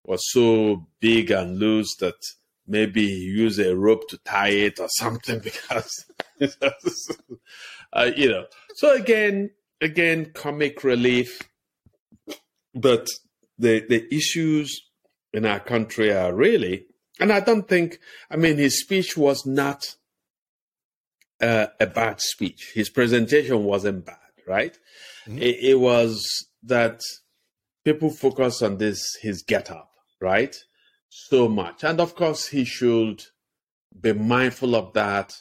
was 0.04 0.20
so 0.30 0.86
big 1.00 1.30
and 1.30 1.58
loose 1.58 1.96
that." 1.96 2.14
maybe 2.66 3.02
use 3.02 3.58
a 3.58 3.76
rope 3.76 4.08
to 4.08 4.18
tie 4.18 4.48
it 4.48 4.80
or 4.80 4.88
something 4.88 5.38
because 5.42 6.06
uh, 7.92 8.10
you 8.16 8.28
know 8.28 8.46
so 8.74 8.94
again 8.94 9.50
again 9.80 10.30
comic 10.34 10.84
relief 10.84 11.42
but 12.74 13.06
the 13.58 13.84
the 13.88 14.06
issues 14.14 14.82
in 15.32 15.44
our 15.44 15.60
country 15.60 16.12
are 16.12 16.34
really 16.34 16.86
and 17.20 17.32
i 17.32 17.40
don't 17.40 17.68
think 17.68 17.98
i 18.30 18.36
mean 18.36 18.56
his 18.56 18.80
speech 18.80 19.16
was 19.16 19.44
not 19.46 19.96
uh, 21.41 21.66
a 21.80 21.87
bad 21.87 22.20
speech 22.20 22.72
his 22.74 22.89
presentation 22.89 23.64
wasn't 23.64 24.05
bad 24.05 24.18
right 24.47 24.78
mm-hmm. 25.26 25.39
it, 25.39 25.57
it 25.61 25.80
was 25.80 26.47
that 26.62 27.01
people 27.85 28.11
focus 28.11 28.62
on 28.62 28.78
this 28.78 29.03
his 29.20 29.43
get 29.43 29.70
up 29.70 29.91
right 30.20 30.57
so 31.14 31.49
much. 31.49 31.85
And 31.85 32.01
of 32.01 32.16
course, 32.16 32.49
he 32.49 32.64
should 32.64 33.22
be 33.99 34.12
mindful 34.12 34.74
of 34.74 34.93
that. 34.95 35.32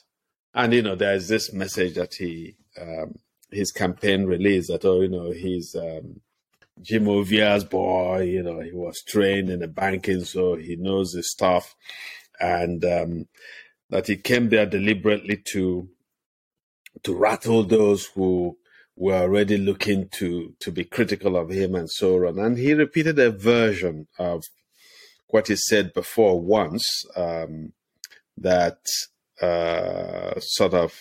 And, 0.53 0.71
you 0.71 0.83
know, 0.83 0.95
there's 0.95 1.27
this 1.27 1.51
message 1.51 1.95
that 1.95 2.13
he, 2.13 2.55
um, 2.79 3.15
his 3.49 3.71
campaign 3.71 4.25
released 4.25 4.67
that, 4.67 4.85
oh, 4.85 5.01
you 5.01 5.09
know, 5.09 5.31
he's 5.31 5.75
um, 5.75 6.21
Jim 6.79 7.07
Ovia's 7.07 7.63
boy, 7.63 8.21
you 8.21 8.43
know, 8.43 8.59
he 8.59 8.71
was 8.71 9.01
trained 9.01 9.49
in 9.49 9.59
the 9.59 9.67
banking, 9.67 10.23
so 10.23 10.55
he 10.55 10.75
knows 10.75 11.13
his 11.13 11.31
stuff. 11.31 11.75
And 12.39 12.85
um, 12.85 13.27
that 13.89 14.07
he 14.07 14.15
came 14.15 14.49
there 14.49 14.65
deliberately 14.65 15.37
to 15.37 15.89
to 17.03 17.15
rattle 17.15 17.63
those 17.63 18.05
who 18.07 18.57
were 18.95 19.15
already 19.15 19.57
looking 19.57 20.07
to 20.09 20.53
to 20.59 20.71
be 20.71 20.83
critical 20.83 21.35
of 21.35 21.49
him 21.49 21.75
and 21.75 21.89
so 21.89 22.27
on. 22.27 22.39
And 22.39 22.57
he 22.57 22.73
repeated 22.73 23.17
a 23.19 23.31
version 23.31 24.07
of 24.19 24.43
what 25.27 25.47
he 25.47 25.55
said 25.55 25.93
before 25.93 26.39
once 26.39 26.85
um, 27.15 27.73
that 28.37 28.77
uh, 29.41 30.39
sort 30.39 30.73
of 30.73 30.93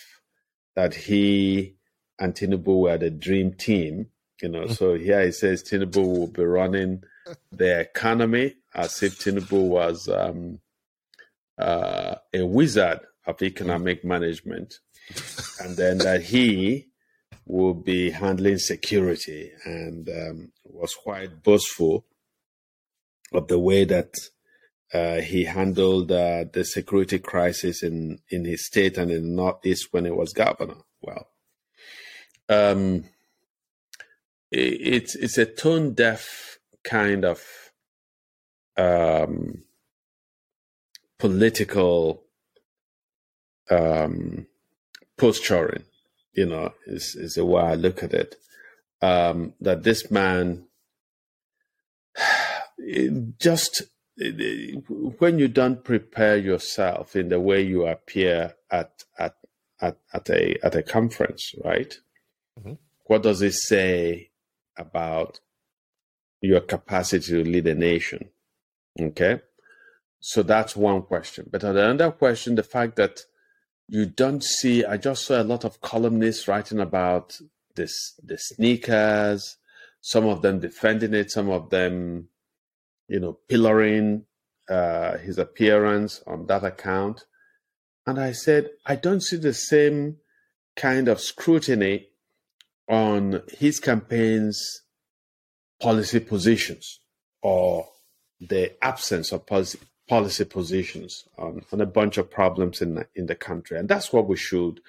that 0.75 0.95
he 0.95 1.75
and 2.19 2.33
Tinubu 2.33 2.81
were 2.81 2.97
the 2.97 3.11
dream 3.11 3.53
team. 3.53 4.07
You 4.41 4.49
know, 4.49 4.67
so 4.67 4.95
here 4.95 5.23
he 5.23 5.31
says 5.31 5.63
Tinubu 5.63 6.05
will 6.05 6.27
be 6.27 6.43
running 6.43 7.03
the 7.51 7.79
economy 7.79 8.55
as 8.73 9.01
if 9.03 9.19
Tinubu 9.19 9.67
was 9.67 10.09
um, 10.09 10.59
uh, 11.57 12.15
a 12.33 12.45
wizard 12.45 12.99
of 13.25 13.41
economic 13.41 14.03
management, 14.03 14.75
and 15.61 15.77
then 15.77 15.99
that 15.99 16.23
he 16.23 16.87
will 17.45 17.73
be 17.73 18.11
handling 18.11 18.57
security 18.57 19.51
and 19.65 20.09
um, 20.09 20.51
was 20.63 20.93
quite 20.93 21.43
boastful 21.43 22.05
of 23.33 23.47
the 23.47 23.59
way 23.59 23.83
that 23.83 24.13
uh, 24.93 25.21
he 25.21 25.45
handled 25.45 26.11
uh, 26.11 26.45
the 26.53 26.63
security 26.63 27.17
crisis 27.17 27.81
in, 27.81 28.19
in 28.29 28.45
his 28.45 28.65
state 28.65 28.97
and 28.97 29.09
in 29.11 29.23
the 29.23 29.35
Northeast 29.35 29.87
when 29.91 30.05
he 30.05 30.11
was 30.11 30.33
governor. 30.33 30.75
Well, 31.01 31.27
um, 32.47 33.05
it, 34.51 34.77
it's 34.81 35.15
it's 35.15 35.37
a 35.37 35.45
tone 35.45 35.93
deaf 35.93 36.59
kind 36.83 37.25
of 37.25 37.43
um, 38.77 39.63
political 41.23 42.21
um, 43.69 44.45
posturing. 45.17 45.85
You 46.33 46.47
know, 46.47 46.73
is 46.85 47.15
is 47.15 47.35
the 47.35 47.45
way 47.45 47.61
I 47.61 47.75
look 47.75 48.03
at 48.03 48.13
it. 48.13 48.35
Um, 49.01 49.53
that 49.61 49.83
this 49.83 50.11
man 50.11 50.65
just 53.39 53.83
when 55.17 55.39
you 55.39 55.47
don't 55.47 55.83
prepare 55.83 56.37
yourself 56.37 57.15
in 57.15 57.29
the 57.29 57.39
way 57.39 57.61
you 57.61 57.87
appear 57.87 58.55
at 58.69 58.91
at 59.17 59.35
at, 59.79 59.97
at 60.13 60.29
a 60.29 60.57
at 60.61 60.75
a 60.75 60.83
conference, 60.83 61.53
right? 61.63 61.95
Mm-hmm. 62.59 62.73
What 63.05 63.23
does 63.23 63.41
it 63.41 63.53
say 63.53 64.31
about 64.77 65.39
your 66.41 66.59
capacity 66.59 67.27
to 67.27 67.49
lead 67.49 67.67
a 67.67 67.75
nation? 67.75 68.29
Okay, 68.99 69.39
so 70.25 70.41
that's 70.41 70.73
one 70.73 71.01
question. 71.01 71.49
But 71.51 71.65
another 71.65 72.09
question, 72.11 72.55
the 72.55 72.63
fact 72.63 72.95
that 72.95 73.19
you 73.89 74.05
don't 74.05 74.41
see, 74.41 74.85
I 74.85 74.95
just 74.95 75.25
saw 75.25 75.41
a 75.41 75.43
lot 75.43 75.65
of 75.65 75.81
columnists 75.81 76.47
writing 76.47 76.79
about 76.79 77.37
this 77.75 77.93
the 78.23 78.37
sneakers, 78.37 79.57
some 79.99 80.25
of 80.25 80.41
them 80.41 80.59
defending 80.61 81.13
it, 81.13 81.29
some 81.29 81.49
of 81.49 81.71
them 81.71 82.29
you 83.09 83.19
know, 83.19 83.37
pillaring 83.49 84.23
uh, 84.69 85.17
his 85.17 85.37
appearance 85.37 86.23
on 86.25 86.45
that 86.47 86.63
account. 86.63 87.25
And 88.07 88.17
I 88.17 88.31
said, 88.31 88.69
I 88.85 88.95
don't 88.95 89.21
see 89.21 89.35
the 89.35 89.53
same 89.53 90.19
kind 90.77 91.09
of 91.09 91.19
scrutiny 91.19 92.07
on 92.87 93.41
his 93.59 93.81
campaign's 93.81 94.83
policy 95.81 96.21
positions 96.21 97.01
or 97.41 97.89
the 98.39 98.71
absence 98.81 99.33
of 99.33 99.45
policy, 99.45 99.79
policy 100.07 100.45
positions 100.45 101.25
on, 101.37 101.63
on 101.71 101.81
a 101.81 101.85
bunch 101.85 102.17
of 102.17 102.29
problems 102.29 102.81
in 102.81 102.95
the, 102.95 103.07
in 103.15 103.25
the 103.27 103.35
country. 103.35 103.77
And 103.77 103.87
that's 103.87 104.11
what 104.11 104.27
we 104.27 104.35
should 104.35 104.81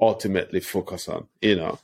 ultimately 0.00 0.60
focus 0.60 1.08
on, 1.08 1.28
you 1.40 1.56
know. 1.56 1.78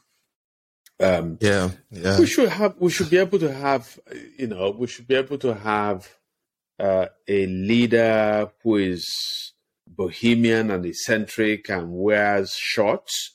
Um, 1.01 1.39
yeah, 1.41 1.71
yeah. 1.91 2.19
We 2.19 2.27
should 2.27 2.51
have. 2.51 2.75
We 2.79 2.91
should 2.91 3.09
be 3.09 3.17
able 3.17 3.39
to 3.39 3.53
have. 3.53 3.99
You 4.37 4.49
know, 4.49 4.71
we 4.71 4.87
should 4.87 5.09
be 5.09 5.15
able 5.15 5.39
to 5.39 5.55
have 5.55 6.15
uh, 6.79 7.07
a 7.27 7.47
leader 7.47 8.51
who 8.63 8.77
is 8.77 9.09
bohemian 9.87 10.71
and 10.71 10.85
eccentric 10.85 11.71
and 11.71 11.91
wears 11.91 12.53
shorts 12.55 13.35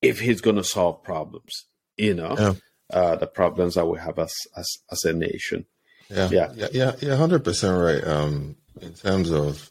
if 0.00 0.20
he's 0.20 0.40
going 0.40 0.56
to 0.56 0.64
solve 0.64 1.02
problems. 1.02 1.66
You 1.96 2.14
know, 2.14 2.36
yeah. 2.38 2.54
uh, 2.92 3.16
the 3.16 3.26
problems 3.26 3.74
that 3.74 3.86
we 3.86 3.98
have 3.98 4.20
as 4.20 4.32
as, 4.56 4.68
as 4.92 5.04
a 5.04 5.12
nation. 5.12 5.66
Yeah, 6.08 6.28
yeah, 6.30 6.52
yeah, 6.54 6.68
yeah, 6.72 6.92
yeah. 7.00 7.16
Hundred 7.16 7.42
percent 7.42 7.76
right. 7.76 8.06
Um, 8.06 8.54
in 8.80 8.94
terms 8.94 9.30
of 9.30 9.70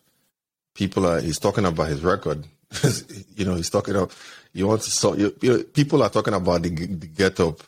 people, 0.73 1.05
are, 1.05 1.19
he's 1.19 1.39
talking 1.39 1.65
about 1.65 1.87
his 1.87 2.01
record. 2.01 2.45
you 3.35 3.45
know, 3.45 3.55
he's 3.55 3.69
talking 3.69 3.95
about 3.95 4.13
you 4.53 4.67
want 4.67 4.81
to 4.81 4.91
so 4.91 5.15
you, 5.15 5.35
you, 5.41 5.63
people 5.63 6.01
are 6.03 6.09
talking 6.09 6.33
about 6.33 6.63
the, 6.63 6.69
the 6.69 7.07
get 7.07 7.39
up, 7.39 7.59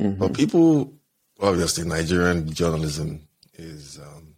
mm-hmm. 0.00 0.12
but 0.12 0.34
people 0.34 0.92
obviously 1.40 1.84
Nigerian 1.84 2.52
journalism 2.52 3.26
is 3.54 3.98
um, 3.98 4.34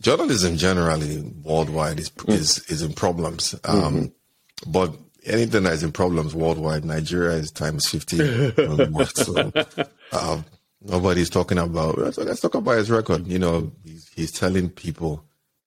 journalism 0.00 0.56
generally 0.56 1.22
worldwide 1.42 2.00
is 2.00 2.10
mm-hmm. 2.10 2.32
is, 2.32 2.58
is 2.68 2.82
in 2.82 2.92
problems. 2.92 3.54
Um, 3.64 3.80
mm-hmm. 3.80 4.70
But 4.70 4.94
anything 5.24 5.64
that 5.64 5.74
is 5.74 5.82
in 5.82 5.92
problems 5.92 6.34
worldwide, 6.34 6.84
Nigeria 6.84 7.36
is 7.36 7.50
times 7.50 7.88
fifty. 7.88 8.16
so 8.16 9.52
um, 10.12 10.44
nobody's 10.82 11.30
talking 11.30 11.58
about. 11.58 11.98
Let's, 11.98 12.18
let's 12.18 12.40
talk 12.40 12.54
about 12.54 12.78
his 12.78 12.90
record. 12.90 13.26
You 13.26 13.38
know, 13.38 13.72
he's, 13.84 14.08
he's 14.14 14.32
telling 14.32 14.70
people 14.70 15.24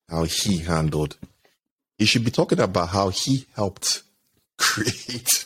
how 0.10 0.24
he 0.24 0.58
handled. 0.60 1.18
He 1.98 2.06
should 2.06 2.24
be 2.24 2.32
talking 2.32 2.60
about 2.60 2.90
how 2.90 3.10
he 3.10 3.46
helped 3.56 4.04
create 4.58 5.46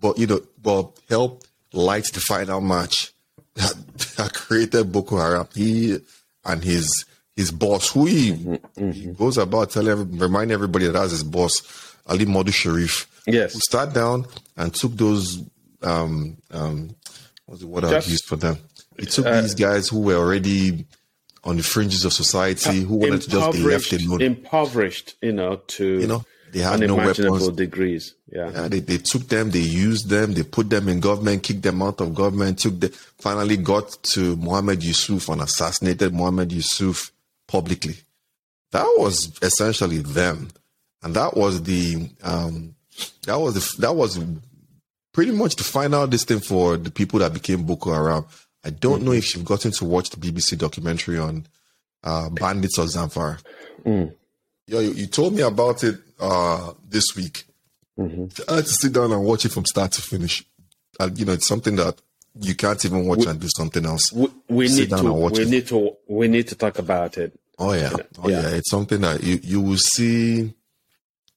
but 0.00 0.18
you 0.18 0.26
know, 0.26 0.40
but 0.60 0.98
help 1.08 1.44
light 1.72 2.04
the 2.12 2.20
final 2.20 2.60
match 2.60 3.12
that, 3.54 3.74
that 4.16 4.32
created 4.34 4.90
Boko 4.90 5.18
Haram. 5.18 5.46
He 5.54 5.98
and 6.44 6.64
his 6.64 7.04
his 7.36 7.50
boss, 7.50 7.90
who 7.92 8.06
he, 8.06 8.32
mm-hmm, 8.32 8.54
mm-hmm. 8.54 8.90
he 8.90 9.06
goes 9.06 9.38
about 9.38 9.70
telling, 9.70 10.18
remind 10.18 10.50
everybody 10.50 10.86
that 10.86 10.92
that's 10.92 11.12
his 11.12 11.24
boss, 11.24 11.96
Ali 12.06 12.26
Modu 12.26 12.52
Sheriff. 12.52 13.06
Yes, 13.26 13.52
who 13.52 13.60
sat 13.70 13.92
down 13.92 14.26
and 14.56 14.74
took 14.74 14.92
those 14.92 15.42
um 15.82 16.36
um 16.50 16.94
what's 17.46 17.60
the 17.60 17.66
word 17.66 17.84
I 17.84 17.94
used 17.96 18.24
for 18.24 18.36
them? 18.36 18.58
He 18.98 19.06
took 19.06 19.26
uh, 19.26 19.40
these 19.40 19.54
guys 19.54 19.88
who 19.88 20.00
were 20.00 20.16
already 20.16 20.84
on 21.44 21.56
the 21.56 21.62
fringes 21.62 22.04
of 22.04 22.12
society, 22.12 22.80
who 22.80 22.96
wanted 22.96 23.22
to 23.22 23.30
just 23.30 23.52
be 23.52 23.62
left 23.62 23.92
alone, 23.92 24.20
impoverished, 24.20 25.16
you 25.22 25.32
know, 25.32 25.56
to 25.68 26.00
you 26.00 26.06
know 26.06 26.24
they 26.52 26.60
had 26.60 26.80
no 26.80 26.96
weapons. 26.96 27.48
degrees. 27.50 28.14
Yeah. 28.30 28.50
yeah. 28.50 28.68
they, 28.68 28.80
they 28.80 28.98
took 28.98 29.28
them, 29.28 29.50
they 29.50 29.60
used 29.60 30.08
them, 30.08 30.34
they 30.34 30.42
put 30.42 30.70
them 30.70 30.88
in 30.88 31.00
government, 31.00 31.42
kicked 31.42 31.62
them 31.62 31.82
out 31.82 32.00
of 32.00 32.14
government, 32.14 32.58
took 32.58 32.80
the 32.80 32.88
finally 32.88 33.56
got 33.56 34.02
to 34.02 34.36
Mohammed 34.36 34.82
Yusuf 34.82 35.28
and 35.28 35.42
assassinated 35.42 36.12
Mohammed 36.12 36.52
Yusuf 36.52 37.12
publicly. 37.46 37.96
That 38.72 38.86
was 38.98 39.36
essentially 39.42 39.98
them. 39.98 40.48
And 41.02 41.14
that 41.14 41.36
was 41.36 41.62
the 41.62 42.10
um 42.22 42.74
that 43.24 43.38
was 43.38 43.54
the, 43.54 43.80
that 43.82 43.94
was 43.94 44.20
pretty 45.12 45.32
much 45.32 45.56
the 45.56 45.64
final 45.64 46.06
this 46.06 46.24
thing 46.24 46.40
for 46.40 46.76
the 46.76 46.90
people 46.90 47.20
that 47.20 47.32
became 47.32 47.64
Boko 47.64 47.92
Haram. 47.92 48.26
I 48.64 48.70
don't 48.70 48.96
mm-hmm. 48.96 49.04
know 49.06 49.12
if 49.12 49.34
you've 49.34 49.44
gotten 49.44 49.72
to 49.72 49.84
watch 49.84 50.10
the 50.10 50.16
BBC 50.16 50.58
documentary 50.58 51.18
on 51.18 51.46
uh, 52.04 52.28
bandits 52.30 52.78
of 52.78 52.88
Zamfara. 52.88 53.42
Mm. 53.84 54.14
Yo, 54.66 54.80
you, 54.80 54.90
you, 54.92 55.06
told 55.06 55.34
me 55.34 55.42
about 55.42 55.82
it 55.82 55.96
uh, 56.18 56.72
this 56.88 57.04
week. 57.16 57.44
Mm-hmm. 57.98 58.50
I 58.50 58.56
had 58.56 58.66
to 58.66 58.72
sit 58.72 58.92
down 58.92 59.12
and 59.12 59.24
watch 59.24 59.44
it 59.44 59.52
from 59.52 59.64
start 59.64 59.92
to 59.92 60.02
finish. 60.02 60.44
And, 60.98 61.18
you 61.18 61.24
know, 61.24 61.32
it's 61.32 61.46
something 61.46 61.76
that 61.76 62.00
you 62.40 62.54
can't 62.54 62.82
even 62.84 63.06
watch 63.06 63.20
we, 63.20 63.26
and 63.26 63.40
do 63.40 63.48
something 63.56 63.84
else. 63.84 64.12
We, 64.12 64.28
we 64.48 64.68
need 64.68 64.90
to. 64.90 65.12
We 65.12 65.42
it. 65.42 65.48
need 65.48 65.66
to. 65.68 65.96
We 66.06 66.28
need 66.28 66.48
to 66.48 66.54
talk 66.54 66.78
about 66.78 67.18
it. 67.18 67.38
Oh 67.58 67.72
yeah. 67.72 67.92
Oh 68.22 68.28
yeah. 68.28 68.42
yeah. 68.42 68.48
It's 68.50 68.70
something 68.70 69.00
that 69.00 69.22
you 69.22 69.40
you 69.42 69.60
will 69.60 69.76
see. 69.76 70.54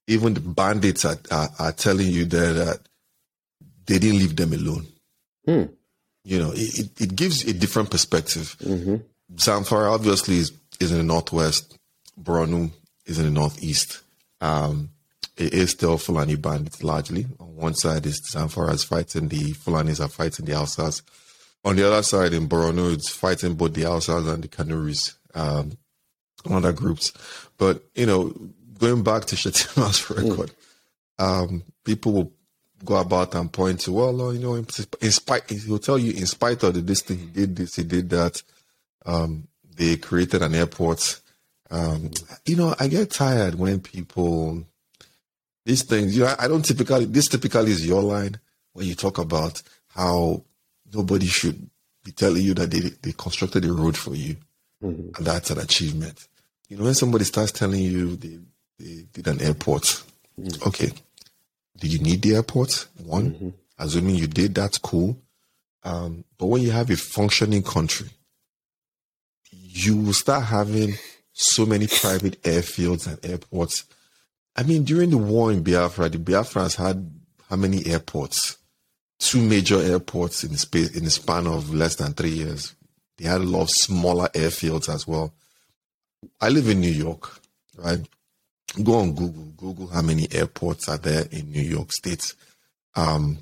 Even 0.08 0.34
the 0.34 0.42
bandits 0.42 1.06
are 1.06 1.18
are, 1.32 1.50
are 1.60 1.72
telling 1.72 2.08
you 2.08 2.26
there 2.26 2.54
that 2.54 2.80
they 3.86 4.00
didn't 4.00 4.20
leave 4.20 4.36
them 4.36 4.54
alone. 4.54 4.88
Hmm. 5.46 5.64
You 6.24 6.40
know, 6.40 6.52
it, 6.56 7.02
it 7.02 7.16
gives 7.16 7.44
a 7.44 7.54
different 7.54 7.92
perspective. 7.92 8.56
Mm-hmm. 8.60 8.96
Zamfara 9.36 9.92
obviously 9.92 10.38
is, 10.38 10.52
is 10.80 10.92
in 10.92 10.98
the 10.98 11.04
northwest. 11.04 11.78
Borno 12.22 12.72
is 13.06 13.20
in 13.20 13.26
the 13.26 13.32
northeast. 13.32 14.02
Um, 14.40 14.90
it 15.36 15.54
is 15.54 15.72
still 15.72 15.98
Fulani 15.98 16.36
bandits 16.36 16.84
largely. 16.84 17.26
On 17.40 17.56
one 17.56 17.76
side 17.76 18.06
is 18.06 18.22
Zamfara 18.34 18.74
is 18.74 18.84
fighting 18.84 19.28
the 19.28 19.54
Fulanis 19.54 20.04
are 20.04 20.08
fighting 20.08 20.46
the 20.46 20.54
Hausas. 20.54 21.02
On 21.66 21.76
the 21.76 21.88
other 21.88 22.04
side 22.04 22.34
in 22.34 22.48
Borno, 22.48 22.94
it's 22.94 23.10
fighting 23.10 23.56
both 23.56 23.74
the 23.74 23.84
Hausas 23.84 24.32
and 24.32 24.44
the 24.44 24.48
Kanuris, 24.48 25.16
um, 25.34 25.78
other 26.50 26.74
groups. 26.74 27.14
But, 27.58 27.84
you 27.96 28.06
know, 28.06 28.34
going 28.78 29.04
back 29.04 29.26
to 29.26 29.36
Shettima's 29.36 30.02
hmm. 30.02 30.14
record, 30.30 30.52
mm. 31.20 31.24
um, 31.24 31.64
people 31.86 32.12
will 32.12 32.34
go 32.84 32.96
about 32.96 33.36
and 33.36 33.52
point 33.52 33.82
to, 33.82 33.92
well, 33.92 34.34
you 34.34 34.40
know, 34.40 34.56
in, 34.56 34.68
in 35.02 35.12
spite, 35.12 35.50
he'll 35.50 35.80
tell 35.80 35.98
you, 35.98 36.12
in 36.14 36.26
spite 36.26 36.64
of 36.64 36.74
the, 36.74 36.82
this 36.82 37.02
thing, 37.02 37.20
he 37.20 37.26
did 37.26 37.56
this, 37.56 37.76
he 37.76 37.84
did 37.84 38.10
that. 38.10 38.42
Um, 39.06 39.48
they 39.76 39.98
created 39.98 40.42
an 40.42 40.56
airport. 40.56 41.22
Um, 41.72 42.12
you 42.46 42.56
know, 42.56 42.76
I 42.80 42.88
get 42.88 43.12
tired 43.12 43.56
when 43.56 43.80
people 43.80 44.66
these 45.66 45.84
things. 45.84 46.16
You 46.16 46.24
know, 46.24 46.36
I 46.38 46.48
don't 46.48 46.64
typically. 46.64 47.06
This 47.06 47.28
typically 47.28 47.72
is 47.72 47.86
your 47.86 48.02
line 48.02 48.40
when 48.74 48.86
you 48.86 48.96
talk 48.96 49.18
about 49.18 49.62
how 49.88 50.44
nobody 50.94 51.26
should 51.26 51.70
be 52.04 52.12
telling 52.12 52.44
you 52.44 52.54
that 52.56 52.70
they 52.70 52.80
they 52.80 53.14
constructed 53.14 53.66
a 53.66 53.74
road 53.74 53.98
for 53.98 54.16
you, 54.16 54.36
mm-hmm. 54.84 55.16
and 55.16 55.26
that's 55.26 55.50
an 55.52 55.60
achievement. 55.60 56.28
You 56.70 56.78
know, 56.78 56.84
when 56.84 56.94
somebody 56.94 57.24
starts 57.26 57.52
telling 57.52 57.82
you 57.82 58.16
they 58.16 58.40
they 58.80 59.06
did 59.14 59.28
an 59.28 59.42
airport, 59.42 59.84
mm-hmm. 59.84 60.68
okay, 60.68 60.92
do 61.84 61.90
you 61.90 62.00
need 62.00 62.22
the 62.22 62.36
airport? 62.36 62.88
One, 63.04 63.32
mm-hmm. 63.32 63.50
assuming 63.78 64.16
you 64.16 64.28
did, 64.28 64.56
that's 64.56 64.78
cool. 64.78 65.18
Um, 65.84 66.24
but 66.38 66.46
when 66.46 66.62
you 66.62 66.72
have 66.72 66.90
a 66.90 66.96
functioning 66.96 67.62
country, 67.62 68.08
you 69.52 69.98
will 69.98 70.14
start 70.14 70.46
having 70.46 70.94
so 71.34 71.66
many 71.66 71.88
private 71.88 72.42
airfields 72.44 73.06
and 73.06 73.20
airports. 73.30 73.84
I 74.56 74.64
mean, 74.64 74.86
during 74.86 75.10
the 75.10 75.18
war 75.18 75.52
in 75.52 75.62
Biafra, 75.62 76.08
the 76.08 76.20
Biafrans 76.20 76.78
had 76.78 77.12
how 77.50 77.58
many 77.58 77.86
airports? 77.86 78.58
Two 79.20 79.42
major 79.42 79.80
airports 79.82 80.46
in 80.46 80.54
the 80.54 80.58
space 80.58 80.96
in 80.96 81.04
the 81.04 81.10
span 81.10 81.48
of 81.48 81.74
less 81.74 81.96
than 81.96 82.14
three 82.14 82.30
years. 82.30 82.76
They 83.18 83.28
had 83.28 83.42
a 83.42 83.44
lot 83.44 83.64
of 83.64 83.72
smaller 83.72 84.30
airfields 84.30 84.88
as 84.88 85.06
well. 85.06 85.34
I 86.40 86.48
live 86.48 86.70
in 86.70 86.80
New 86.80 86.92
York, 86.92 87.30
right? 87.78 88.00
Go 88.82 89.00
on 89.00 89.14
Google, 89.14 89.44
Google 89.56 89.88
how 89.88 90.02
many 90.02 90.28
airports 90.32 90.90
are 90.90 90.98
there 90.98 91.26
in 91.32 91.52
New 91.52 91.62
York 91.62 91.92
State. 91.92 92.34
Um, 92.96 93.38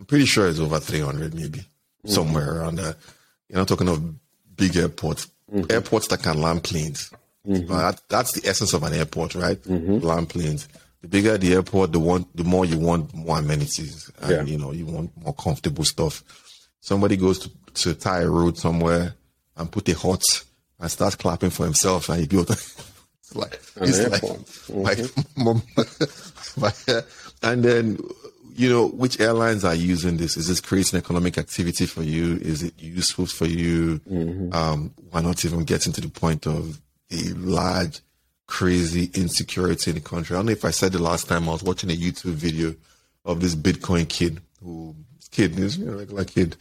I'm 0.00 0.06
pretty 0.06 0.24
sure 0.24 0.48
it's 0.48 0.58
over 0.58 0.80
300, 0.80 1.34
maybe 1.34 1.60
mm-hmm. 1.60 2.08
somewhere 2.08 2.56
around 2.56 2.76
there. 2.76 2.96
You're 3.48 3.58
not 3.58 3.68
talking 3.68 3.88
of 3.88 4.02
big 4.56 4.76
airports, 4.76 5.28
mm-hmm. 5.52 5.70
airports 5.70 6.08
that 6.08 6.22
can 6.22 6.40
land 6.40 6.64
planes. 6.64 7.12
Mm-hmm. 7.46 7.72
That, 7.72 8.00
that's 8.08 8.32
the 8.32 8.48
essence 8.48 8.72
of 8.72 8.82
an 8.82 8.94
airport, 8.94 9.34
right? 9.34 9.62
Mm-hmm. 9.62 9.98
Land 9.98 10.30
planes. 10.30 10.68
The 11.02 11.08
bigger 11.08 11.36
the 11.36 11.54
airport, 11.54 11.92
the 11.92 12.00
one, 12.00 12.26
the 12.34 12.44
more 12.44 12.64
you 12.64 12.78
want 12.78 13.14
more 13.14 13.38
amenities, 13.38 14.10
and 14.22 14.30
yeah. 14.30 14.42
you 14.42 14.58
know 14.58 14.72
you 14.72 14.86
want 14.86 15.10
more 15.22 15.34
comfortable 15.34 15.84
stuff. 15.84 16.24
Somebody 16.80 17.18
goes 17.18 17.40
to, 17.40 17.50
to 17.74 17.94
tie 17.94 18.22
a 18.22 18.28
road 18.28 18.56
somewhere 18.56 19.14
and 19.56 19.70
put 19.70 19.88
a 19.90 19.94
hut 19.94 20.22
and 20.80 20.90
starts 20.90 21.16
clapping 21.16 21.50
for 21.50 21.64
himself, 21.64 22.08
and 22.08 22.20
he 22.20 22.26
built 22.26 22.48
like 23.34 23.60
An 23.76 23.88
it's 23.88 24.08
like, 24.08 24.22
mm-hmm. 24.22 26.60
like 26.60 27.04
and 27.42 27.62
then 27.62 27.98
you 28.56 28.70
know, 28.70 28.86
which 28.86 29.18
airlines 29.18 29.64
are 29.64 29.74
using 29.74 30.16
this? 30.16 30.36
Is 30.36 30.46
this 30.46 30.60
creating 30.60 30.98
economic 30.98 31.38
activity 31.38 31.86
for 31.86 32.02
you? 32.02 32.36
Is 32.36 32.62
it 32.62 32.74
useful 32.78 33.26
for 33.26 33.46
you? 33.46 33.98
Mm-hmm. 34.00 34.54
Um, 34.54 34.94
why 35.10 35.22
not 35.22 35.44
even 35.44 35.64
getting 35.64 35.92
to 35.92 36.00
the 36.00 36.08
point 36.08 36.46
of 36.46 36.80
a 37.10 37.22
large, 37.34 38.00
crazy 38.46 39.10
insecurity 39.14 39.90
in 39.90 39.96
the 39.96 40.00
country? 40.00 40.36
I 40.36 40.38
don't 40.38 40.46
know 40.46 40.52
if 40.52 40.64
I 40.64 40.70
said 40.70 40.92
the 40.92 41.02
last 41.02 41.28
time 41.28 41.48
I 41.48 41.52
was 41.52 41.64
watching 41.64 41.90
a 41.90 41.94
YouTube 41.94 42.34
video 42.34 42.74
of 43.24 43.40
this 43.40 43.56
Bitcoin 43.56 44.08
kid 44.08 44.40
who, 44.62 44.94
kid, 45.32 45.54
this 45.54 45.76
you 45.76 45.86
know, 45.86 45.98
regular 45.98 46.24
kid, 46.24 46.56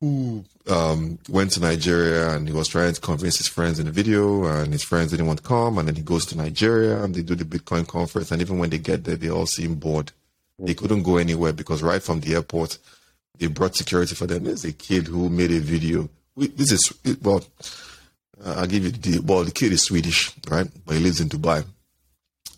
who 0.00 0.44
um, 0.68 1.18
went 1.28 1.52
to 1.52 1.60
Nigeria 1.60 2.30
and 2.30 2.46
he 2.46 2.54
was 2.54 2.68
trying 2.68 2.92
to 2.92 3.00
convince 3.00 3.38
his 3.38 3.48
friends 3.48 3.78
in 3.78 3.86
the 3.86 3.92
video, 3.92 4.44
and 4.44 4.72
his 4.72 4.82
friends 4.82 5.10
didn't 5.10 5.26
want 5.26 5.42
to 5.42 5.48
come. 5.48 5.78
And 5.78 5.88
then 5.88 5.94
he 5.96 6.02
goes 6.02 6.26
to 6.26 6.36
Nigeria 6.36 7.02
and 7.02 7.14
they 7.14 7.22
do 7.22 7.34
the 7.34 7.44
Bitcoin 7.44 7.86
conference. 7.86 8.30
And 8.30 8.42
even 8.42 8.58
when 8.58 8.70
they 8.70 8.78
get 8.78 9.04
there, 9.04 9.16
they 9.16 9.30
all 9.30 9.46
seem 9.46 9.76
bored 9.76 10.12
they 10.58 10.74
couldn't 10.74 11.02
go 11.02 11.18
anywhere 11.18 11.52
because 11.52 11.82
right 11.82 12.02
from 12.02 12.20
the 12.20 12.34
airport, 12.34 12.78
they 13.38 13.46
brought 13.46 13.76
security 13.76 14.14
for 14.14 14.26
them. 14.26 14.44
There's 14.44 14.64
a 14.64 14.72
kid 14.72 15.06
who 15.06 15.28
made 15.28 15.50
a 15.50 15.60
video. 15.60 16.08
This 16.36 16.72
is, 16.72 16.92
well, 17.22 17.44
I'll 18.44 18.66
give 18.66 18.84
you 18.84 18.90
the, 18.90 19.20
well, 19.20 19.44
the 19.44 19.50
kid 19.50 19.72
is 19.72 19.82
Swedish, 19.82 20.32
right? 20.48 20.66
But 20.84 20.96
he 20.96 21.02
lives 21.02 21.20
in 21.20 21.28
Dubai. 21.28 21.64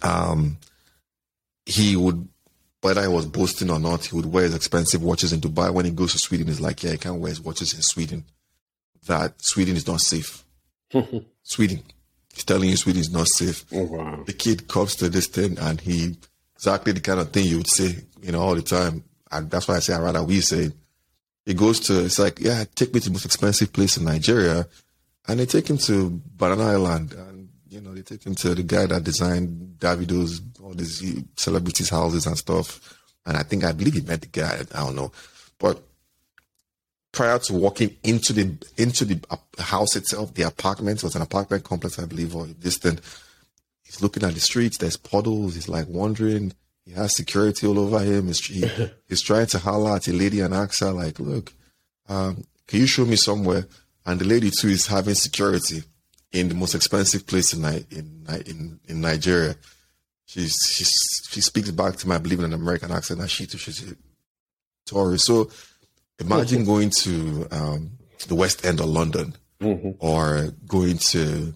Um, 0.02 0.58
he 1.66 1.96
would, 1.96 2.28
whether 2.80 3.02
he 3.02 3.08
was 3.08 3.26
boasting 3.26 3.70
or 3.70 3.78
not, 3.78 4.06
he 4.06 4.16
would 4.16 4.26
wear 4.26 4.44
his 4.44 4.54
expensive 4.54 5.02
watches 5.02 5.32
in 5.32 5.40
Dubai. 5.40 5.72
When 5.72 5.84
he 5.84 5.90
goes 5.90 6.12
to 6.12 6.18
Sweden, 6.18 6.46
he's 6.46 6.60
like, 6.60 6.82
yeah, 6.82 6.92
he 6.92 6.98
can't 6.98 7.20
wear 7.20 7.30
his 7.30 7.40
watches 7.40 7.74
in 7.74 7.82
Sweden. 7.82 8.24
That 9.06 9.34
Sweden 9.38 9.76
is 9.76 9.86
not 9.86 10.00
safe. 10.00 10.44
Sweden. 11.42 11.82
He's 12.32 12.44
telling 12.44 12.70
you 12.70 12.76
Sweden 12.76 13.00
is 13.00 13.10
not 13.10 13.26
safe. 13.28 13.64
Oh, 13.72 13.84
wow. 13.84 14.22
The 14.24 14.32
kid 14.32 14.68
comes 14.68 14.94
to 14.96 15.08
this 15.08 15.26
thing 15.26 15.58
and 15.58 15.80
he 15.80 16.16
exactly 16.54 16.92
the 16.92 17.00
kind 17.00 17.20
of 17.20 17.30
thing 17.30 17.46
you 17.46 17.58
would 17.58 17.70
say, 17.70 17.96
you 18.22 18.32
know, 18.32 18.40
all 18.40 18.54
the 18.54 18.62
time. 18.62 19.04
And 19.30 19.50
that's 19.50 19.66
why 19.66 19.76
I 19.76 19.80
say 19.80 19.94
I 19.94 20.00
rather 20.00 20.22
we 20.22 20.40
say 20.40 20.70
it 21.46 21.56
goes 21.56 21.80
to 21.80 22.04
it's 22.04 22.18
like, 22.18 22.38
yeah, 22.38 22.64
take 22.74 22.94
me 22.94 23.00
to 23.00 23.08
the 23.08 23.12
most 23.12 23.24
expensive 23.24 23.72
place 23.72 23.96
in 23.96 24.04
Nigeria. 24.04 24.68
And 25.26 25.40
they 25.40 25.46
take 25.46 25.68
him 25.68 25.78
to 25.78 26.22
Banana 26.36 26.64
Island 26.64 27.12
and 27.12 27.48
you 27.68 27.80
know, 27.80 27.92
they 27.92 28.02
take 28.02 28.24
him 28.24 28.34
to 28.36 28.54
the 28.54 28.62
guy 28.62 28.86
that 28.86 29.04
designed 29.04 29.78
Davido's 29.78 30.40
all 30.68 30.74
these 30.74 31.24
celebrities' 31.36 31.90
houses 31.90 32.26
and 32.26 32.36
stuff. 32.38 32.96
And 33.26 33.36
I 33.36 33.42
think 33.42 33.64
I 33.64 33.72
believe 33.72 33.94
he 33.94 34.00
met 34.00 34.20
the 34.20 34.28
guy, 34.28 34.60
I 34.74 34.84
don't 34.84 34.96
know. 34.96 35.12
But 35.58 35.82
prior 37.12 37.38
to 37.38 37.54
walking 37.54 37.96
into 38.04 38.32
the 38.32 38.56
into 38.76 39.04
the 39.04 39.20
house 39.58 39.96
itself, 39.96 40.34
the 40.34 40.42
apartment 40.42 41.02
was 41.02 41.16
an 41.16 41.22
apartment 41.22 41.64
complex, 41.64 41.98
I 41.98 42.06
believe, 42.06 42.34
or 42.34 42.46
distant 42.46 43.00
he's 43.88 44.02
looking 44.02 44.22
at 44.22 44.34
the 44.34 44.40
streets. 44.40 44.78
There's 44.78 44.96
puddles. 44.96 45.54
He's 45.54 45.68
like 45.68 45.86
wandering. 45.88 46.52
He 46.84 46.92
has 46.92 47.16
security 47.16 47.66
all 47.66 47.78
over 47.78 48.00
him. 48.00 48.26
He's, 48.26 48.44
he, 48.44 48.70
he's 49.08 49.22
trying 49.22 49.46
to 49.46 49.58
holler 49.58 49.96
at 49.96 50.08
a 50.08 50.12
lady 50.12 50.40
and 50.40 50.54
ask 50.54 50.80
her, 50.80 50.92
like, 50.92 51.18
look, 51.18 51.52
um, 52.08 52.44
can 52.66 52.80
you 52.80 52.86
show 52.86 53.04
me 53.04 53.16
somewhere? 53.16 53.66
And 54.06 54.20
the 54.20 54.26
lady 54.26 54.50
too 54.50 54.68
is 54.68 54.86
having 54.86 55.14
security 55.14 55.82
in 56.32 56.48
the 56.48 56.54
most 56.54 56.74
expensive 56.74 57.26
place 57.26 57.52
in 57.54 57.64
in 57.90 58.26
in, 58.46 58.80
in 58.86 59.00
Nigeria. 59.00 59.56
She's, 60.28 60.54
she's 60.68 60.92
she 61.30 61.40
speaks 61.40 61.70
back 61.70 61.96
to 61.96 62.08
me, 62.08 62.14
I 62.14 62.18
believe, 62.18 62.38
in 62.38 62.44
an 62.44 62.52
American 62.52 62.92
accent, 62.92 63.20
and 63.20 63.30
she 63.30 63.46
too 63.46 63.56
she's 63.56 63.92
a 63.92 63.96
tourist. 64.84 65.24
So 65.24 65.50
imagine 66.18 66.66
going 66.66 66.90
to 66.90 67.48
um, 67.50 67.92
the 68.26 68.34
West 68.34 68.66
End 68.66 68.78
of 68.80 68.86
London 68.86 69.34
mm-hmm. 69.58 69.92
or 70.00 70.50
going 70.66 70.98
to 70.98 71.54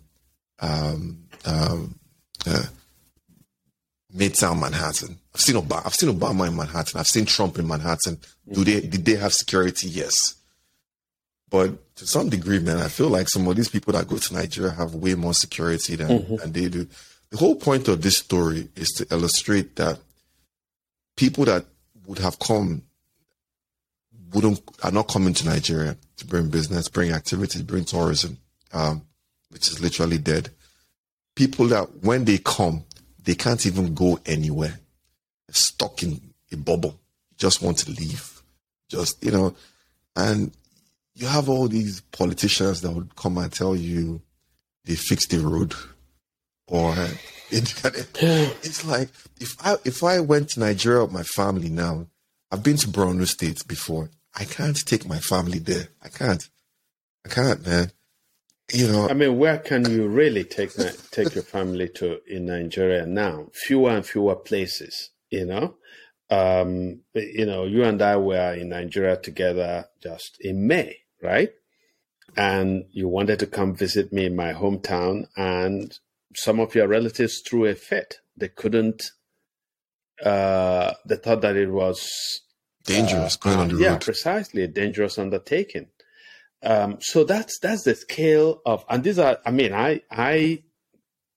um, 0.61 1.25
um, 1.45 1.99
uh, 2.47 2.65
Midtown 4.17 4.59
Manhattan. 4.59 5.19
I've 5.35 5.43
seen 5.43 5.57
Obama. 5.57 5.85
I've 5.85 5.95
seen 5.95 6.09
Obama 6.09 6.49
in 6.49 6.57
Manhattan. 6.57 6.99
I've 6.99 7.07
seen 7.07 7.27
Trump 7.27 7.59
in 7.59 7.69
Manhattan. 7.69 8.19
Do 8.51 8.65
they 8.65 8.81
did 8.81 9.05
they 9.05 9.17
have 9.17 9.35
security? 9.35 9.89
Yes, 9.89 10.37
but 11.51 11.95
to 11.97 12.07
some 12.07 12.31
degree, 12.31 12.59
man, 12.59 12.79
I 12.79 12.89
feel 12.89 13.09
like 13.09 13.29
some 13.29 13.47
of 13.47 13.55
these 13.55 13.69
people 13.69 13.93
that 13.93 14.09
go 14.09 14.17
to 14.17 14.35
Nigeria 14.35 14.73
have 14.73 14.95
way 14.95 15.15
more 15.15 15.35
security 15.35 15.97
than, 15.97 16.09
mm-hmm. 16.09 16.37
than 16.37 16.53
they 16.53 16.71
do. 16.71 16.87
The 17.33 17.39
whole 17.39 17.57
point 17.57 17.89
of 17.89 18.01
this 18.03 18.19
story 18.19 18.69
is 18.77 18.91
to 18.91 19.07
illustrate 19.11 19.75
that 19.77 19.99
people 21.17 21.45
that 21.47 21.65
would 22.07 22.21
have 22.21 22.39
come 22.39 22.83
wouldn't 24.33 24.63
are 24.85 24.93
not 24.93 25.09
coming 25.09 25.35
to 25.35 25.47
Nigeria 25.47 25.97
to 26.19 26.27
bring 26.27 26.49
business, 26.49 26.89
bring 26.89 27.11
activity, 27.11 27.63
bring 27.65 27.85
tourism, 27.85 28.39
um, 28.73 29.03
which 29.51 29.69
is 29.69 29.81
literally 29.81 30.19
dead 30.19 30.51
people 31.35 31.67
that 31.69 32.03
when 32.03 32.25
they 32.25 32.39
come, 32.39 32.85
they 33.25 33.35
can't 33.35 33.65
even 33.67 33.95
go 33.95 34.19
anywhere. 34.27 34.79
They're 35.47 35.55
stuck 35.55 36.03
in 36.03 36.21
a 36.53 36.57
bubble. 36.57 36.99
just 37.39 37.63
want 37.63 37.79
to 37.79 37.91
leave. 37.91 38.43
Just, 38.89 39.25
you 39.25 39.31
know, 39.31 39.55
and 40.15 40.53
you 41.15 41.27
have 41.27 41.49
all 41.49 41.69
these 41.69 42.01
politicians 42.01 42.83
that 42.83 42.91
would 42.91 43.17
come 43.17 43.39
and 43.39 43.53
tell 43.53 43.75
you 43.75 44.21
they 44.85 44.95
fixed 44.95 45.31
the 45.31 45.39
road 45.39 45.75
or 46.73 46.95
it, 47.51 47.75
it's 47.83 48.85
like 48.85 49.11
if 49.39 49.55
I 49.65 49.77
if 49.85 50.03
I 50.03 50.21
went 50.21 50.49
to 50.51 50.61
Nigeria 50.61 51.03
with 51.05 51.13
my 51.13 51.23
family 51.23 51.69
now, 51.69 52.07
I've 52.51 52.63
been 52.63 52.79
to 52.79 52.89
Borno 52.89 53.27
State 53.27 53.69
before. 53.69 54.11
I 54.35 54.45
can't 54.45 54.85
take 54.87 55.07
my 55.07 55.19
family 55.19 55.59
there. 55.59 55.89
I 56.03 56.09
can't. 56.09 56.43
I 57.27 57.29
can't, 57.29 57.65
man. 57.67 57.93
You 58.73 58.89
know. 58.89 59.09
I 59.09 59.13
mean, 59.13 59.37
where 59.37 59.59
can 59.59 59.89
you 59.91 60.09
really 60.09 60.45
take 60.45 60.73
take 61.11 61.35
your 61.35 61.45
family 61.45 61.89
to 61.97 62.21
in 62.27 62.47
Nigeria 62.47 63.05
now? 63.05 63.49
Fewer 63.53 63.91
and 63.91 64.07
fewer 64.07 64.37
places. 64.37 65.11
You 65.31 65.45
know. 65.45 65.77
Um, 66.31 67.01
you 67.15 67.45
know, 67.45 67.67
you 67.67 67.85
and 67.85 68.01
I 68.01 68.17
were 68.17 68.55
in 68.55 68.71
Nigeria 68.71 69.19
together 69.19 69.85
just 70.03 70.39
in 70.41 70.67
May, 70.67 71.01
right? 71.23 71.51
And 72.35 72.87
you 72.91 73.09
wanted 73.09 73.41
to 73.41 73.47
come 73.47 73.75
visit 73.75 74.11
me 74.11 74.25
in 74.25 74.35
my 74.35 74.55
hometown, 74.55 75.27
and 75.37 75.93
some 76.35 76.61
of 76.61 76.75
your 76.75 76.89
relatives 76.89 77.43
threw 77.47 77.67
a 77.67 77.75
fit. 77.75 78.17
They 78.37 78.49
couldn't. 78.49 79.03
Uh, 80.23 80.93
they 81.07 81.17
thought 81.17 81.41
that 81.43 81.57
it 81.57 81.71
was 81.71 82.09
dangerous 82.85 83.37
uh, 83.37 83.39
going 83.41 83.59
on 83.59 83.69
the 83.69 83.77
yeah, 83.77 83.93
road. 83.93 84.03
precisely 84.03 84.63
a 84.63 84.69
dangerous 84.69 85.19
undertaking. 85.19 85.89
Um, 86.63 86.99
so 87.01 87.25
that's 87.25 87.59
that's 87.59 87.85
the 87.85 87.95
scale 87.95 88.63
of, 88.65 88.85
and 88.89 89.03
these 89.03 89.19
are. 89.19 89.39
I 89.45 89.51
mean, 89.51 89.73
I 89.73 90.03
I 90.11 90.63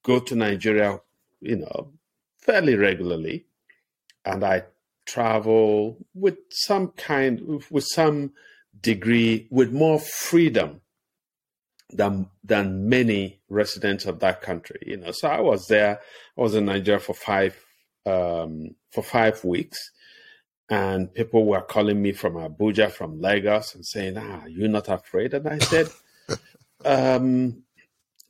go 0.04 0.20
to 0.20 0.36
Nigeria, 0.36 1.00
you 1.42 1.58
know, 1.58 1.92
fairly 2.38 2.76
regularly, 2.76 3.48
and 4.24 4.44
I 4.44 4.64
travel 5.06 5.98
with 6.14 6.38
some 6.52 6.90
kind, 6.90 7.64
with 7.72 7.86
some 7.86 8.34
degree, 8.80 9.48
with 9.50 9.72
more 9.72 10.00
freedom 10.00 10.82
than 11.92 12.30
than 12.44 12.90
many 12.90 13.42
residents 13.50 14.06
of 14.06 14.20
that 14.20 14.42
country. 14.42 14.80
You 14.86 14.98
know, 14.98 15.12
so 15.12 15.28
I 15.30 15.42
was 15.42 15.68
there. 15.68 16.00
I 16.38 16.42
was 16.42 16.56
in 16.56 16.66
Nigeria 16.66 17.00
for 17.00 17.14
five 17.14 17.58
um, 18.06 18.76
for 18.92 19.04
five 19.04 19.44
weeks, 19.44 19.92
and 20.70 21.14
people 21.14 21.46
were 21.46 21.62
calling 21.62 22.02
me 22.02 22.12
from 22.12 22.34
Abuja, 22.34 22.92
from 22.92 23.20
Lagos, 23.20 23.76
and 23.76 23.86
saying, 23.86 24.18
"Ah, 24.18 24.46
you're 24.48 24.68
not 24.68 24.90
afraid?" 24.90 25.34
And 25.34 25.48
I 25.48 25.60
said, 25.60 25.90
um, 26.86 27.64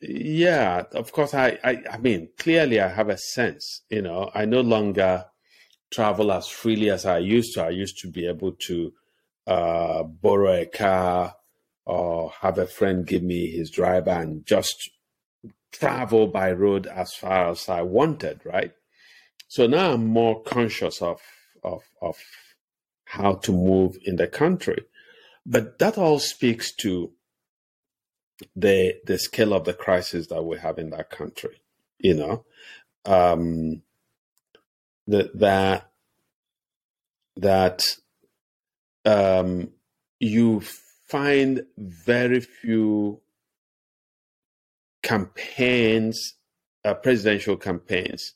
"Yeah, 0.01 0.83
of 0.93 1.11
course. 1.11 1.33
I, 1.33 1.57
I, 1.63 1.81
I 1.91 1.97
mean, 1.97 2.29
clearly, 2.37 2.79
I 2.79 2.89
have 2.89 3.09
a 3.09 3.17
sense. 3.17 3.81
You 3.89 4.01
know, 4.01 4.31
I 4.33 4.45
no 4.45 4.61
longer 4.61 5.25
travel 5.91 6.31
as 6.31 6.47
freely 6.47 6.89
as 6.89 7.05
I 7.05 7.19
used 7.19 7.53
to. 7.53 7.63
I 7.63 7.69
used 7.69 7.99
to 7.99 8.11
be 8.11 8.27
able 8.27 8.53
to 8.67 8.93
uh, 9.47 10.03
borrow 10.03 10.61
a 10.61 10.65
car." 10.65 11.35
Or 11.85 12.31
have 12.41 12.57
a 12.57 12.65
friend 12.67 13.05
give 13.05 13.23
me 13.23 13.51
his 13.51 13.69
driver 13.69 14.11
and 14.11 14.45
just 14.45 14.89
travel 15.71 16.27
by 16.27 16.51
road 16.51 16.87
as 16.87 17.13
far 17.13 17.49
as 17.49 17.69
I 17.69 17.81
wanted, 17.81 18.41
right? 18.45 18.71
So 19.47 19.67
now 19.67 19.93
I'm 19.93 20.07
more 20.07 20.41
conscious 20.41 21.01
of 21.01 21.21
of 21.63 21.83
of 22.01 22.17
how 23.05 23.35
to 23.35 23.51
move 23.51 23.97
in 24.03 24.15
the 24.15 24.27
country. 24.27 24.85
But 25.45 25.79
that 25.79 25.97
all 25.97 26.19
speaks 26.19 26.73
to 26.77 27.11
the 28.55 28.95
the 29.05 29.17
scale 29.17 29.53
of 29.53 29.65
the 29.65 29.73
crisis 29.73 30.27
that 30.27 30.43
we 30.43 30.57
have 30.57 30.79
in 30.79 30.89
that 30.91 31.09
country. 31.09 31.61
You 31.99 32.15
know, 32.15 32.45
um, 33.05 33.81
that 35.07 35.37
that 35.39 35.91
that 37.37 37.83
um, 39.05 39.69
you 40.19 40.61
find 41.07 41.63
very 41.77 42.39
few 42.39 43.21
campaigns, 45.03 46.35
uh, 46.83 46.93
presidential 46.95 47.57
campaigns, 47.57 48.33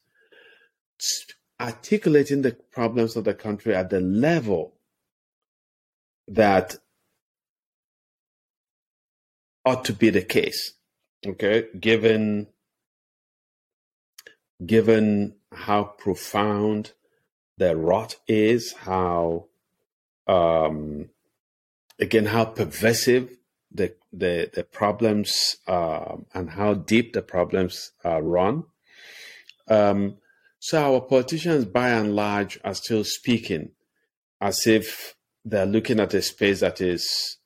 articulating 1.59 2.41
the 2.41 2.55
problems 2.71 3.15
of 3.15 3.23
the 3.23 3.33
country 3.33 3.75
at 3.75 3.89
the 3.89 3.99
level 3.99 4.75
that 6.27 6.77
ought 9.65 9.83
to 9.85 9.93
be 9.93 10.09
the 10.09 10.21
case. 10.21 10.73
Okay, 11.25 11.65
given 11.77 12.47
given 14.65 15.35
how 15.51 15.83
profound 15.83 16.91
the 17.57 17.75
rot 17.75 18.15
is, 18.27 18.73
how 18.73 19.45
um, 20.27 21.09
again 21.99 22.27
how 22.27 22.45
pervasive 22.45 23.37
the 23.71 23.93
the, 24.11 24.49
the 24.53 24.63
problems 24.63 25.57
uh, 25.67 26.15
and 26.33 26.51
how 26.51 26.73
deep 26.73 27.13
the 27.13 27.21
problems 27.21 27.91
uh, 28.03 28.21
run. 28.21 28.63
Um, 29.67 30.17
so 30.59 30.95
our 30.95 31.01
politicians, 31.01 31.65
by 31.65 31.89
and 31.89 32.15
large, 32.15 32.59
are 32.63 32.73
still 32.73 33.03
speaking 33.03 33.71
as 34.41 34.65
if 34.65 35.15
they're 35.45 35.65
looking 35.65 35.99
at 35.99 36.13
a 36.13 36.21
space 36.21 36.59
that 36.61 36.81
is 36.81 37.37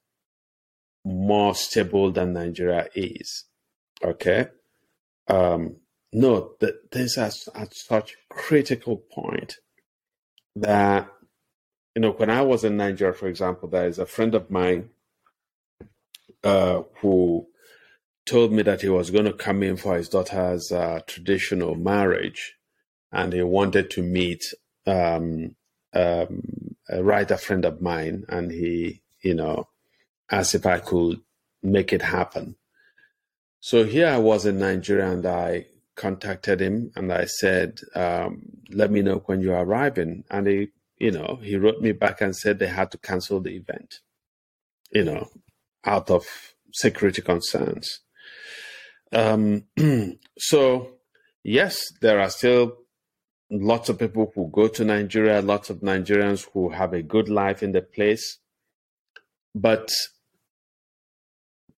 more 1.05 1.53
stable 1.53 2.11
than 2.11 2.33
Nigeria 2.33 2.87
is. 2.95 3.45
Okay. 4.03 4.47
Um, 5.27 5.77
no, 6.11 6.53
this 6.59 7.17
is 7.17 7.49
at 7.53 7.73
such 7.73 8.13
a 8.13 8.33
critical 8.33 8.97
point 8.97 9.55
that 10.55 11.09
you 11.95 12.01
know, 12.01 12.11
when 12.11 12.29
I 12.29 12.41
was 12.41 12.63
in 12.63 12.77
Nigeria, 12.77 13.13
for 13.13 13.27
example, 13.27 13.69
there 13.69 13.87
is 13.87 13.99
a 13.99 14.05
friend 14.05 14.33
of 14.33 14.49
mine 14.49 14.89
uh, 16.43 16.83
who 17.01 17.47
told 18.25 18.51
me 18.51 18.63
that 18.63 18.81
he 18.81 18.89
was 18.89 19.11
going 19.11 19.25
to 19.25 19.33
come 19.33 19.61
in 19.61 19.77
for 19.77 19.95
his 19.95 20.09
daughter's 20.09 20.71
uh, 20.71 21.01
traditional 21.05 21.75
marriage, 21.75 22.55
and 23.11 23.33
he 23.33 23.43
wanted 23.43 23.91
to 23.91 24.01
meet 24.01 24.43
um, 24.87 25.55
um, 25.93 26.75
a 26.89 27.03
writer 27.03 27.37
friend 27.37 27.63
of 27.63 27.81
mine, 27.81 28.25
and 28.27 28.51
he, 28.51 29.01
you 29.21 29.35
know, 29.35 29.67
asked 30.31 30.55
if 30.55 30.65
I 30.65 30.79
could 30.79 31.21
make 31.61 31.93
it 31.93 32.01
happen. 32.01 32.55
So 33.59 33.85
here 33.85 34.07
I 34.07 34.17
was 34.17 34.45
in 34.45 34.57
Nigeria, 34.57 35.11
and 35.11 35.25
I 35.25 35.67
contacted 35.95 36.59
him, 36.59 36.91
and 36.95 37.13
I 37.13 37.25
said, 37.25 37.81
um, 37.93 38.41
"Let 38.69 38.89
me 38.89 39.03
know 39.03 39.21
when 39.27 39.41
you're 39.41 39.63
arriving," 39.63 40.23
and 40.31 40.47
he 40.47 40.69
you 41.03 41.11
know, 41.11 41.37
he 41.43 41.57
wrote 41.57 41.81
me 41.81 41.91
back 41.91 42.21
and 42.21 42.33
said 42.33 42.59
they 42.59 42.67
had 42.67 42.89
to 42.89 42.97
cancel 42.97 43.41
the 43.41 43.49
event, 43.49 43.99
you 44.89 45.03
know, 45.03 45.29
out 45.83 46.09
of 46.09 46.25
security 46.71 47.21
concerns. 47.21 47.99
Um, 49.11 49.65
so, 50.37 50.93
yes, 51.43 51.91
there 51.99 52.21
are 52.21 52.29
still 52.29 52.77
lots 53.51 53.89
of 53.89 53.99
people 53.99 54.31
who 54.33 54.49
go 54.49 54.69
to 54.69 54.85
Nigeria, 54.85 55.41
lots 55.41 55.69
of 55.69 55.81
Nigerians 55.81 56.47
who 56.53 56.69
have 56.69 56.93
a 56.93 57.01
good 57.01 57.27
life 57.27 57.61
in 57.61 57.73
the 57.73 57.81
place. 57.81 58.37
But 59.53 59.91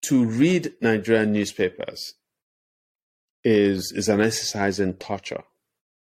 to 0.02 0.26
read 0.26 0.74
Nigerian 0.82 1.32
newspapers 1.32 2.12
is, 3.42 3.90
is 3.96 4.10
an 4.10 4.20
exercise 4.20 4.78
in 4.78 4.92
torture, 4.94 5.44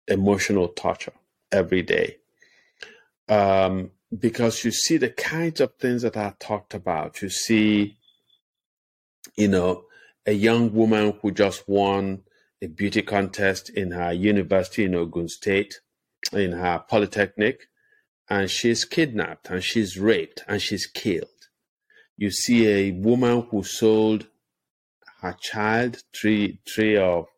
emotional 0.08 0.68
torture 0.68 1.12
every 1.52 1.82
day 1.82 2.16
um, 3.32 3.90
because 4.18 4.62
you 4.64 4.70
see 4.70 4.98
the 4.98 5.08
kinds 5.08 5.60
of 5.60 5.74
things 5.76 6.02
that 6.02 6.16
are 6.16 6.36
talked 6.38 6.74
about. 6.74 7.22
You 7.22 7.30
see, 7.30 7.96
you 9.36 9.48
know, 9.48 9.84
a 10.26 10.32
young 10.32 10.72
woman 10.74 11.18
who 11.20 11.30
just 11.30 11.66
won 11.66 12.22
a 12.60 12.66
beauty 12.66 13.02
contest 13.02 13.70
in 13.70 13.90
her 13.92 14.12
university 14.12 14.84
in 14.84 14.94
Ogun 14.94 15.28
State, 15.28 15.80
in 16.32 16.52
her 16.52 16.84
polytechnic, 16.88 17.68
and 18.28 18.50
she's 18.50 18.84
kidnapped 18.84 19.48
and 19.48 19.64
she's 19.64 19.98
raped 19.98 20.44
and 20.46 20.60
she's 20.60 20.86
killed. 20.86 21.28
You 22.16 22.30
see 22.30 22.68
a 22.68 22.90
woman 22.92 23.46
who 23.50 23.64
sold 23.64 24.28
her 25.22 25.34
child, 25.40 26.02
three, 26.14 26.60
three 26.72 26.98
or 26.98 27.28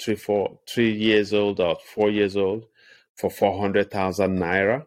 three, 0.00 0.16
four, 0.16 0.58
three 0.68 0.92
years 0.92 1.32
old 1.32 1.60
or 1.60 1.78
four 1.94 2.10
years 2.10 2.36
old, 2.36 2.66
for 3.16 3.30
four 3.30 3.60
hundred 3.60 3.90
thousand 3.90 4.38
naira 4.38 4.84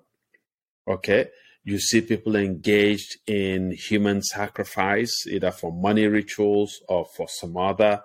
Okay. 0.87 1.29
You 1.63 1.79
see 1.79 2.01
people 2.01 2.35
engaged 2.35 3.17
in 3.25 3.71
human 3.71 4.21
sacrifice, 4.21 5.25
either 5.27 5.51
for 5.51 5.71
money 5.71 6.07
rituals 6.07 6.81
or 6.89 7.05
for 7.05 7.27
some 7.29 7.55
other, 7.55 8.03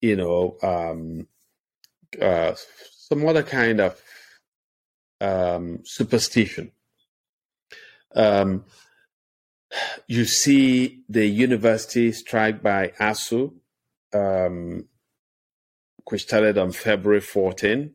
you 0.00 0.16
know, 0.16 0.56
um, 0.62 1.28
uh, 2.20 2.54
some 3.08 3.26
other 3.26 3.44
kind 3.44 3.80
of 3.80 4.02
um, 5.20 5.80
superstition. 5.84 6.72
Um, 8.14 8.64
you 10.06 10.24
see 10.24 11.02
the 11.08 11.26
university 11.26 12.10
strike 12.12 12.62
by 12.62 12.88
ASUU, 13.00 13.52
um, 14.12 14.86
which 16.08 16.22
started 16.22 16.58
on 16.58 16.72
February 16.72 17.20
14, 17.20 17.92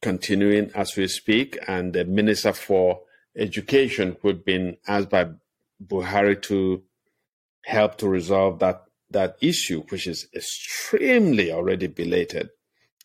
continuing 0.00 0.70
as 0.74 0.96
we 0.96 1.08
speak, 1.08 1.58
and 1.66 1.92
the 1.92 2.04
Minister 2.04 2.52
for 2.52 3.02
education, 3.36 4.16
who'd 4.22 4.44
been 4.44 4.76
asked 4.86 5.10
by 5.10 5.28
Buhari 5.84 6.40
to 6.42 6.82
help 7.64 7.98
to 7.98 8.08
resolve 8.08 8.58
that 8.60 8.82
that 9.10 9.36
issue, 9.40 9.82
which 9.88 10.06
is 10.06 10.26
extremely 10.34 11.52
already 11.52 11.86
belated. 11.86 12.50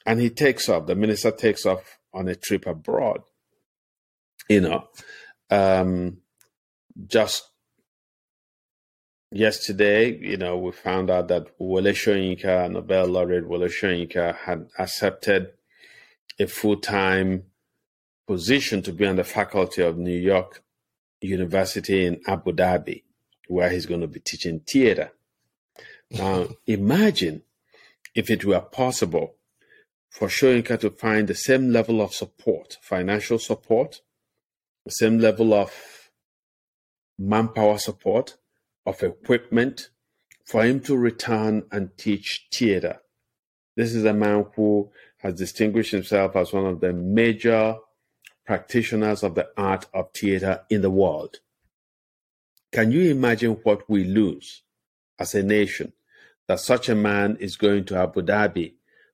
And 0.05 0.19
he 0.19 0.29
takes 0.31 0.67
off, 0.67 0.87
the 0.87 0.95
minister 0.95 1.29
takes 1.31 1.65
off 1.65 1.99
on 2.13 2.27
a 2.27 2.35
trip 2.35 2.65
abroad. 2.65 3.21
You 4.49 4.61
know, 4.61 4.87
um, 5.51 6.17
just 7.07 7.51
yesterday, 9.31 10.17
you 10.17 10.37
know, 10.37 10.57
we 10.57 10.71
found 10.71 11.09
out 11.09 11.27
that 11.27 11.47
Wole 11.59 11.83
Soyinka, 11.83 12.71
Nobel 12.71 13.05
laureate 13.07 13.47
Wole 13.47 13.69
Soyinka, 13.69 14.35
had 14.35 14.67
accepted 14.77 15.51
a 16.39 16.47
full-time 16.47 17.43
position 18.31 18.81
to 18.81 18.93
be 18.93 19.05
on 19.05 19.17
the 19.17 19.25
faculty 19.25 19.81
of 19.81 19.97
New 19.97 20.17
York 20.17 20.63
University 21.19 22.05
in 22.05 22.21
Abu 22.25 22.53
Dhabi, 22.53 23.03
where 23.49 23.69
he's 23.69 23.85
going 23.85 23.99
to 23.99 24.07
be 24.07 24.21
teaching 24.21 24.61
theater. 24.61 25.11
Now, 26.09 26.47
imagine 26.65 27.41
if 28.15 28.29
it 28.29 28.45
were 28.45 28.61
possible 28.61 29.35
for 30.09 30.29
Soyinka 30.29 30.79
to 30.79 30.91
find 30.91 31.27
the 31.27 31.35
same 31.35 31.73
level 31.73 31.99
of 31.99 32.13
support, 32.13 32.77
financial 32.81 33.37
support, 33.37 33.99
the 34.85 34.91
same 34.91 35.19
level 35.19 35.53
of 35.53 35.73
manpower 37.19 37.79
support, 37.79 38.37
of 38.85 39.03
equipment 39.03 39.89
for 40.45 40.63
him 40.63 40.79
to 40.79 40.95
return 40.95 41.63
and 41.69 41.97
teach 41.97 42.47
theater. 42.49 43.01
This 43.75 43.93
is 43.93 44.05
a 44.05 44.13
man 44.13 44.45
who 44.55 44.89
has 45.17 45.33
distinguished 45.33 45.91
himself 45.91 46.37
as 46.37 46.53
one 46.53 46.65
of 46.65 46.79
the 46.79 46.93
major 46.93 47.75
practitioners 48.51 49.23
of 49.23 49.35
the 49.35 49.47
art 49.55 49.85
of 49.93 50.11
theater 50.13 50.59
in 50.69 50.81
the 50.81 50.89
world. 50.89 51.37
Can 52.73 52.91
you 52.91 53.09
imagine 53.09 53.51
what 53.63 53.89
we 53.89 54.03
lose 54.03 54.63
as 55.17 55.33
a 55.33 55.41
nation 55.41 55.93
that 56.49 56.59
such 56.59 56.89
a 56.89 57.01
man 57.09 57.37
is 57.39 57.55
going 57.55 57.85
to 57.85 57.95
Abu 57.95 58.21
Dhabi 58.21 58.73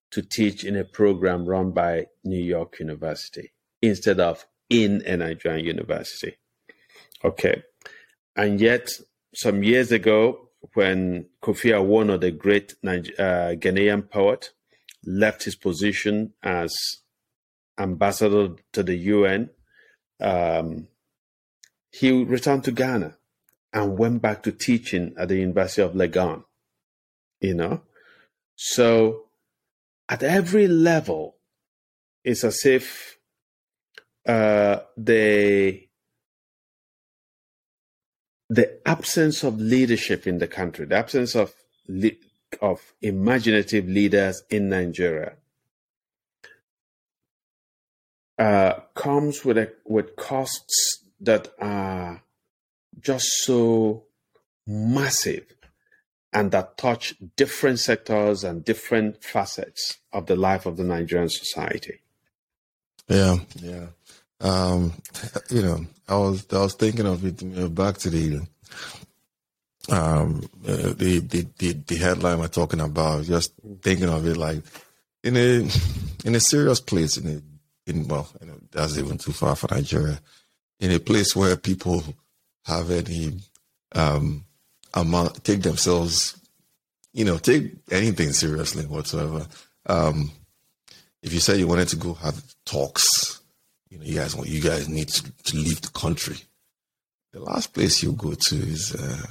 to 0.09 0.23
teach 0.23 0.63
in 0.63 0.75
a 0.75 0.83
program 0.83 1.45
run 1.45 1.69
by 1.69 2.07
New 2.23 2.43
York 2.43 2.79
University 2.79 3.51
instead 3.79 4.19
of 4.19 4.43
in 4.71 5.03
a 5.05 5.15
Nigerian 5.17 5.63
university. 5.63 6.35
Okay. 7.23 7.61
And 8.35 8.59
yet, 8.59 8.89
some 9.35 9.61
years 9.61 9.91
ago, 9.91 10.49
when 10.73 11.27
Kofi 11.43 11.69
Awoonor, 11.79 12.19
the 12.19 12.31
great 12.31 12.73
uh, 12.83 13.53
Ghanaian 13.63 14.09
poet, 14.09 14.49
left 15.05 15.43
his 15.43 15.55
position 15.55 16.33
as 16.41 16.75
ambassador 17.77 18.55
to 18.73 18.83
the 18.83 18.95
UN, 18.95 19.49
um, 20.19 20.87
he 21.91 22.23
returned 22.23 22.63
to 22.65 22.71
Ghana 22.71 23.17
and 23.73 23.97
went 23.97 24.21
back 24.21 24.43
to 24.43 24.51
teaching 24.51 25.13
at 25.17 25.29
the 25.29 25.37
University 25.37 25.81
of 25.81 25.93
Legon. 25.93 26.43
You 27.39 27.53
know, 27.53 27.81
so 28.55 29.25
at 30.09 30.23
every 30.23 30.67
level, 30.67 31.35
it's 32.23 32.43
as 32.43 32.65
if 32.65 33.17
uh, 34.27 34.79
the 34.97 35.87
the 38.49 38.87
absence 38.87 39.43
of 39.43 39.59
leadership 39.59 40.25
in 40.25 40.37
the 40.39 40.47
country, 40.47 40.85
the 40.85 40.95
absence 40.95 41.35
of 41.35 41.53
of 42.61 42.93
imaginative 43.01 43.87
leaders 43.87 44.41
in 44.49 44.69
Nigeria, 44.69 45.33
uh, 48.37 48.73
comes 48.93 49.43
with 49.43 49.57
a, 49.57 49.71
with 49.85 50.15
costs 50.15 51.03
that 51.21 51.53
are 51.59 52.21
just 52.99 53.27
so 53.43 54.03
massive 54.65 55.45
and 56.33 56.51
that 56.51 56.77
touch 56.77 57.15
different 57.35 57.79
sectors 57.79 58.43
and 58.43 58.63
different 58.63 59.23
facets 59.23 59.97
of 60.11 60.25
the 60.27 60.35
life 60.35 60.65
of 60.65 60.77
the 60.77 60.83
Nigerian 60.83 61.29
society. 61.29 62.01
Yeah, 63.07 63.37
yeah. 63.55 63.87
Um, 64.39 64.93
you 65.49 65.61
know, 65.61 65.85
I 66.07 66.17
was 66.17 66.45
I 66.51 66.59
was 66.59 66.75
thinking 66.75 67.07
of 67.07 67.25
it 67.25 67.41
you 67.41 67.49
know, 67.49 67.69
back 67.69 67.97
to 67.99 68.09
the 68.09 68.41
um 69.89 70.47
uh, 70.67 70.93
the, 70.93 71.19
the 71.27 71.47
the 71.57 71.73
the 71.73 71.95
headline 71.95 72.39
we're 72.39 72.47
talking 72.47 72.81
about. 72.81 73.23
Just 73.23 73.53
thinking 73.81 74.09
of 74.09 74.25
it 74.27 74.37
like 74.37 74.61
in 75.23 75.37
a 75.37 75.67
in 76.25 76.35
a 76.35 76.39
serious 76.39 76.81
place 76.81 77.17
in 77.17 77.27
a 77.27 77.56
in 77.87 78.07
well, 78.07 78.29
that's 78.71 78.97
even 78.97 79.17
too 79.17 79.31
far 79.31 79.55
for 79.55 79.67
Nigeria. 79.73 80.19
In 80.79 80.91
a 80.91 80.99
place 80.99 81.35
where 81.35 81.55
people 81.57 82.03
have 82.65 82.91
any 82.91 83.39
um 83.93 84.45
amount 84.93 85.43
take 85.43 85.61
themselves, 85.61 86.39
you 87.13 87.25
know, 87.25 87.37
take 87.37 87.71
anything 87.91 88.33
seriously 88.33 88.85
whatsoever. 88.85 89.47
Um, 89.85 90.31
if 91.23 91.33
you 91.33 91.39
said 91.39 91.59
you 91.59 91.67
wanted 91.67 91.87
to 91.89 91.95
go 91.95 92.13
have 92.13 92.43
talks 92.65 93.37
you 93.89 93.97
know, 93.97 94.05
you 94.05 94.15
guys 94.15 94.35
want, 94.35 94.49
you 94.49 94.61
guys 94.61 94.89
need 94.89 95.09
to, 95.09 95.31
to 95.43 95.57
leave 95.57 95.81
the 95.81 95.89
country. 95.89 96.37
The 97.31 97.39
last 97.39 97.73
place 97.73 98.03
you 98.03 98.11
go 98.13 98.33
to 98.33 98.55
is 98.55 98.95
uh, 98.95 99.25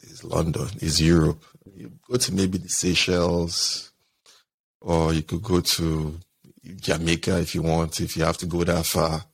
is 0.00 0.24
London, 0.24 0.68
is 0.80 1.00
Europe. 1.00 1.42
You 1.74 1.92
go 2.08 2.16
to 2.16 2.34
maybe 2.34 2.58
the 2.58 2.68
Seychelles, 2.68 3.92
or 4.80 5.12
you 5.12 5.22
could 5.22 5.42
go 5.42 5.60
to 5.60 6.18
Jamaica 6.76 7.38
if 7.40 7.54
you 7.54 7.62
want. 7.62 8.00
If 8.00 8.16
you 8.16 8.24
have 8.24 8.38
to 8.38 8.46
go 8.46 8.64
that 8.64 8.86
far, 8.86 9.24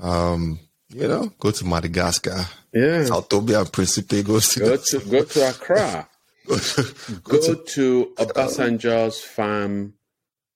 um, 0.00 0.58
you 0.88 1.08
know, 1.08 1.32
go 1.38 1.50
to 1.50 1.64
Madagascar. 1.64 2.46
Yeah, 2.72 3.04
Sao 3.04 3.20
Tome 3.20 3.54
and 3.54 3.72
Principe 3.72 4.22
goes 4.22 4.48
to 4.50 4.60
go 4.60 4.76
to 4.76 4.98
go 5.00 5.24
to 5.24 5.48
Accra. 5.48 6.08
go, 6.46 6.56
to, 6.56 6.82
go, 7.22 7.38
go 7.38 7.54
to, 7.54 7.64
to 7.64 8.12
Obasanjo's 8.16 9.20
farm 9.20 9.94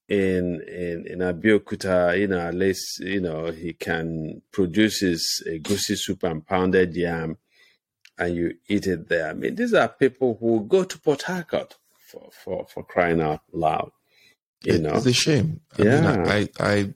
in 0.07 0.61
in 0.67 1.05
in 1.07 1.19
Abeokuta, 1.19 2.17
you 2.19 2.27
know, 2.27 2.39
at 2.39 2.53
least 2.53 2.99
you 2.99 3.21
know 3.21 3.51
he 3.51 3.73
can 3.73 4.41
produce 4.51 4.99
his 4.99 5.43
egusi 5.47 5.97
soup 5.97 6.23
and 6.23 6.45
pounded 6.45 6.95
yam, 6.95 7.37
and 8.17 8.35
you 8.35 8.55
eat 8.67 8.87
it 8.87 9.09
there. 9.09 9.29
I 9.29 9.33
mean, 9.33 9.55
these 9.55 9.73
are 9.73 9.87
people 9.87 10.37
who 10.39 10.65
go 10.65 10.83
to 10.83 10.99
Port 10.99 11.23
Harcourt 11.23 11.75
for 12.07 12.29
for 12.43 12.65
for 12.67 12.83
crying 12.83 13.21
out 13.21 13.41
loud. 13.51 13.91
You 14.65 14.73
it, 14.75 14.81
know, 14.81 14.93
it's 14.95 15.05
a 15.05 15.13
shame. 15.13 15.61
I 15.77 15.83
yeah, 15.83 16.01
mean, 16.01 16.05
I, 16.05 16.37
I, 16.37 16.49
I 16.59 16.93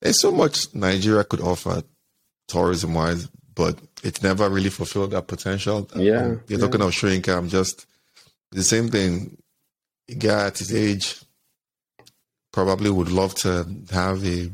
there's 0.00 0.20
so 0.20 0.30
much 0.30 0.74
Nigeria 0.74 1.24
could 1.24 1.40
offer 1.40 1.82
tourism 2.48 2.94
wise, 2.94 3.28
but 3.54 3.78
it's 4.02 4.22
never 4.22 4.48
really 4.48 4.70
fulfilled 4.70 5.12
that 5.12 5.26
potential. 5.26 5.88
Yeah, 5.96 6.18
um, 6.18 6.40
you're 6.48 6.58
yeah. 6.58 6.66
talking 6.66 6.82
of 6.82 6.90
Soyinka. 6.90 7.36
I'm 7.36 7.48
just 7.48 7.86
the 8.50 8.62
same 8.62 8.88
thing. 8.88 9.36
A 10.08 10.14
guy 10.14 10.46
at 10.48 10.58
his 10.58 10.74
age 10.74 11.20
probably 12.52 12.90
would 12.90 13.10
love 13.10 13.34
to 13.34 13.66
have 13.90 14.24
a 14.24 14.50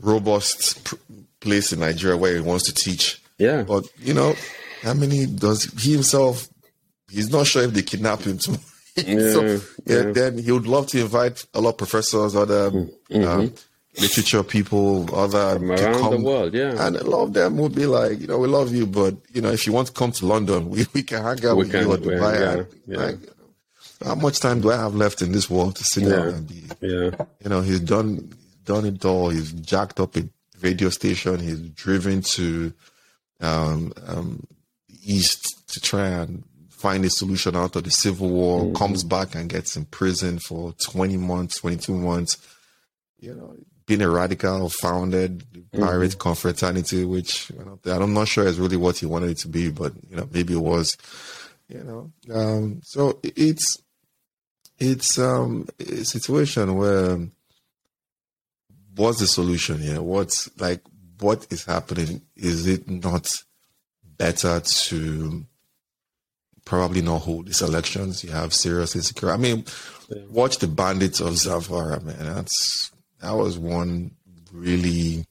robust 0.00 0.84
pr- 0.84 0.94
place 1.40 1.72
in 1.72 1.80
Nigeria 1.80 2.16
where 2.16 2.34
he 2.34 2.40
wants 2.40 2.64
to 2.64 2.74
teach. 2.74 3.22
Yeah. 3.38 3.62
But, 3.62 3.86
you 3.98 4.14
know, 4.14 4.34
how 4.82 4.94
many 4.94 5.26
does 5.26 5.64
he 5.64 5.92
himself, 5.92 6.48
he's 7.10 7.30
not 7.30 7.46
sure 7.46 7.64
if 7.64 7.72
they 7.72 7.82
kidnap 7.82 8.20
him 8.20 8.38
tomorrow. 8.38 8.62
Yeah, 9.06 9.32
so, 9.32 9.42
yeah, 9.44 9.58
yeah. 9.86 10.12
then 10.12 10.38
he 10.38 10.52
would 10.52 10.66
love 10.66 10.86
to 10.88 11.00
invite 11.00 11.46
a 11.54 11.60
lot 11.60 11.70
of 11.70 11.78
professors, 11.78 12.36
other 12.36 12.70
mm-hmm. 12.70 13.24
um, 13.24 13.54
literature 13.98 14.42
people, 14.42 15.08
other 15.14 15.58
From 15.58 15.70
around 15.70 16.00
come, 16.00 16.10
the 16.10 16.20
world, 16.22 16.54
yeah. 16.54 16.86
And 16.86 16.96
a 16.96 17.04
lot 17.04 17.22
of 17.22 17.32
them 17.32 17.56
would 17.56 17.74
be 17.74 17.86
like, 17.86 18.20
you 18.20 18.26
know, 18.26 18.38
we 18.38 18.48
love 18.48 18.74
you, 18.74 18.86
but 18.86 19.16
you 19.32 19.40
know, 19.40 19.50
if 19.50 19.66
you 19.66 19.72
want 19.72 19.86
to 19.88 19.92
come 19.94 20.12
to 20.12 20.26
London, 20.26 20.68
we, 20.68 20.86
we 20.92 21.02
can 21.02 21.22
hang 21.22 21.44
out 21.46 21.56
We 21.56 21.64
with 21.64 21.70
can, 21.70 21.86
you 21.86 21.92
or 21.92 21.96
Dubai. 21.96 22.40
yeah, 22.40 22.64
yeah. 22.86 22.98
Like, 22.98 23.18
how 24.04 24.14
much 24.14 24.40
time 24.40 24.60
do 24.60 24.70
I 24.70 24.76
have 24.76 24.94
left 24.94 25.22
in 25.22 25.32
this 25.32 25.48
world 25.48 25.76
to 25.76 25.84
sit 25.84 26.02
Yeah. 26.04 26.16
down 26.16 26.28
and 26.28 26.48
be? 26.48 26.62
Yeah. 26.80 27.10
You 27.42 27.48
know, 27.50 27.60
he's 27.62 27.80
done 27.80 28.34
done 28.64 28.84
it 28.84 29.04
all. 29.04 29.30
He's 29.30 29.52
jacked 29.52 30.00
up 30.00 30.16
a 30.16 30.28
radio 30.60 30.88
station. 30.88 31.40
He's 31.40 31.60
driven 31.60 32.22
to 32.22 32.72
um, 33.40 33.92
um, 34.06 34.46
east 35.04 35.44
to 35.68 35.80
try 35.80 36.08
and 36.08 36.44
find 36.82 37.04
a 37.04 37.10
solution 37.10 37.54
out 37.54 37.76
of 37.76 37.84
the 37.84 37.90
civil 37.90 38.28
war. 38.28 38.72
Comes 38.72 39.04
back 39.04 39.34
and 39.36 39.48
gets 39.48 39.76
in 39.76 39.84
prison 39.86 40.38
for 40.40 40.74
twenty 40.84 41.16
months, 41.16 41.60
twenty 41.60 41.76
two 41.76 41.96
months. 41.96 42.36
You 43.20 43.34
know, 43.34 43.56
being 43.86 44.02
a 44.02 44.10
radical, 44.10 44.68
founded 44.68 45.44
the 45.52 45.78
pirate 45.78 46.18
confraternity, 46.18 47.04
which 47.04 47.50
you 47.50 47.64
know, 47.64 47.78
I'm 47.92 48.14
not 48.14 48.28
sure 48.28 48.46
is 48.46 48.58
really 48.58 48.76
what 48.76 48.98
he 48.98 49.06
wanted 49.06 49.30
it 49.30 49.38
to 49.38 49.48
be, 49.48 49.70
but 49.70 49.92
you 50.10 50.16
know, 50.16 50.28
maybe 50.32 50.54
it 50.54 50.58
was. 50.58 50.96
You 51.68 51.84
know, 51.84 52.12
um, 52.34 52.80
so 52.84 53.20
it's 53.22 53.76
it's 54.78 55.18
um, 55.18 55.68
a 55.78 56.04
situation 56.04 56.74
where 56.74 57.18
what's 58.96 59.20
the 59.20 59.26
solution 59.26 59.78
here? 59.80 60.02
What's 60.02 60.50
like 60.60 60.82
what 61.20 61.46
is 61.50 61.64
happening? 61.64 62.22
Is 62.36 62.66
it 62.66 62.90
not 62.90 63.30
better 64.18 64.60
to 64.60 65.46
probably 66.64 67.02
not 67.02 67.22
hold 67.22 67.46
these 67.46 67.62
elections? 67.62 68.22
You 68.24 68.30
have 68.30 68.52
serious 68.54 68.94
insecurity. 68.94 69.38
I 69.38 69.40
mean, 69.40 69.64
watch 70.30 70.58
the 70.58 70.68
bandits 70.68 71.20
of 71.20 71.34
Zamfara, 71.34 72.02
man. 72.02 72.34
That's 72.34 72.90
that 73.20 73.32
was 73.32 73.58
one 73.58 74.12
really 74.52 75.26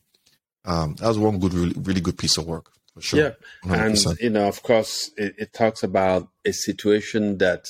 Um, 0.64 0.96
that 1.00 1.08
was 1.08 1.18
one 1.18 1.40
good, 1.40 1.54
really, 1.54 1.76
really 1.80 2.02
good 2.02 2.18
piece 2.18 2.38
of 2.38 2.46
work 2.46 2.72
for 2.94 3.02
sure. 3.02 3.20
Yeah, 3.20 3.32
100%. 3.66 4.06
and 4.06 4.20
you 4.20 4.30
know, 4.30 4.48
of 4.48 4.62
course, 4.62 5.10
it, 5.18 5.34
it 5.38 5.54
talks 5.54 5.82
about 5.84 6.30
a 6.46 6.52
situation 6.52 7.38
that 7.40 7.66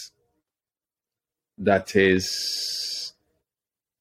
that 1.57 1.95
is 1.95 3.13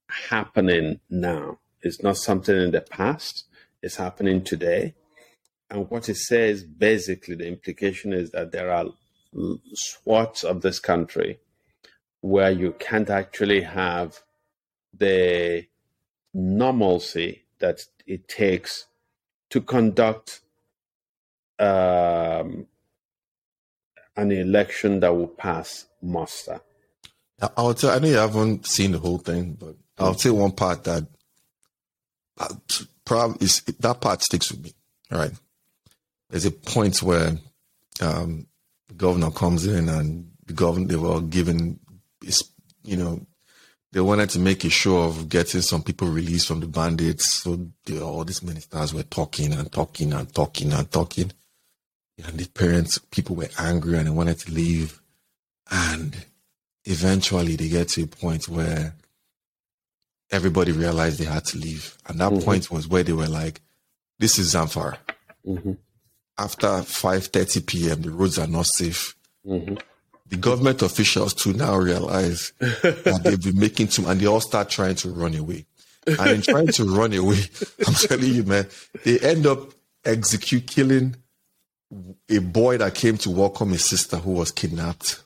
happening 0.09 1.01
now. 1.09 1.59
It's 1.83 2.03
not 2.03 2.17
something 2.17 2.57
in 2.57 2.73
the 2.73 2.81
past. 2.81 3.45
It's 3.83 3.97
happening 3.97 4.43
today. 4.43 4.95
And 5.71 5.89
what 5.89 6.09
it 6.09 6.17
says, 6.17 6.65
basically, 6.65 7.37
the 7.37 7.47
implication 7.47 8.13
is 8.13 8.33
that 8.33 8.51
there 8.51 8.73
are 8.73 8.87
swaths 9.75 10.45
of 10.45 10.63
this 10.63 10.79
country 10.79 11.39
where 12.21 12.51
you 12.51 12.73
can't 12.79 13.11
actually 13.11 13.63
have 13.63 14.21
the 14.97 15.67
normalcy 16.35 17.43
that 17.59 17.85
it 18.07 18.29
takes 18.29 18.87
to 19.51 19.61
conduct 19.61 20.41
um, 21.59 22.67
an 24.17 24.33
election 24.33 25.01
that 25.01 25.15
will 25.15 25.29
pass 25.29 25.87
muster. 26.03 26.61
I'll 27.57 27.75
tell. 27.75 27.91
I 27.91 27.99
know 27.99 28.09
you 28.09 28.17
haven't 28.17 28.67
seen 28.67 28.93
the 28.93 28.99
whole 28.99 29.19
thing, 29.19 29.57
but 29.59 29.77
I'll 29.99 30.15
tell 30.15 30.37
one 30.37 30.53
part 30.53 30.85
that 30.85 31.07
uh, 32.39 32.55
probably 33.05 33.47
is 33.47 33.63
that 33.63 34.01
part 34.01 34.23
sticks 34.23 34.51
with 34.51 34.63
me. 34.63 34.73
All 35.11 35.19
right, 35.19 35.33
There's 36.29 36.45
a 36.45 36.51
point 36.51 37.03
where 37.03 37.39
um, 38.01 38.47
the 38.91 38.97
governor 38.97 39.31
comes 39.31 39.67
in 39.67 39.89
and 39.89 40.29
the 40.47 40.53
governor 40.53 40.87
they 40.89 40.97
were 40.97 41.21
given, 41.21 41.79
you 42.83 42.97
know, 42.97 43.25
they 43.93 44.01
wanted 44.01 44.31
to 44.31 44.41
make 44.41 44.65
a 44.65 44.71
show 44.71 45.03
of 45.03 45.29
getting 45.29 45.63
some 45.63 45.83
people 45.83 46.09
released 46.09 46.49
from 46.49 46.61
the 46.61 46.67
bandits. 46.67 47.31
So 47.31 47.69
they, 47.87 48.01
all 48.01 48.25
these 48.25 48.43
ministers 48.43 48.93
were 48.93 49.05
talking 49.05 49.53
and 49.53 49.71
talking 49.71 50.13
and 50.13 50.33
talking 50.33 50.73
and 50.73 50.91
talking. 50.91 51.33
And 52.25 52.39
the 52.39 52.49
parents, 52.49 52.99
people 52.99 53.37
were 53.37 53.49
angry 53.59 53.97
and 53.97 54.07
they 54.07 54.11
wanted 54.11 54.39
to 54.41 54.53
leave. 54.53 55.01
And 55.71 56.17
eventually 56.85 57.57
they 57.57 57.69
get 57.69 57.89
to 57.91 58.03
a 58.03 58.07
point 58.07 58.49
where 58.49 58.95
everybody 60.31 60.73
realized 60.73 61.19
they 61.19 61.25
had 61.25 61.45
to 61.47 61.59
leave. 61.59 61.97
And 62.07 62.21
that 62.21 62.33
mm-hmm. 62.33 62.45
point 62.45 62.71
was 62.71 62.89
where 62.89 63.05
they 63.05 63.13
were 63.13 63.29
like, 63.29 63.61
this 64.19 64.39
is 64.39 64.55
Zamfara. 64.55 64.99
Mm-hmm. 65.47 65.73
After 66.41 66.67
5.30 66.67 67.67
p.m., 67.67 68.03
the 68.03 68.11
roads 68.11 68.39
are 68.39 68.47
not 68.47 68.67
safe. 68.67 69.15
Mm-hmm 69.47 69.77
the 70.31 70.37
government 70.37 70.81
officials 70.81 71.35
too 71.35 71.53
now 71.53 71.77
realize 71.77 72.53
that 72.61 73.21
they've 73.25 73.43
been 73.43 73.59
making 73.59 73.89
too, 73.89 74.07
and 74.07 74.21
they 74.21 74.27
all 74.27 74.41
start 74.41 74.71
trying 74.71 74.95
to 74.95 75.11
run 75.11 75.35
away. 75.35 75.67
And 76.07 76.31
in 76.31 76.43
trying 76.43 76.69
to 76.69 76.85
run 76.85 77.13
away, 77.13 77.41
I'm 77.87 77.95
telling 77.95 78.33
you, 78.33 78.45
man, 78.45 78.67
they 79.05 79.19
end 79.19 79.47
up 79.47 79.73
execute 80.05 80.67
killing 80.67 81.17
a 82.29 82.39
boy 82.39 82.79
that 82.79 82.95
came 82.95 83.19
to 83.19 83.31
welcome 83.31 83.71
his 83.71 83.85
sister 83.85 84.17
who 84.17 84.33
was 84.33 84.53
kidnapped. 84.53 85.23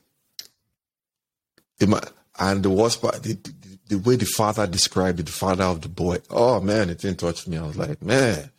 And 1.80 2.62
the 2.62 2.70
worst 2.70 3.02
part, 3.02 3.22
the, 3.22 3.34
the, 3.34 3.78
the 3.88 3.98
way 3.98 4.16
the 4.16 4.24
father 4.24 4.66
described 4.66 5.20
it, 5.20 5.26
the 5.26 5.32
father 5.32 5.64
of 5.64 5.82
the 5.82 5.88
boy, 5.88 6.18
oh 6.30 6.60
man, 6.60 6.88
it 6.88 6.98
didn't 6.98 7.20
touch 7.20 7.46
me. 7.46 7.58
I 7.58 7.66
was 7.66 7.76
like, 7.76 8.02
man, 8.02 8.50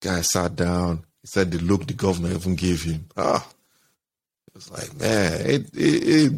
guy 0.00 0.20
sat 0.22 0.56
down. 0.56 1.04
He 1.24 1.28
said 1.28 1.50
the 1.50 1.58
look 1.58 1.86
the 1.86 1.94
government 1.94 2.34
even 2.34 2.54
gave 2.54 2.82
him. 2.82 3.06
Ah, 3.16 3.48
it 4.46 4.54
was 4.54 4.70
like, 4.70 4.94
man, 5.00 5.40
it 5.40 5.62
it, 5.72 5.72
it, 5.72 6.32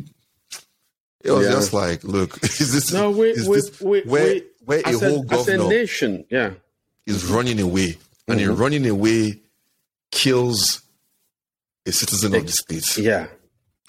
it 1.24 1.30
was 1.32 1.44
yeah. 1.44 1.52
just 1.54 1.72
like, 1.72 2.04
look, 2.04 2.40
is 2.44 2.72
this 2.72 2.92
no 2.92 3.10
wait, 3.10 3.34
is 3.34 3.48
wait, 3.48 3.56
this, 3.56 3.80
wait, 3.80 4.06
where 4.06 4.24
wait. 4.24 4.46
where 4.64 4.82
a 4.86 4.92
whole 4.92 5.22
a, 5.22 5.24
governor 5.24 5.64
a 5.64 5.68
nation, 5.68 6.24
yeah, 6.30 6.52
is 7.04 7.24
running 7.24 7.58
away, 7.58 7.98
and 8.28 8.38
mm-hmm. 8.38 8.52
in 8.52 8.56
running 8.56 8.86
away 8.86 9.40
kills 10.12 10.82
a 11.84 11.90
citizen 11.90 12.32
of 12.36 12.46
the 12.46 12.52
state, 12.52 12.96
yeah, 12.98 13.26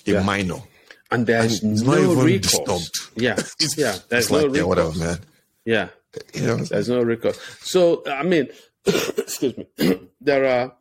a 0.07 0.11
yeah. 0.13 0.23
minor, 0.23 0.63
and 1.11 1.27
there's 1.27 1.61
and 1.61 1.79
no 1.85 1.91
not 1.91 1.99
even 1.99 2.25
recourse. 2.25 2.57
disturbed. 2.57 3.21
Yeah, 3.21 3.33
it's, 3.59 3.77
yeah, 3.77 3.97
there's 4.09 4.25
it's 4.25 4.31
no 4.31 4.37
like, 4.37 4.45
recourse. 4.47 4.57
yeah, 4.57 4.63
whatever, 4.63 4.97
man. 4.97 5.19
Yeah, 5.63 5.89
you 6.33 6.41
know, 6.41 6.55
there's 6.55 6.89
no 6.89 7.03
recourse. 7.03 7.39
So 7.59 8.01
I 8.07 8.23
mean, 8.23 8.47
excuse 8.87 9.55
me, 9.55 9.67
there 10.21 10.43
are 10.43 10.73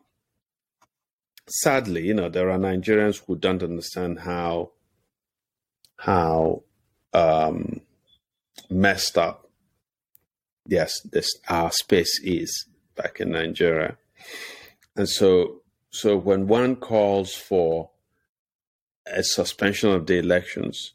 sadly, 1.47 2.05
you 2.05 2.13
know, 2.13 2.29
there 2.29 2.49
are 2.49 2.57
Nigerians 2.57 3.21
who 3.25 3.35
don't 3.35 3.63
understand 3.63 4.19
how 4.19 4.71
how 5.97 6.63
um, 7.13 7.81
messed 8.69 9.17
up 9.17 9.49
yes 10.67 10.99
this 11.11 11.29
our 11.49 11.71
space 11.71 12.19
is 12.23 12.65
back 12.95 13.19
in 13.19 13.31
Nigeria, 13.31 13.97
and 14.95 15.07
so 15.09 15.61
so 15.89 16.17
when 16.17 16.47
one 16.47 16.75
calls 16.75 17.33
for 17.33 17.89
a 19.07 19.23
suspension 19.23 19.89
of 19.89 20.05
the 20.05 20.17
elections, 20.17 20.93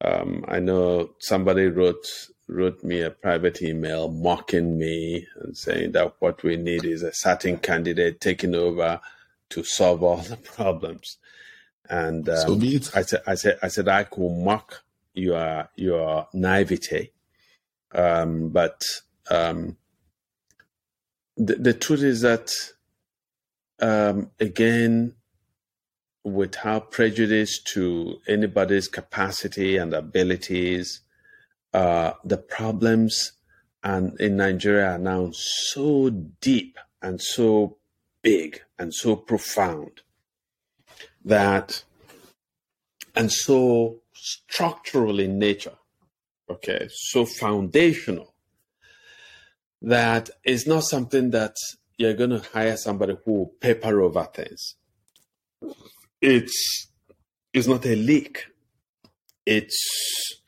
um, 0.00 0.44
I 0.48 0.60
know 0.60 1.10
somebody 1.20 1.66
wrote 1.66 2.06
wrote 2.48 2.82
me 2.84 3.00
a 3.00 3.10
private 3.10 3.62
email 3.62 4.08
mocking 4.08 4.78
me 4.78 5.26
and 5.40 5.56
saying 5.56 5.92
that 5.92 6.14
what 6.18 6.42
we 6.42 6.56
need 6.56 6.84
is 6.84 7.02
a 7.02 7.14
certain 7.14 7.56
candidate 7.56 8.20
taking 8.20 8.54
over 8.54 9.00
to 9.54 9.62
solve 9.62 10.02
all 10.02 10.18
the 10.18 10.36
problems. 10.56 11.18
And 11.88 12.28
um, 12.28 12.36
so 12.36 12.56
be 12.56 12.76
I 12.94 13.02
said, 13.02 13.22
I 13.26 13.34
said, 13.34 13.58
I 13.62 13.68
said, 13.68 13.88
I 13.88 14.04
could 14.04 14.30
mock 14.30 14.82
your 15.12 15.68
your 15.76 16.28
naivety, 16.32 17.12
um, 17.92 18.48
but 18.48 18.82
um, 19.30 19.76
the, 21.36 21.56
the 21.56 21.74
truth 21.74 22.02
is 22.02 22.22
that 22.22 22.50
um, 23.80 24.30
again, 24.40 25.14
without 26.24 26.90
prejudice 26.90 27.62
to 27.74 28.18
anybody's 28.26 28.88
capacity 28.88 29.76
and 29.76 29.92
abilities, 29.92 31.02
uh, 31.74 32.12
the 32.24 32.38
problems 32.38 33.32
and 33.82 34.18
in 34.18 34.38
Nigeria 34.38 34.92
are 34.92 34.98
now 34.98 35.30
so 35.32 36.08
deep 36.40 36.78
and 37.02 37.20
so 37.20 37.76
big 38.22 38.63
and 38.78 38.94
so 38.94 39.16
profound 39.16 40.02
that 41.24 41.82
and 43.14 43.30
so 43.30 43.96
structural 44.12 45.20
in 45.20 45.38
nature 45.38 45.76
okay 46.50 46.88
so 46.90 47.24
foundational 47.24 48.34
that 49.84 50.30
it's 50.44 50.66
not 50.66 50.82
something 50.82 51.30
that 51.30 51.54
you're 51.98 52.14
going 52.14 52.30
to 52.30 52.42
hire 52.52 52.76
somebody 52.76 53.16
who 53.24 53.32
will 53.32 53.52
paper 53.60 54.00
over 54.00 54.24
things. 54.24 54.76
It's 56.20 56.88
it's 57.52 57.68
not 57.68 57.86
a 57.86 57.94
leak. 57.94 58.46
It's 59.46 60.40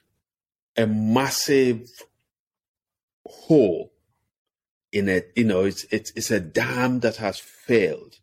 a 0.77 0.87
massive 0.87 1.87
hole 3.27 3.93
in 4.97 5.09
a 5.09 5.23
you 5.35 5.45
know 5.45 5.65
it's 5.65 5.85
it's 5.91 6.11
it's 6.17 6.31
a 6.31 6.41
dam 6.41 7.01
that 7.01 7.17
has 7.17 7.39
failed. 7.39 8.17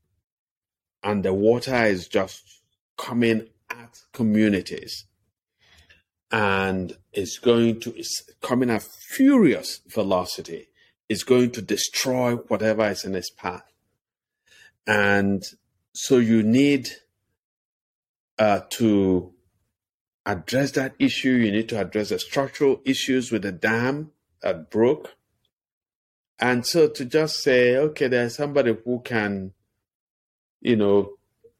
And 1.03 1.23
the 1.23 1.33
water 1.33 1.85
is 1.85 2.07
just 2.07 2.61
coming 2.97 3.49
at 3.69 3.99
communities. 4.13 5.05
And 6.31 6.97
it's 7.11 7.37
going 7.37 7.81
to 7.81 7.93
it's 7.95 8.23
coming 8.41 8.69
at 8.69 8.83
furious 8.83 9.81
velocity. 9.87 10.69
It's 11.09 11.23
going 11.23 11.51
to 11.51 11.61
destroy 11.61 12.35
whatever 12.35 12.87
is 12.89 13.03
in 13.03 13.13
its 13.13 13.29
path. 13.29 13.65
And 14.87 15.43
so 15.93 16.17
you 16.17 16.41
need 16.41 16.89
uh, 18.39 18.61
to 18.71 19.33
address 20.25 20.71
that 20.71 20.95
issue. 20.97 21.31
You 21.31 21.51
need 21.51 21.69
to 21.69 21.79
address 21.79 22.09
the 22.09 22.19
structural 22.19 22.81
issues 22.85 23.31
with 23.31 23.43
the 23.43 23.51
dam 23.51 24.11
that 24.41 24.71
broke 24.71 25.15
and 26.43 26.65
so 26.67 26.89
to 26.89 27.05
just 27.05 27.41
say, 27.41 27.77
okay, 27.77 28.09
there's 28.09 28.35
somebody 28.35 28.75
who 28.83 28.99
can, 28.99 29.53
you 30.59 30.75
know, 30.75 31.13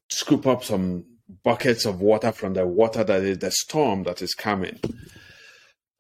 scoop 0.10 0.46
up 0.46 0.66
some 0.66 1.06
buckets 1.42 1.86
of 1.86 2.02
water 2.02 2.34
from 2.34 2.54
the 2.54 2.68
water 2.68 3.02
that 3.02 3.22
is 3.24 3.38
the 3.38 3.50
storm 3.50 4.04
that 4.04 4.22
is 4.22 4.34
coming. 4.34 4.82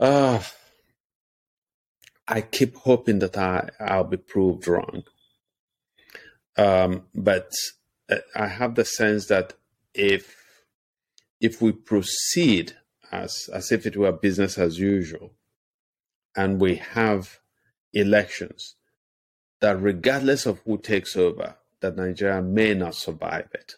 Uh, 0.02 0.42
I 2.28 2.42
keep 2.42 2.76
hoping 2.76 3.20
that 3.20 3.38
I, 3.38 3.70
I'll 3.80 4.04
be 4.04 4.18
proved 4.18 4.68
wrong. 4.68 5.04
Um, 6.58 7.04
but 7.16 7.54
uh, 8.12 8.18
I 8.36 8.48
have 8.48 8.76
the 8.76 8.84
sense 8.84 9.28
that 9.28 9.54
if 9.94 10.36
if 11.40 11.62
we 11.62 11.72
proceed 11.72 12.74
as 13.14 13.50
as 13.54 13.72
if 13.72 13.86
it 13.86 13.96
were 13.96 14.12
business 14.12 14.58
as 14.58 14.78
usual, 14.78 15.32
and 16.36 16.60
we 16.60 16.76
have 16.76 17.40
elections 17.94 18.76
that 19.62 19.80
regardless 19.82 20.46
of 20.46 20.60
who 20.66 20.78
takes 20.78 21.16
over, 21.16 21.56
that 21.80 21.96
Nigeria 21.96 22.42
may 22.42 22.74
not 22.74 22.96
survive 22.96 23.48
it, 23.54 23.76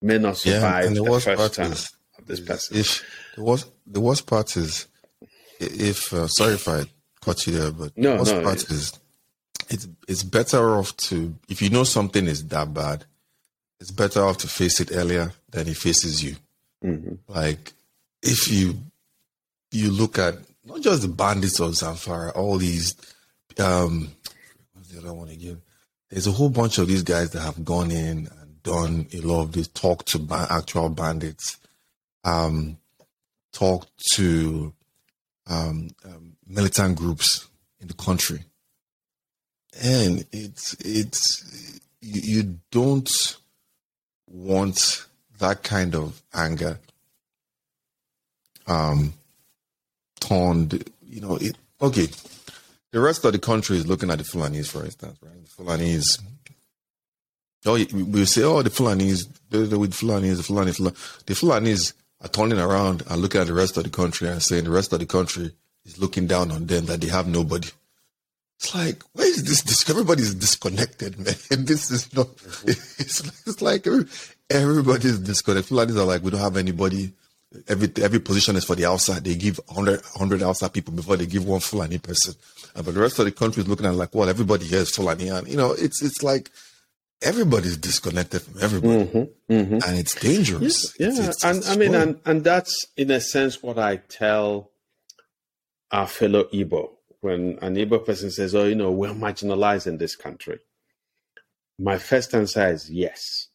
may 0.00 0.18
not 0.18 0.36
survive 0.36 0.82
yeah, 0.84 0.88
and 0.88 0.96
the, 0.96 1.02
the 1.02 1.20
first 1.20 1.54
term 1.54 1.72
is, 1.72 1.90
of 2.18 2.26
this 2.26 2.40
person. 2.40 2.76
If 2.76 3.04
the 3.36 3.42
worst, 3.42 3.70
the 3.86 4.00
worst 4.00 4.26
part 4.26 4.56
is, 4.56 4.86
if 5.58 6.12
uh, 6.12 6.26
sorry 6.28 6.54
if 6.54 6.68
I 6.68 6.84
caught 7.20 7.46
you 7.46 7.54
there, 7.54 7.72
but 7.72 7.96
no, 7.96 8.12
the 8.12 8.18
worst 8.18 8.34
no, 8.34 8.42
part 8.42 8.70
is 8.70 9.00
it's 9.68 9.88
it's 10.08 10.22
better 10.22 10.76
off 10.76 10.96
to 10.96 11.34
if 11.48 11.62
you 11.62 11.70
know 11.70 11.84
something 11.84 12.26
is 12.26 12.46
that 12.48 12.72
bad, 12.74 13.04
it's 13.80 13.90
better 13.90 14.22
off 14.22 14.38
to 14.38 14.48
face 14.48 14.80
it 14.80 14.90
earlier 14.92 15.32
than 15.50 15.68
it 15.68 15.76
faces 15.76 16.22
you. 16.22 16.36
Mm-hmm. 16.84 17.14
Like 17.28 17.72
if 18.22 18.50
you 18.50 18.78
you 19.70 19.90
look 19.90 20.18
at 20.18 20.34
not 20.64 20.82
just 20.82 21.02
the 21.02 21.08
bandits 21.08 21.60
of 21.60 21.72
Zamfara, 21.72 22.36
all 22.36 22.58
these 22.58 22.94
um 23.60 24.10
what's 24.72 24.88
the 24.88 24.98
other 25.00 25.12
one 25.12 25.28
again? 25.28 25.62
There's 26.10 26.26
a 26.26 26.32
whole 26.32 26.50
bunch 26.50 26.78
of 26.78 26.88
these 26.88 27.02
guys 27.02 27.30
that 27.30 27.40
have 27.40 27.64
gone 27.64 27.90
in 27.90 28.28
and 28.40 28.62
done 28.62 29.06
a 29.12 29.20
lot 29.20 29.42
of 29.42 29.52
this 29.52 29.68
talk 29.68 30.04
to 30.06 30.18
ba- 30.18 30.48
actual 30.50 30.88
bandits, 30.88 31.58
um, 32.24 32.78
talk 33.52 33.86
to 34.14 34.72
um, 35.46 35.90
um, 36.04 36.36
militant 36.46 36.96
groups 36.96 37.46
in 37.80 37.88
the 37.88 37.94
country, 37.94 38.44
and 39.82 40.26
it's 40.32 40.74
it's 40.80 41.80
you, 42.00 42.42
you 42.42 42.58
don't 42.70 43.10
want 44.26 45.06
that 45.38 45.62
kind 45.62 45.94
of 45.94 46.22
anger 46.34 46.78
um 48.66 49.12
turned 50.20 50.88
you 51.02 51.20
know 51.20 51.36
it 51.36 51.56
okay 51.80 52.06
the 52.92 53.00
rest 53.00 53.24
of 53.24 53.32
the 53.32 53.38
country 53.38 53.76
is 53.76 53.86
looking 53.86 54.10
at 54.10 54.18
the 54.18 54.24
Fulanis, 54.24 54.68
for 54.68 54.84
instance, 54.84 55.18
right? 55.22 55.44
The 55.44 55.62
Fulanis. 55.62 56.20
Oh, 57.66 57.74
we 57.74 58.24
say, 58.24 58.42
oh, 58.42 58.62
the 58.62 58.70
Fulanis, 58.70 59.28
they're 59.50 59.78
with 59.78 59.92
Fulanis, 59.92 60.36
the 60.38 60.42
Fulanis, 60.42 61.24
the 61.26 61.34
Fulanis 61.34 61.92
are 62.22 62.28
turning 62.28 62.58
around 62.58 63.02
and 63.08 63.20
looking 63.20 63.40
at 63.40 63.46
the 63.46 63.54
rest 63.54 63.76
of 63.76 63.84
the 63.84 63.90
country 63.90 64.28
and 64.28 64.42
saying 64.42 64.64
the 64.64 64.70
rest 64.70 64.92
of 64.92 64.98
the 64.98 65.06
country 65.06 65.52
is 65.84 65.98
looking 65.98 66.26
down 66.26 66.50
on 66.50 66.66
them 66.66 66.86
that 66.86 67.00
they 67.00 67.08
have 67.08 67.26
nobody. 67.26 67.68
It's 68.58 68.74
like, 68.74 69.02
where 69.14 69.26
is 69.26 69.42
this? 69.44 69.62
this 69.62 69.88
everybody's 69.88 70.34
disconnected, 70.34 71.18
man. 71.18 71.34
This 71.64 71.90
is 71.90 72.14
not. 72.14 72.28
It's, 72.66 73.46
it's 73.46 73.62
like 73.62 73.86
everybody's 74.50 75.18
disconnected. 75.18 75.74
Fulanis 75.74 75.96
are 75.96 76.04
like, 76.04 76.22
we 76.22 76.30
don't 76.30 76.40
have 76.40 76.56
anybody. 76.56 77.12
Every 77.66 77.90
every 78.02 78.20
position 78.20 78.56
is 78.56 78.64
for 78.64 78.76
the 78.76 78.84
outside. 78.84 79.24
They 79.24 79.34
give 79.34 79.58
100, 79.66 80.02
100 80.02 80.42
outside 80.42 80.72
people 80.72 80.94
before 80.94 81.16
they 81.16 81.26
give 81.26 81.46
one 81.46 81.60
Fulani 81.60 81.98
person. 81.98 82.34
And 82.74 82.84
but 82.84 82.94
the 82.94 83.00
rest 83.00 83.18
of 83.18 83.24
the 83.24 83.32
country 83.32 83.62
is 83.62 83.68
looking 83.68 83.86
at 83.86 83.94
like, 83.94 84.14
well, 84.14 84.28
everybody 84.28 84.66
here 84.66 84.80
is 84.80 84.94
Fulani. 84.94 85.28
And, 85.28 85.48
you 85.48 85.56
know, 85.56 85.72
it's 85.72 86.02
it's 86.02 86.22
like 86.22 86.50
everybody's 87.22 87.76
disconnected 87.76 88.42
from 88.42 88.62
everybody. 88.62 89.04
Mm-hmm, 89.04 89.52
mm-hmm. 89.52 89.78
And 89.88 89.98
it's 89.98 90.14
dangerous. 90.14 90.94
Yeah. 90.98 91.08
It's, 91.08 91.18
it's, 91.18 91.44
and 91.44 91.64
I 91.66 91.76
mean, 91.76 91.94
and, 91.94 92.20
and 92.24 92.44
that's 92.44 92.74
in 92.96 93.10
a 93.10 93.20
sense 93.20 93.62
what 93.62 93.78
I 93.78 93.96
tell 93.96 94.70
our 95.90 96.06
fellow 96.06 96.44
Igbo 96.44 96.90
when 97.20 97.58
an 97.60 97.76
Igbo 97.76 98.04
person 98.04 98.30
says, 98.30 98.54
oh, 98.54 98.64
you 98.64 98.74
know, 98.74 98.90
we're 98.90 99.10
marginalized 99.10 99.86
in 99.86 99.98
this 99.98 100.16
country. 100.16 100.58
My 101.78 101.98
first 101.98 102.34
answer 102.34 102.68
is 102.68 102.90
yes. 102.90 103.48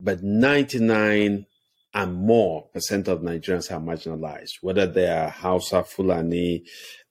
But 0.00 0.22
99 0.22 1.46
and 1.94 2.14
more 2.14 2.68
percent 2.72 3.08
of 3.08 3.20
Nigerians 3.20 3.72
are 3.72 3.80
marginalized, 3.80 4.58
whether 4.60 4.86
they 4.86 5.08
are 5.08 5.28
Hausa, 5.28 5.82
Fulani, 5.82 6.64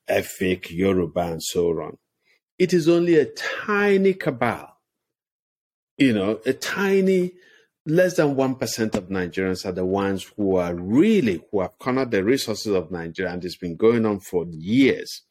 Efik, 0.09 0.69
Yoruba, 0.71 1.19
and 1.21 1.43
so 1.43 1.69
on. 1.81 1.97
It 2.57 2.73
is 2.73 2.87
only 2.89 3.17
a 3.17 3.25
tiny 3.25 4.13
cabal, 4.13 4.77
you 5.97 6.13
know, 6.13 6.39
a 6.45 6.53
tiny, 6.53 7.33
less 7.85 8.15
than 8.15 8.35
1% 8.35 8.95
of 8.95 9.09
Nigerians 9.09 9.65
are 9.65 9.71
the 9.71 9.85
ones 9.85 10.31
who 10.35 10.55
are 10.55 10.73
really, 10.73 11.41
who 11.51 11.61
have 11.61 11.77
cornered 11.79 12.11
the 12.11 12.23
resources 12.23 12.73
of 12.73 12.91
Nigeria, 12.91 13.31
and 13.31 13.43
it's 13.45 13.57
been 13.57 13.75
going 13.75 14.05
on 14.05 14.19
for 14.19 14.45
years. 14.49 15.21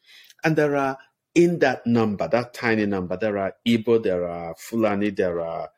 And 0.43 0.55
there 0.55 0.75
are, 0.77 0.97
in 1.35 1.59
that 1.59 1.85
number, 1.85 2.27
that 2.27 2.53
tiny 2.53 2.85
number, 2.85 3.17
there 3.17 3.37
are 3.37 3.53
Igbo, 3.67 4.01
there 4.01 4.27
are 4.27 4.55
Fulani, 4.57 5.09
there 5.09 5.41
are 5.41 5.69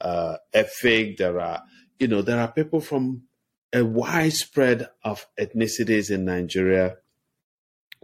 uh, 0.00 0.36
Efik, 0.54 1.18
there 1.18 1.38
are, 1.40 1.62
you 1.98 2.08
know, 2.08 2.22
there 2.22 2.40
are 2.40 2.52
people 2.52 2.80
from 2.80 3.22
a 3.72 3.84
widespread 3.84 4.88
of 5.04 5.26
ethnicities 5.38 6.10
in 6.10 6.24
Nigeria 6.24 6.96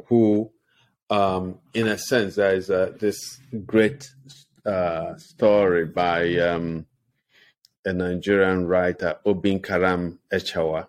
who, 0.06 0.50
um, 1.10 1.58
in 1.74 1.88
a 1.88 1.98
sense, 1.98 2.36
there 2.36 2.54
is 2.54 2.70
uh, 2.70 2.92
this 2.98 3.40
great 3.66 4.10
uh, 4.64 5.16
story 5.16 5.86
by 5.86 6.36
um, 6.38 6.86
a 7.84 7.92
Nigerian 7.92 8.66
writer, 8.66 9.16
Obin 9.26 9.60
Karam 9.60 10.18
Echawa, 10.32 10.86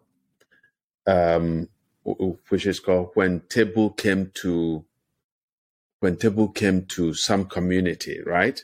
um, 1.07 1.69
which 2.49 2.65
is 2.65 2.79
called 2.79 3.11
"When 3.13 3.41
Table 3.49 3.89
Came 3.91 4.31
to 4.35 4.85
When 5.99 6.17
Table 6.17 6.49
Came 6.49 6.85
to 6.87 7.13
Some 7.13 7.45
Community." 7.45 8.19
Right. 8.25 8.63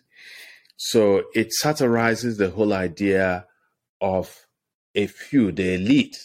So 0.78 1.24
it 1.34 1.52
satirizes 1.52 2.38
the 2.38 2.52
whole 2.52 2.72
idea 2.72 3.46
of 4.00 4.46
a 4.96 5.08
few, 5.08 5.52
the 5.52 5.74
elite, 5.74 6.18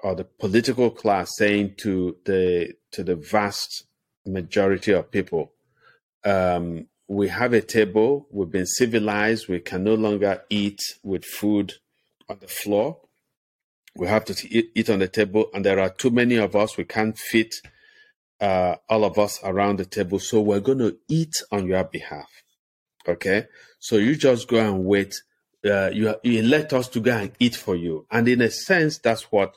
or 0.00 0.14
the 0.14 0.24
political 0.24 0.90
class 0.90 1.30
saying 1.36 1.74
to 1.78 2.16
the 2.24 2.74
to 2.96 3.04
the 3.04 3.16
vast 3.16 3.84
majority 4.24 4.92
of 4.92 5.10
people, 5.10 5.52
um, 6.24 6.86
we 7.08 7.28
have 7.28 7.52
a 7.52 7.60
table, 7.60 8.26
we've 8.30 8.50
been 8.50 8.66
civilized, 8.66 9.48
we 9.48 9.60
can 9.60 9.84
no 9.84 9.94
longer 9.94 10.42
eat 10.50 10.80
with 11.04 11.24
food 11.24 11.74
on 12.28 12.38
the 12.40 12.48
floor. 12.48 12.98
We 13.94 14.08
have 14.08 14.24
to 14.26 14.34
eat 14.74 14.90
on 14.90 14.98
the 14.98 15.08
table, 15.08 15.48
and 15.54 15.64
there 15.64 15.78
are 15.78 15.88
too 15.88 16.10
many 16.10 16.36
of 16.36 16.56
us. 16.56 16.76
We 16.76 16.84
can't 16.84 17.16
fit 17.16 17.54
uh, 18.40 18.76
all 18.88 19.04
of 19.04 19.18
us 19.18 19.40
around 19.42 19.78
the 19.78 19.86
table, 19.86 20.18
so 20.18 20.40
we're 20.40 20.60
going 20.60 20.78
to 20.78 20.96
eat 21.08 21.32
on 21.52 21.66
your 21.66 21.84
behalf. 21.84 22.28
Okay, 23.08 23.46
so 23.78 23.96
you 23.96 24.16
just 24.16 24.48
go 24.48 24.58
and 24.58 24.84
wait. 24.84 25.14
Uh, 25.64 25.90
you 25.92 26.14
you 26.22 26.42
let 26.42 26.72
us 26.72 26.88
to 26.88 27.00
go 27.00 27.16
and 27.16 27.32
eat 27.38 27.56
for 27.56 27.76
you, 27.76 28.06
and 28.10 28.28
in 28.28 28.42
a 28.42 28.50
sense, 28.50 28.98
that's 28.98 29.32
what 29.32 29.54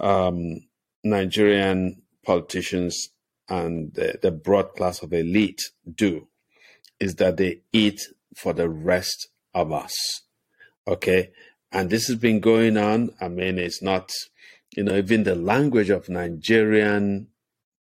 um, 0.00 0.60
Nigerian 1.04 2.02
politicians 2.26 3.10
and 3.48 3.94
the, 3.94 4.18
the 4.20 4.32
broad 4.32 4.74
class 4.74 5.02
of 5.02 5.12
elite 5.12 5.62
do 5.94 6.26
is 6.98 7.14
that 7.16 7.36
they 7.36 7.60
eat 7.72 8.02
for 8.34 8.52
the 8.52 8.68
rest 8.68 9.28
of 9.54 9.72
us. 9.72 9.94
Okay. 10.86 11.30
And 11.72 11.90
this 11.90 12.08
has 12.08 12.16
been 12.16 12.40
going 12.40 12.76
on. 12.76 13.10
I 13.20 13.28
mean, 13.28 13.58
it's 13.58 13.82
not, 13.82 14.10
you 14.76 14.82
know, 14.82 14.96
even 14.96 15.24
the 15.24 15.34
language 15.34 15.90
of 15.90 16.08
Nigerian 16.08 17.28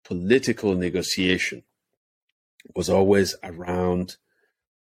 political 0.03 0.75
negotiation 0.75 1.63
was 2.75 2.89
always 2.89 3.35
around 3.43 4.17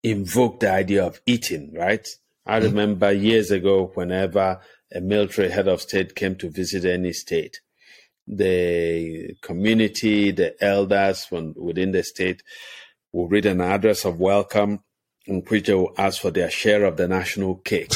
invoke 0.03 0.61
the 0.61 0.71
idea 0.71 1.05
of 1.05 1.21
eating, 1.27 1.73
right? 1.75 2.07
I 2.47 2.61
mm. 2.61 2.65
remember 2.65 3.13
years 3.13 3.51
ago, 3.51 3.91
whenever 3.95 4.61
a 4.95 5.01
military 5.01 5.51
head 5.51 5.69
of 5.69 5.83
state 5.83 6.15
came 6.15 6.37
to 6.37 6.51
visit 6.51 6.85
any 6.85 7.13
state, 7.13 7.61
the 8.29 9.35
community, 9.41 10.31
the 10.31 10.55
elders 10.63 11.25
from 11.25 11.55
within 11.57 11.93
the 11.93 12.03
state 12.03 12.43
will 13.13 13.29
read 13.29 13.47
an 13.47 13.61
address 13.61 14.05
of 14.05 14.21
welcome 14.21 14.81
in 15.27 15.43
which 15.43 15.67
they 15.67 15.75
will 15.75 15.95
ask 15.97 16.21
for 16.21 16.31
their 16.31 16.51
share 16.51 16.85
of 16.85 16.97
the 16.97 17.09
national 17.09 17.57
cake. 17.57 17.93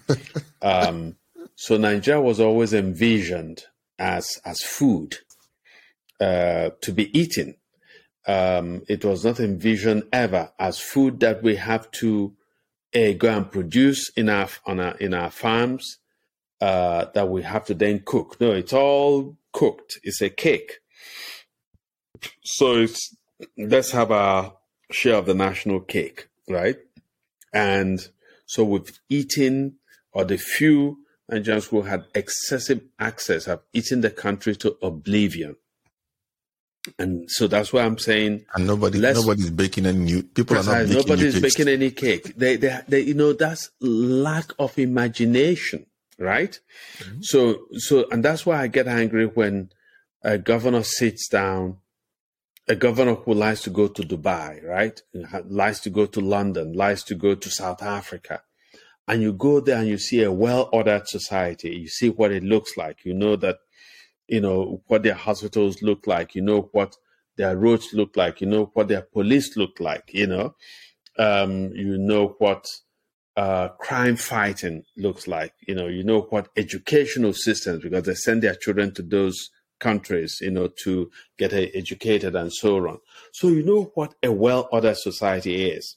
um, 0.62 1.16
so 1.54 1.76
Nigeria 1.76 2.20
was 2.20 2.40
always 2.40 2.72
envisioned 2.74 3.64
as 3.98 4.38
as 4.44 4.60
food 4.60 5.16
uh, 6.20 6.70
to 6.80 6.92
be 6.92 7.16
eaten. 7.18 7.56
Um, 8.26 8.82
it 8.88 9.04
was 9.04 9.24
not 9.24 9.40
envisioned 9.40 10.04
ever 10.12 10.52
as 10.58 10.78
food 10.80 11.20
that 11.20 11.42
we 11.42 11.56
have 11.56 11.90
to 11.92 12.34
uh, 12.94 13.12
go 13.12 13.36
and 13.36 13.50
produce 13.50 14.10
enough 14.10 14.60
on 14.66 14.80
our, 14.80 14.96
in 14.96 15.14
our 15.14 15.30
farms 15.30 15.98
uh, 16.60 17.06
that 17.14 17.28
we 17.28 17.42
have 17.42 17.64
to 17.66 17.74
then 17.74 18.02
cook. 18.04 18.40
No, 18.40 18.52
it's 18.52 18.72
all 18.72 19.36
cooked. 19.52 19.98
It's 20.02 20.20
a 20.20 20.30
cake. 20.30 20.80
So 22.44 22.76
it's 22.76 23.14
let's 23.58 23.90
have 23.90 24.10
a 24.10 24.52
share 24.90 25.16
of 25.16 25.26
the 25.26 25.34
national 25.34 25.80
cake, 25.80 26.28
right? 26.48 26.78
And 27.52 28.06
so 28.46 28.64
we've 28.64 28.98
eaten, 29.08 29.76
or 30.12 30.24
the 30.24 30.38
few 30.38 30.98
Nigerians 31.30 31.68
who 31.68 31.82
had 31.82 32.04
excessive 32.14 32.82
access 32.98 33.46
have 33.46 33.60
eaten 33.72 34.00
the 34.00 34.10
country 34.10 34.54
to 34.56 34.76
oblivion. 34.80 35.56
And 37.00 37.28
so 37.28 37.48
that's 37.48 37.72
why 37.72 37.82
I'm 37.82 37.98
saying, 37.98 38.46
and 38.54 38.66
nobody, 38.66 39.00
nobody's 39.00 39.50
baking 39.50 39.86
any 39.86 39.98
new. 39.98 40.22
People 40.22 40.58
are 40.58 40.62
not 40.62 40.86
baking 40.86 40.94
Nobody's 40.94 41.40
baking 41.40 41.66
any 41.66 41.90
cake. 41.90 42.36
They, 42.36 42.54
they, 42.54 42.80
they, 42.86 43.00
you 43.00 43.14
know, 43.14 43.32
that's 43.32 43.70
lack 43.80 44.52
of 44.60 44.78
imagination 44.78 45.86
right? 46.18 46.58
Mm-hmm. 46.98 47.18
So, 47.22 47.66
so, 47.72 48.06
and 48.10 48.24
that's 48.24 48.46
why 48.46 48.60
I 48.60 48.66
get 48.68 48.88
angry 48.88 49.26
when 49.26 49.70
a 50.22 50.38
governor 50.38 50.82
sits 50.82 51.28
down, 51.28 51.78
a 52.68 52.74
governor 52.74 53.14
who 53.14 53.34
likes 53.34 53.62
to 53.62 53.70
go 53.70 53.88
to 53.88 54.02
Dubai, 54.02 54.64
right? 54.64 55.00
Likes 55.46 55.80
to 55.80 55.90
go 55.90 56.06
to 56.06 56.20
London, 56.20 56.72
likes 56.72 57.02
to 57.04 57.14
go 57.14 57.34
to 57.34 57.50
South 57.50 57.82
Africa. 57.82 58.42
And 59.08 59.22
you 59.22 59.32
go 59.32 59.60
there 59.60 59.78
and 59.78 59.86
you 59.86 59.98
see 59.98 60.22
a 60.22 60.32
well 60.32 60.68
ordered 60.72 61.06
society. 61.06 61.76
You 61.76 61.88
see 61.88 62.10
what 62.10 62.32
it 62.32 62.42
looks 62.42 62.76
like. 62.76 63.04
You 63.04 63.14
know 63.14 63.36
that, 63.36 63.58
you 64.26 64.40
know, 64.40 64.82
what 64.88 65.04
their 65.04 65.14
hospitals 65.14 65.80
look 65.80 66.08
like. 66.08 66.34
You 66.34 66.42
know 66.42 66.68
what 66.72 66.96
their 67.36 67.56
roads 67.56 67.92
look 67.92 68.16
like, 68.16 68.40
you 68.40 68.46
know 68.46 68.70
what 68.74 68.88
their 68.88 69.02
police 69.02 69.56
look 69.56 69.78
like, 69.78 70.10
you 70.12 70.26
know, 70.26 70.54
um, 71.18 71.70
you 71.74 71.98
know 71.98 72.34
what 72.38 72.66
uh, 73.36 73.68
crime 73.78 74.16
fighting 74.16 74.84
looks 74.96 75.28
like, 75.28 75.52
you 75.66 75.74
know, 75.74 75.88
you 75.88 76.02
know 76.02 76.22
what 76.22 76.48
educational 76.56 77.32
systems 77.32 77.82
because 77.82 78.04
they 78.04 78.14
send 78.14 78.42
their 78.42 78.54
children 78.54 78.94
to 78.94 79.02
those 79.02 79.50
countries, 79.78 80.38
you 80.40 80.50
know, 80.50 80.68
to 80.68 81.10
get 81.38 81.52
educated 81.52 82.34
and 82.34 82.52
so 82.52 82.76
on. 82.88 82.98
So 83.32 83.48
you 83.48 83.62
know 83.62 83.92
what 83.94 84.14
a 84.22 84.32
well-ordered 84.32 84.96
society 84.96 85.66
is. 85.70 85.96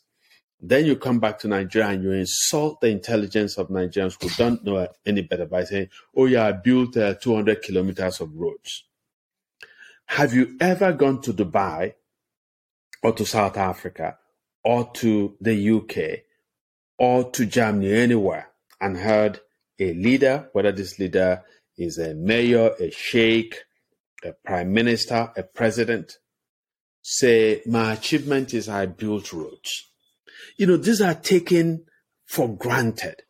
Then 0.61 0.85
you 0.85 0.97
come 0.97 1.19
back 1.19 1.39
to 1.39 1.47
Nigeria 1.47 1.87
and 1.87 2.03
you 2.03 2.11
insult 2.11 2.81
the 2.81 2.89
intelligence 2.89 3.57
of 3.57 3.69
Nigerians 3.69 4.21
who 4.21 4.29
don't 4.35 4.61
know 4.65 4.89
any 5.05 5.21
better 5.21 5.45
by 5.45 5.63
saying, 5.63 5.87
"Oh 6.17 6.25
yeah, 6.25 6.47
I 6.47 6.51
built 6.51 6.97
uh, 6.97 7.13
200 7.13 7.61
kilometers 7.61 8.19
of 8.19 8.35
roads." 8.35 8.83
Have 10.07 10.33
you 10.33 10.57
ever 10.59 10.91
gone 10.91 11.21
to 11.21 11.33
Dubai 11.33 11.93
or 13.01 13.13
to 13.13 13.25
South 13.25 13.55
Africa 13.55 14.17
or 14.65 14.91
to 14.95 15.37
the 15.39 15.71
UK 15.77 16.25
or 16.99 17.31
to 17.31 17.45
Germany, 17.45 17.93
anywhere, 17.93 18.49
and 18.79 18.97
heard 18.97 19.39
a 19.79 19.93
leader, 19.93 20.49
whether 20.51 20.71
this 20.71 20.99
leader 20.99 21.43
is 21.77 21.97
a 21.97 22.13
mayor, 22.13 22.71
a 22.79 22.91
sheikh, 22.91 23.55
a 24.23 24.33
prime 24.45 24.73
minister, 24.73 25.31
a 25.35 25.43
president, 25.43 26.17
say, 27.01 27.61
My 27.65 27.93
achievement 27.93 28.53
is 28.53 28.67
I 28.67 28.85
built 28.85 29.31
roads. 29.31 29.87
You 30.57 30.67
know, 30.67 30.77
these 30.77 31.01
are 31.01 31.15
taken 31.15 31.85
for 32.25 32.53
granted 32.53 33.23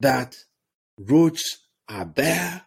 that 0.00 0.36
roads 0.98 1.58
are 1.88 2.10
there. 2.14 2.62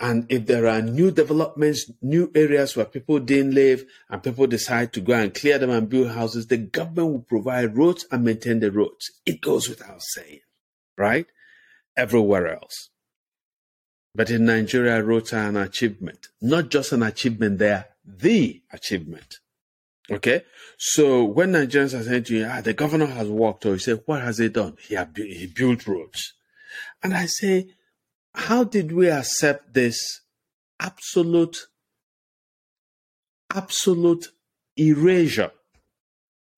And 0.00 0.26
if 0.30 0.46
there 0.46 0.68
are 0.68 0.80
new 0.80 1.10
developments, 1.10 1.90
new 2.00 2.30
areas 2.34 2.76
where 2.76 2.86
people 2.86 3.18
didn't 3.18 3.54
live, 3.54 3.84
and 4.08 4.22
people 4.22 4.46
decide 4.46 4.92
to 4.92 5.00
go 5.00 5.12
and 5.14 5.34
clear 5.34 5.58
them 5.58 5.70
and 5.70 5.88
build 5.88 6.10
houses, 6.10 6.46
the 6.46 6.56
government 6.56 7.12
will 7.12 7.20
provide 7.20 7.76
roads 7.76 8.06
and 8.12 8.24
maintain 8.24 8.60
the 8.60 8.70
roads. 8.70 9.10
It 9.26 9.40
goes 9.40 9.68
without 9.68 10.00
saying, 10.02 10.40
right? 10.96 11.26
Everywhere 11.96 12.54
else. 12.54 12.90
But 14.14 14.30
in 14.30 14.44
Nigeria, 14.44 15.02
roads 15.02 15.32
are 15.32 15.48
an 15.48 15.56
achievement. 15.56 16.28
Not 16.40 16.70
just 16.70 16.92
an 16.92 17.02
achievement, 17.02 17.58
they 17.58 17.72
are 17.72 17.86
the 18.04 18.62
achievement. 18.72 19.38
Okay? 20.10 20.42
So 20.76 21.24
when 21.24 21.52
Nigerians 21.52 21.98
are 21.98 22.04
saying 22.04 22.24
to 22.24 22.36
you, 22.36 22.46
ah, 22.48 22.60
the 22.60 22.72
governor 22.72 23.06
has 23.06 23.28
worked, 23.28 23.66
or 23.66 23.70
you 23.72 23.78
say, 23.78 23.92
what 23.92 24.22
has 24.22 24.38
he 24.38 24.48
done? 24.48 24.76
He, 24.80 24.94
have, 24.94 25.14
he 25.14 25.46
built 25.46 25.86
roads. 25.86 26.34
And 27.02 27.14
I 27.14 27.26
say, 27.26 27.68
how 28.38 28.62
did 28.64 28.92
we 28.92 29.10
accept 29.10 29.74
this 29.74 30.20
absolute, 30.80 31.66
absolute 33.52 34.28
erasure 34.76 35.50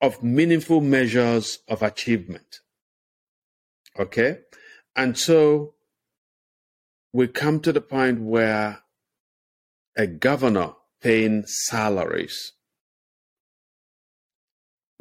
of 0.00 0.22
meaningful 0.22 0.80
measures 0.82 1.60
of 1.68 1.82
achievement? 1.82 2.60
Okay? 3.98 4.40
And 4.94 5.18
so 5.18 5.74
we 7.12 7.26
come 7.26 7.60
to 7.60 7.72
the 7.72 7.80
point 7.80 8.20
where 8.20 8.80
a 9.96 10.06
governor 10.06 10.74
paying 11.02 11.44
salaries 11.46 12.52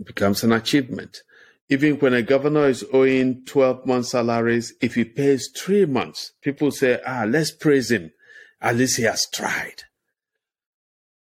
becomes 0.04 0.44
an 0.44 0.54
achievement. 0.54 1.24
Even 1.70 2.00
when 2.00 2.16
a 2.16 2.24
governor 2.24 2.68
is 2.68 2.84
owing 2.92 3.46
12 3.46 3.86
months 3.86 4.10
salaries, 4.10 4.74
if 4.82 4.96
he 4.96 5.06
pays 5.06 5.50
three 5.56 5.86
months, 5.86 6.34
people 6.42 6.72
say, 6.72 7.00
ah, 7.06 7.26
let's 7.28 7.52
praise 7.52 7.92
him. 7.92 8.12
At 8.60 8.76
least 8.76 8.98
he 8.98 9.04
has 9.04 9.28
tried. 9.32 9.84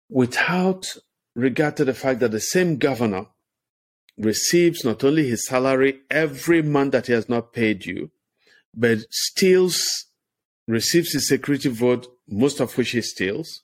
Without 0.09 0.95
regard 1.35 1.75
to 1.77 1.85
the 1.85 1.93
fact 1.93 2.21
that 2.21 2.31
the 2.31 2.39
same 2.39 2.77
governor 2.77 3.27
receives 4.17 4.83
not 4.83 5.03
only 5.03 5.27
his 5.27 5.45
salary 5.45 5.99
every 6.09 6.61
month 6.61 6.93
that 6.93 7.07
he 7.07 7.13
has 7.13 7.29
not 7.29 7.53
paid 7.53 7.85
you, 7.85 8.09
but 8.73 8.99
steals 9.09 10.05
receives 10.67 11.13
a 11.15 11.19
security 11.19 11.69
vote, 11.69 12.07
most 12.27 12.59
of 12.59 12.77
which 12.77 12.91
he 12.91 13.01
steals, 13.01 13.63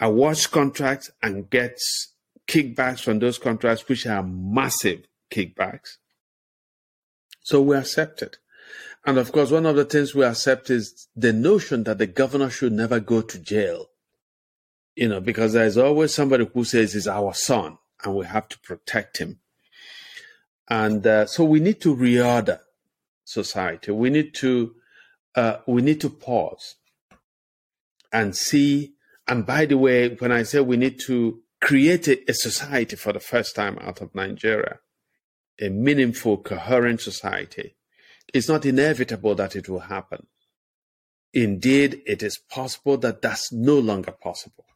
awards 0.00 0.46
contracts 0.46 1.10
and 1.22 1.48
gets 1.48 2.14
kickbacks 2.46 3.00
from 3.00 3.18
those 3.18 3.38
contracts, 3.38 3.88
which 3.88 4.06
are 4.06 4.22
massive 4.22 5.06
kickbacks. 5.30 5.98
So 7.42 7.60
we 7.60 7.76
accept 7.76 8.22
it. 8.22 8.38
And 9.04 9.18
of 9.18 9.32
course, 9.32 9.50
one 9.50 9.66
of 9.66 9.76
the 9.76 9.84
things 9.84 10.14
we 10.14 10.24
accept 10.24 10.70
is 10.70 11.08
the 11.16 11.32
notion 11.32 11.84
that 11.84 11.98
the 11.98 12.06
governor 12.06 12.50
should 12.50 12.72
never 12.72 13.00
go 13.00 13.20
to 13.20 13.38
jail. 13.38 13.86
You 14.94 15.08
know, 15.08 15.20
because 15.20 15.54
there's 15.54 15.78
always 15.78 16.14
somebody 16.14 16.48
who 16.52 16.64
says 16.64 16.92
he's 16.92 17.08
our 17.08 17.34
son 17.34 17.78
and 18.04 18.14
we 18.14 18.26
have 18.26 18.48
to 18.48 18.58
protect 18.60 19.18
him. 19.18 19.40
And 20.68 21.06
uh, 21.06 21.26
so 21.26 21.44
we 21.44 21.60
need 21.60 21.80
to 21.80 21.96
reorder 21.96 22.60
society. 23.24 23.90
We 23.90 24.10
need 24.10 24.34
to 24.34 24.74
uh, 25.34 25.56
we 25.66 25.82
need 25.82 26.00
to 26.02 26.10
pause 26.10 26.76
and 28.12 28.36
see. 28.36 28.94
And 29.26 29.46
by 29.46 29.64
the 29.64 29.78
way, 29.78 30.10
when 30.10 30.30
I 30.30 30.42
say 30.42 30.60
we 30.60 30.76
need 30.76 31.00
to 31.06 31.40
create 31.60 32.06
a, 32.08 32.30
a 32.30 32.34
society 32.34 32.96
for 32.96 33.12
the 33.12 33.20
first 33.20 33.54
time 33.56 33.78
out 33.80 34.00
of 34.00 34.14
Nigeria, 34.14 34.80
a 35.60 35.68
meaningful, 35.68 36.38
coherent 36.38 37.00
society, 37.00 37.76
it's 38.32 38.48
not 38.48 38.64
inevitable 38.64 39.34
that 39.34 39.56
it 39.56 39.68
will 39.68 39.80
happen. 39.80 40.26
Indeed, 41.34 42.02
it 42.06 42.22
is 42.22 42.38
possible 42.38 42.96
that 42.98 43.22
that's 43.22 43.52
no 43.52 43.78
longer 43.78 44.12
possible. 44.12 44.66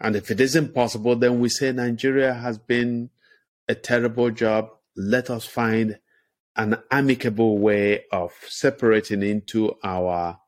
And 0.00 0.14
if 0.14 0.30
it 0.30 0.40
isn't 0.40 0.74
possible, 0.74 1.16
then 1.16 1.40
we 1.40 1.48
say 1.48 1.72
Nigeria 1.72 2.34
has 2.34 2.58
been 2.58 3.10
a 3.68 3.74
terrible 3.74 4.30
job. 4.30 4.70
Let 4.96 5.30
us 5.30 5.44
find 5.44 5.98
an 6.56 6.78
amicable 6.90 7.58
way 7.58 8.04
of 8.12 8.32
separating 8.48 9.22
into 9.22 9.76
our 9.82 10.38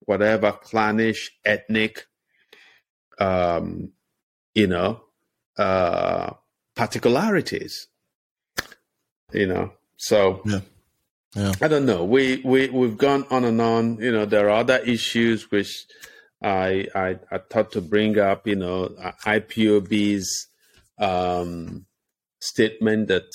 whatever 0.00 0.52
clannish, 0.52 1.30
ethnic, 1.44 2.06
um, 3.18 3.92
you 4.54 4.66
know, 4.66 5.02
uh, 5.56 6.32
particularities. 6.74 7.88
You 9.32 9.46
know, 9.46 9.72
so 9.96 10.42
yeah. 10.44 10.60
Yeah. 11.34 11.52
I 11.62 11.68
don't 11.68 11.86
know. 11.86 12.04
We 12.04 12.42
we 12.44 12.68
we've 12.70 12.98
gone 12.98 13.24
on 13.30 13.44
and 13.44 13.60
on. 13.60 13.98
You 13.98 14.10
know, 14.10 14.24
there 14.24 14.48
are 14.48 14.60
other 14.60 14.78
issues 14.78 15.50
which 15.50 15.86
I 16.42 16.88
I, 16.94 17.18
I 17.30 17.38
thought 17.38 17.72
to 17.72 17.80
bring 17.80 18.18
up. 18.18 18.46
You 18.46 18.56
know, 18.56 18.88
IPOB's 19.24 20.48
um, 20.98 21.86
statement 22.40 23.08
that 23.08 23.32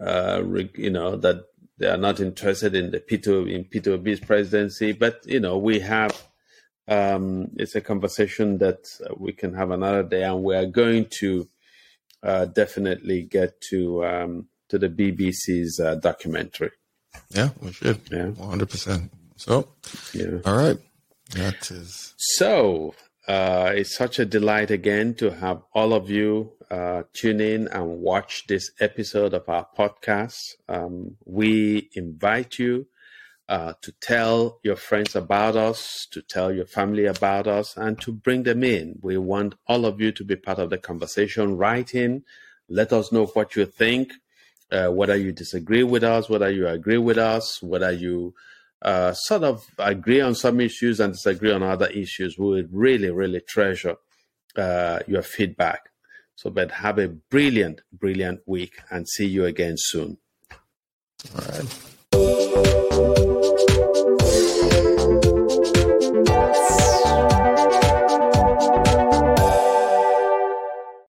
uh, 0.00 0.42
you 0.74 0.90
know, 0.90 1.16
that 1.16 1.44
they 1.78 1.88
are 1.88 1.96
not 1.96 2.20
interested 2.20 2.74
in 2.74 2.90
the 2.90 3.00
Peter 3.00 3.48
in 3.48 3.64
Peter 3.64 3.92
Obi's 3.92 4.20
presidency. 4.20 4.92
But 4.92 5.24
you 5.24 5.40
know, 5.40 5.56
we 5.56 5.80
have 5.80 6.28
um, 6.88 7.52
it's 7.56 7.74
a 7.74 7.80
conversation 7.80 8.58
that 8.58 8.84
we 9.16 9.32
can 9.32 9.54
have 9.54 9.70
another 9.70 10.02
day, 10.02 10.24
and 10.24 10.42
we 10.42 10.54
are 10.56 10.66
going 10.66 11.06
to 11.20 11.48
uh, 12.22 12.44
definitely 12.44 13.22
get 13.22 13.60
to 13.70 14.04
um, 14.04 14.48
to 14.68 14.78
the 14.78 14.88
BBC's 14.88 15.80
uh, 15.80 15.96
documentary. 15.96 16.70
Yeah, 17.30 17.50
we 17.60 17.72
should. 17.72 18.00
Yeah, 18.10 18.28
one 18.28 18.50
hundred 18.50 18.70
percent. 18.70 19.12
So, 19.36 19.68
yeah. 20.12 20.38
All 20.44 20.56
right. 20.56 20.78
That 21.34 21.70
is 21.70 22.14
so. 22.16 22.94
Uh, 23.26 23.72
it's 23.74 23.96
such 23.96 24.18
a 24.18 24.26
delight 24.26 24.70
again 24.70 25.14
to 25.14 25.30
have 25.30 25.62
all 25.72 25.94
of 25.94 26.10
you 26.10 26.52
uh, 26.70 27.04
tune 27.14 27.40
in 27.40 27.68
and 27.68 28.00
watch 28.00 28.46
this 28.48 28.70
episode 28.80 29.32
of 29.32 29.48
our 29.48 29.66
podcast. 29.78 30.40
Um, 30.68 31.16
we 31.24 31.88
invite 31.94 32.58
you 32.58 32.86
uh, 33.48 33.74
to 33.82 33.92
tell 34.00 34.58
your 34.62 34.76
friends 34.76 35.16
about 35.16 35.56
us, 35.56 36.06
to 36.10 36.22
tell 36.22 36.52
your 36.52 36.66
family 36.66 37.06
about 37.06 37.46
us, 37.46 37.76
and 37.76 38.00
to 38.00 38.12
bring 38.12 38.42
them 38.42 38.62
in. 38.62 38.98
We 39.02 39.16
want 39.18 39.54
all 39.66 39.86
of 39.86 40.00
you 40.00 40.12
to 40.12 40.24
be 40.24 40.36
part 40.36 40.58
of 40.58 40.70
the 40.70 40.78
conversation. 40.78 41.56
Write 41.56 41.94
in, 41.94 42.24
let 42.68 42.92
us 42.92 43.12
know 43.12 43.26
what 43.26 43.56
you 43.56 43.66
think, 43.66 44.12
uh, 44.74 44.88
whether 44.88 45.16
you 45.16 45.32
disagree 45.32 45.84
with 45.84 46.02
us, 46.02 46.28
whether 46.28 46.50
you 46.50 46.66
agree 46.66 46.98
with 46.98 47.16
us, 47.18 47.62
whether 47.62 47.92
you 47.92 48.34
uh, 48.82 49.12
sort 49.12 49.44
of 49.44 49.64
agree 49.78 50.20
on 50.20 50.34
some 50.34 50.60
issues 50.60 51.00
and 51.00 51.12
disagree 51.14 51.52
on 51.52 51.62
other 51.62 51.86
issues. 51.86 52.36
We 52.38 52.46
would 52.46 52.68
really, 52.72 53.10
really 53.10 53.40
treasure 53.40 53.96
uh, 54.56 55.00
your 55.06 55.22
feedback. 55.22 55.90
So, 56.36 56.50
but 56.50 56.72
have 56.72 56.98
a 56.98 57.08
brilliant, 57.08 57.82
brilliant 57.92 58.40
week 58.46 58.74
and 58.90 59.08
see 59.08 59.26
you 59.26 59.44
again 59.44 59.76
soon. 59.76 60.18
All 61.34 61.44
right. 61.48 63.43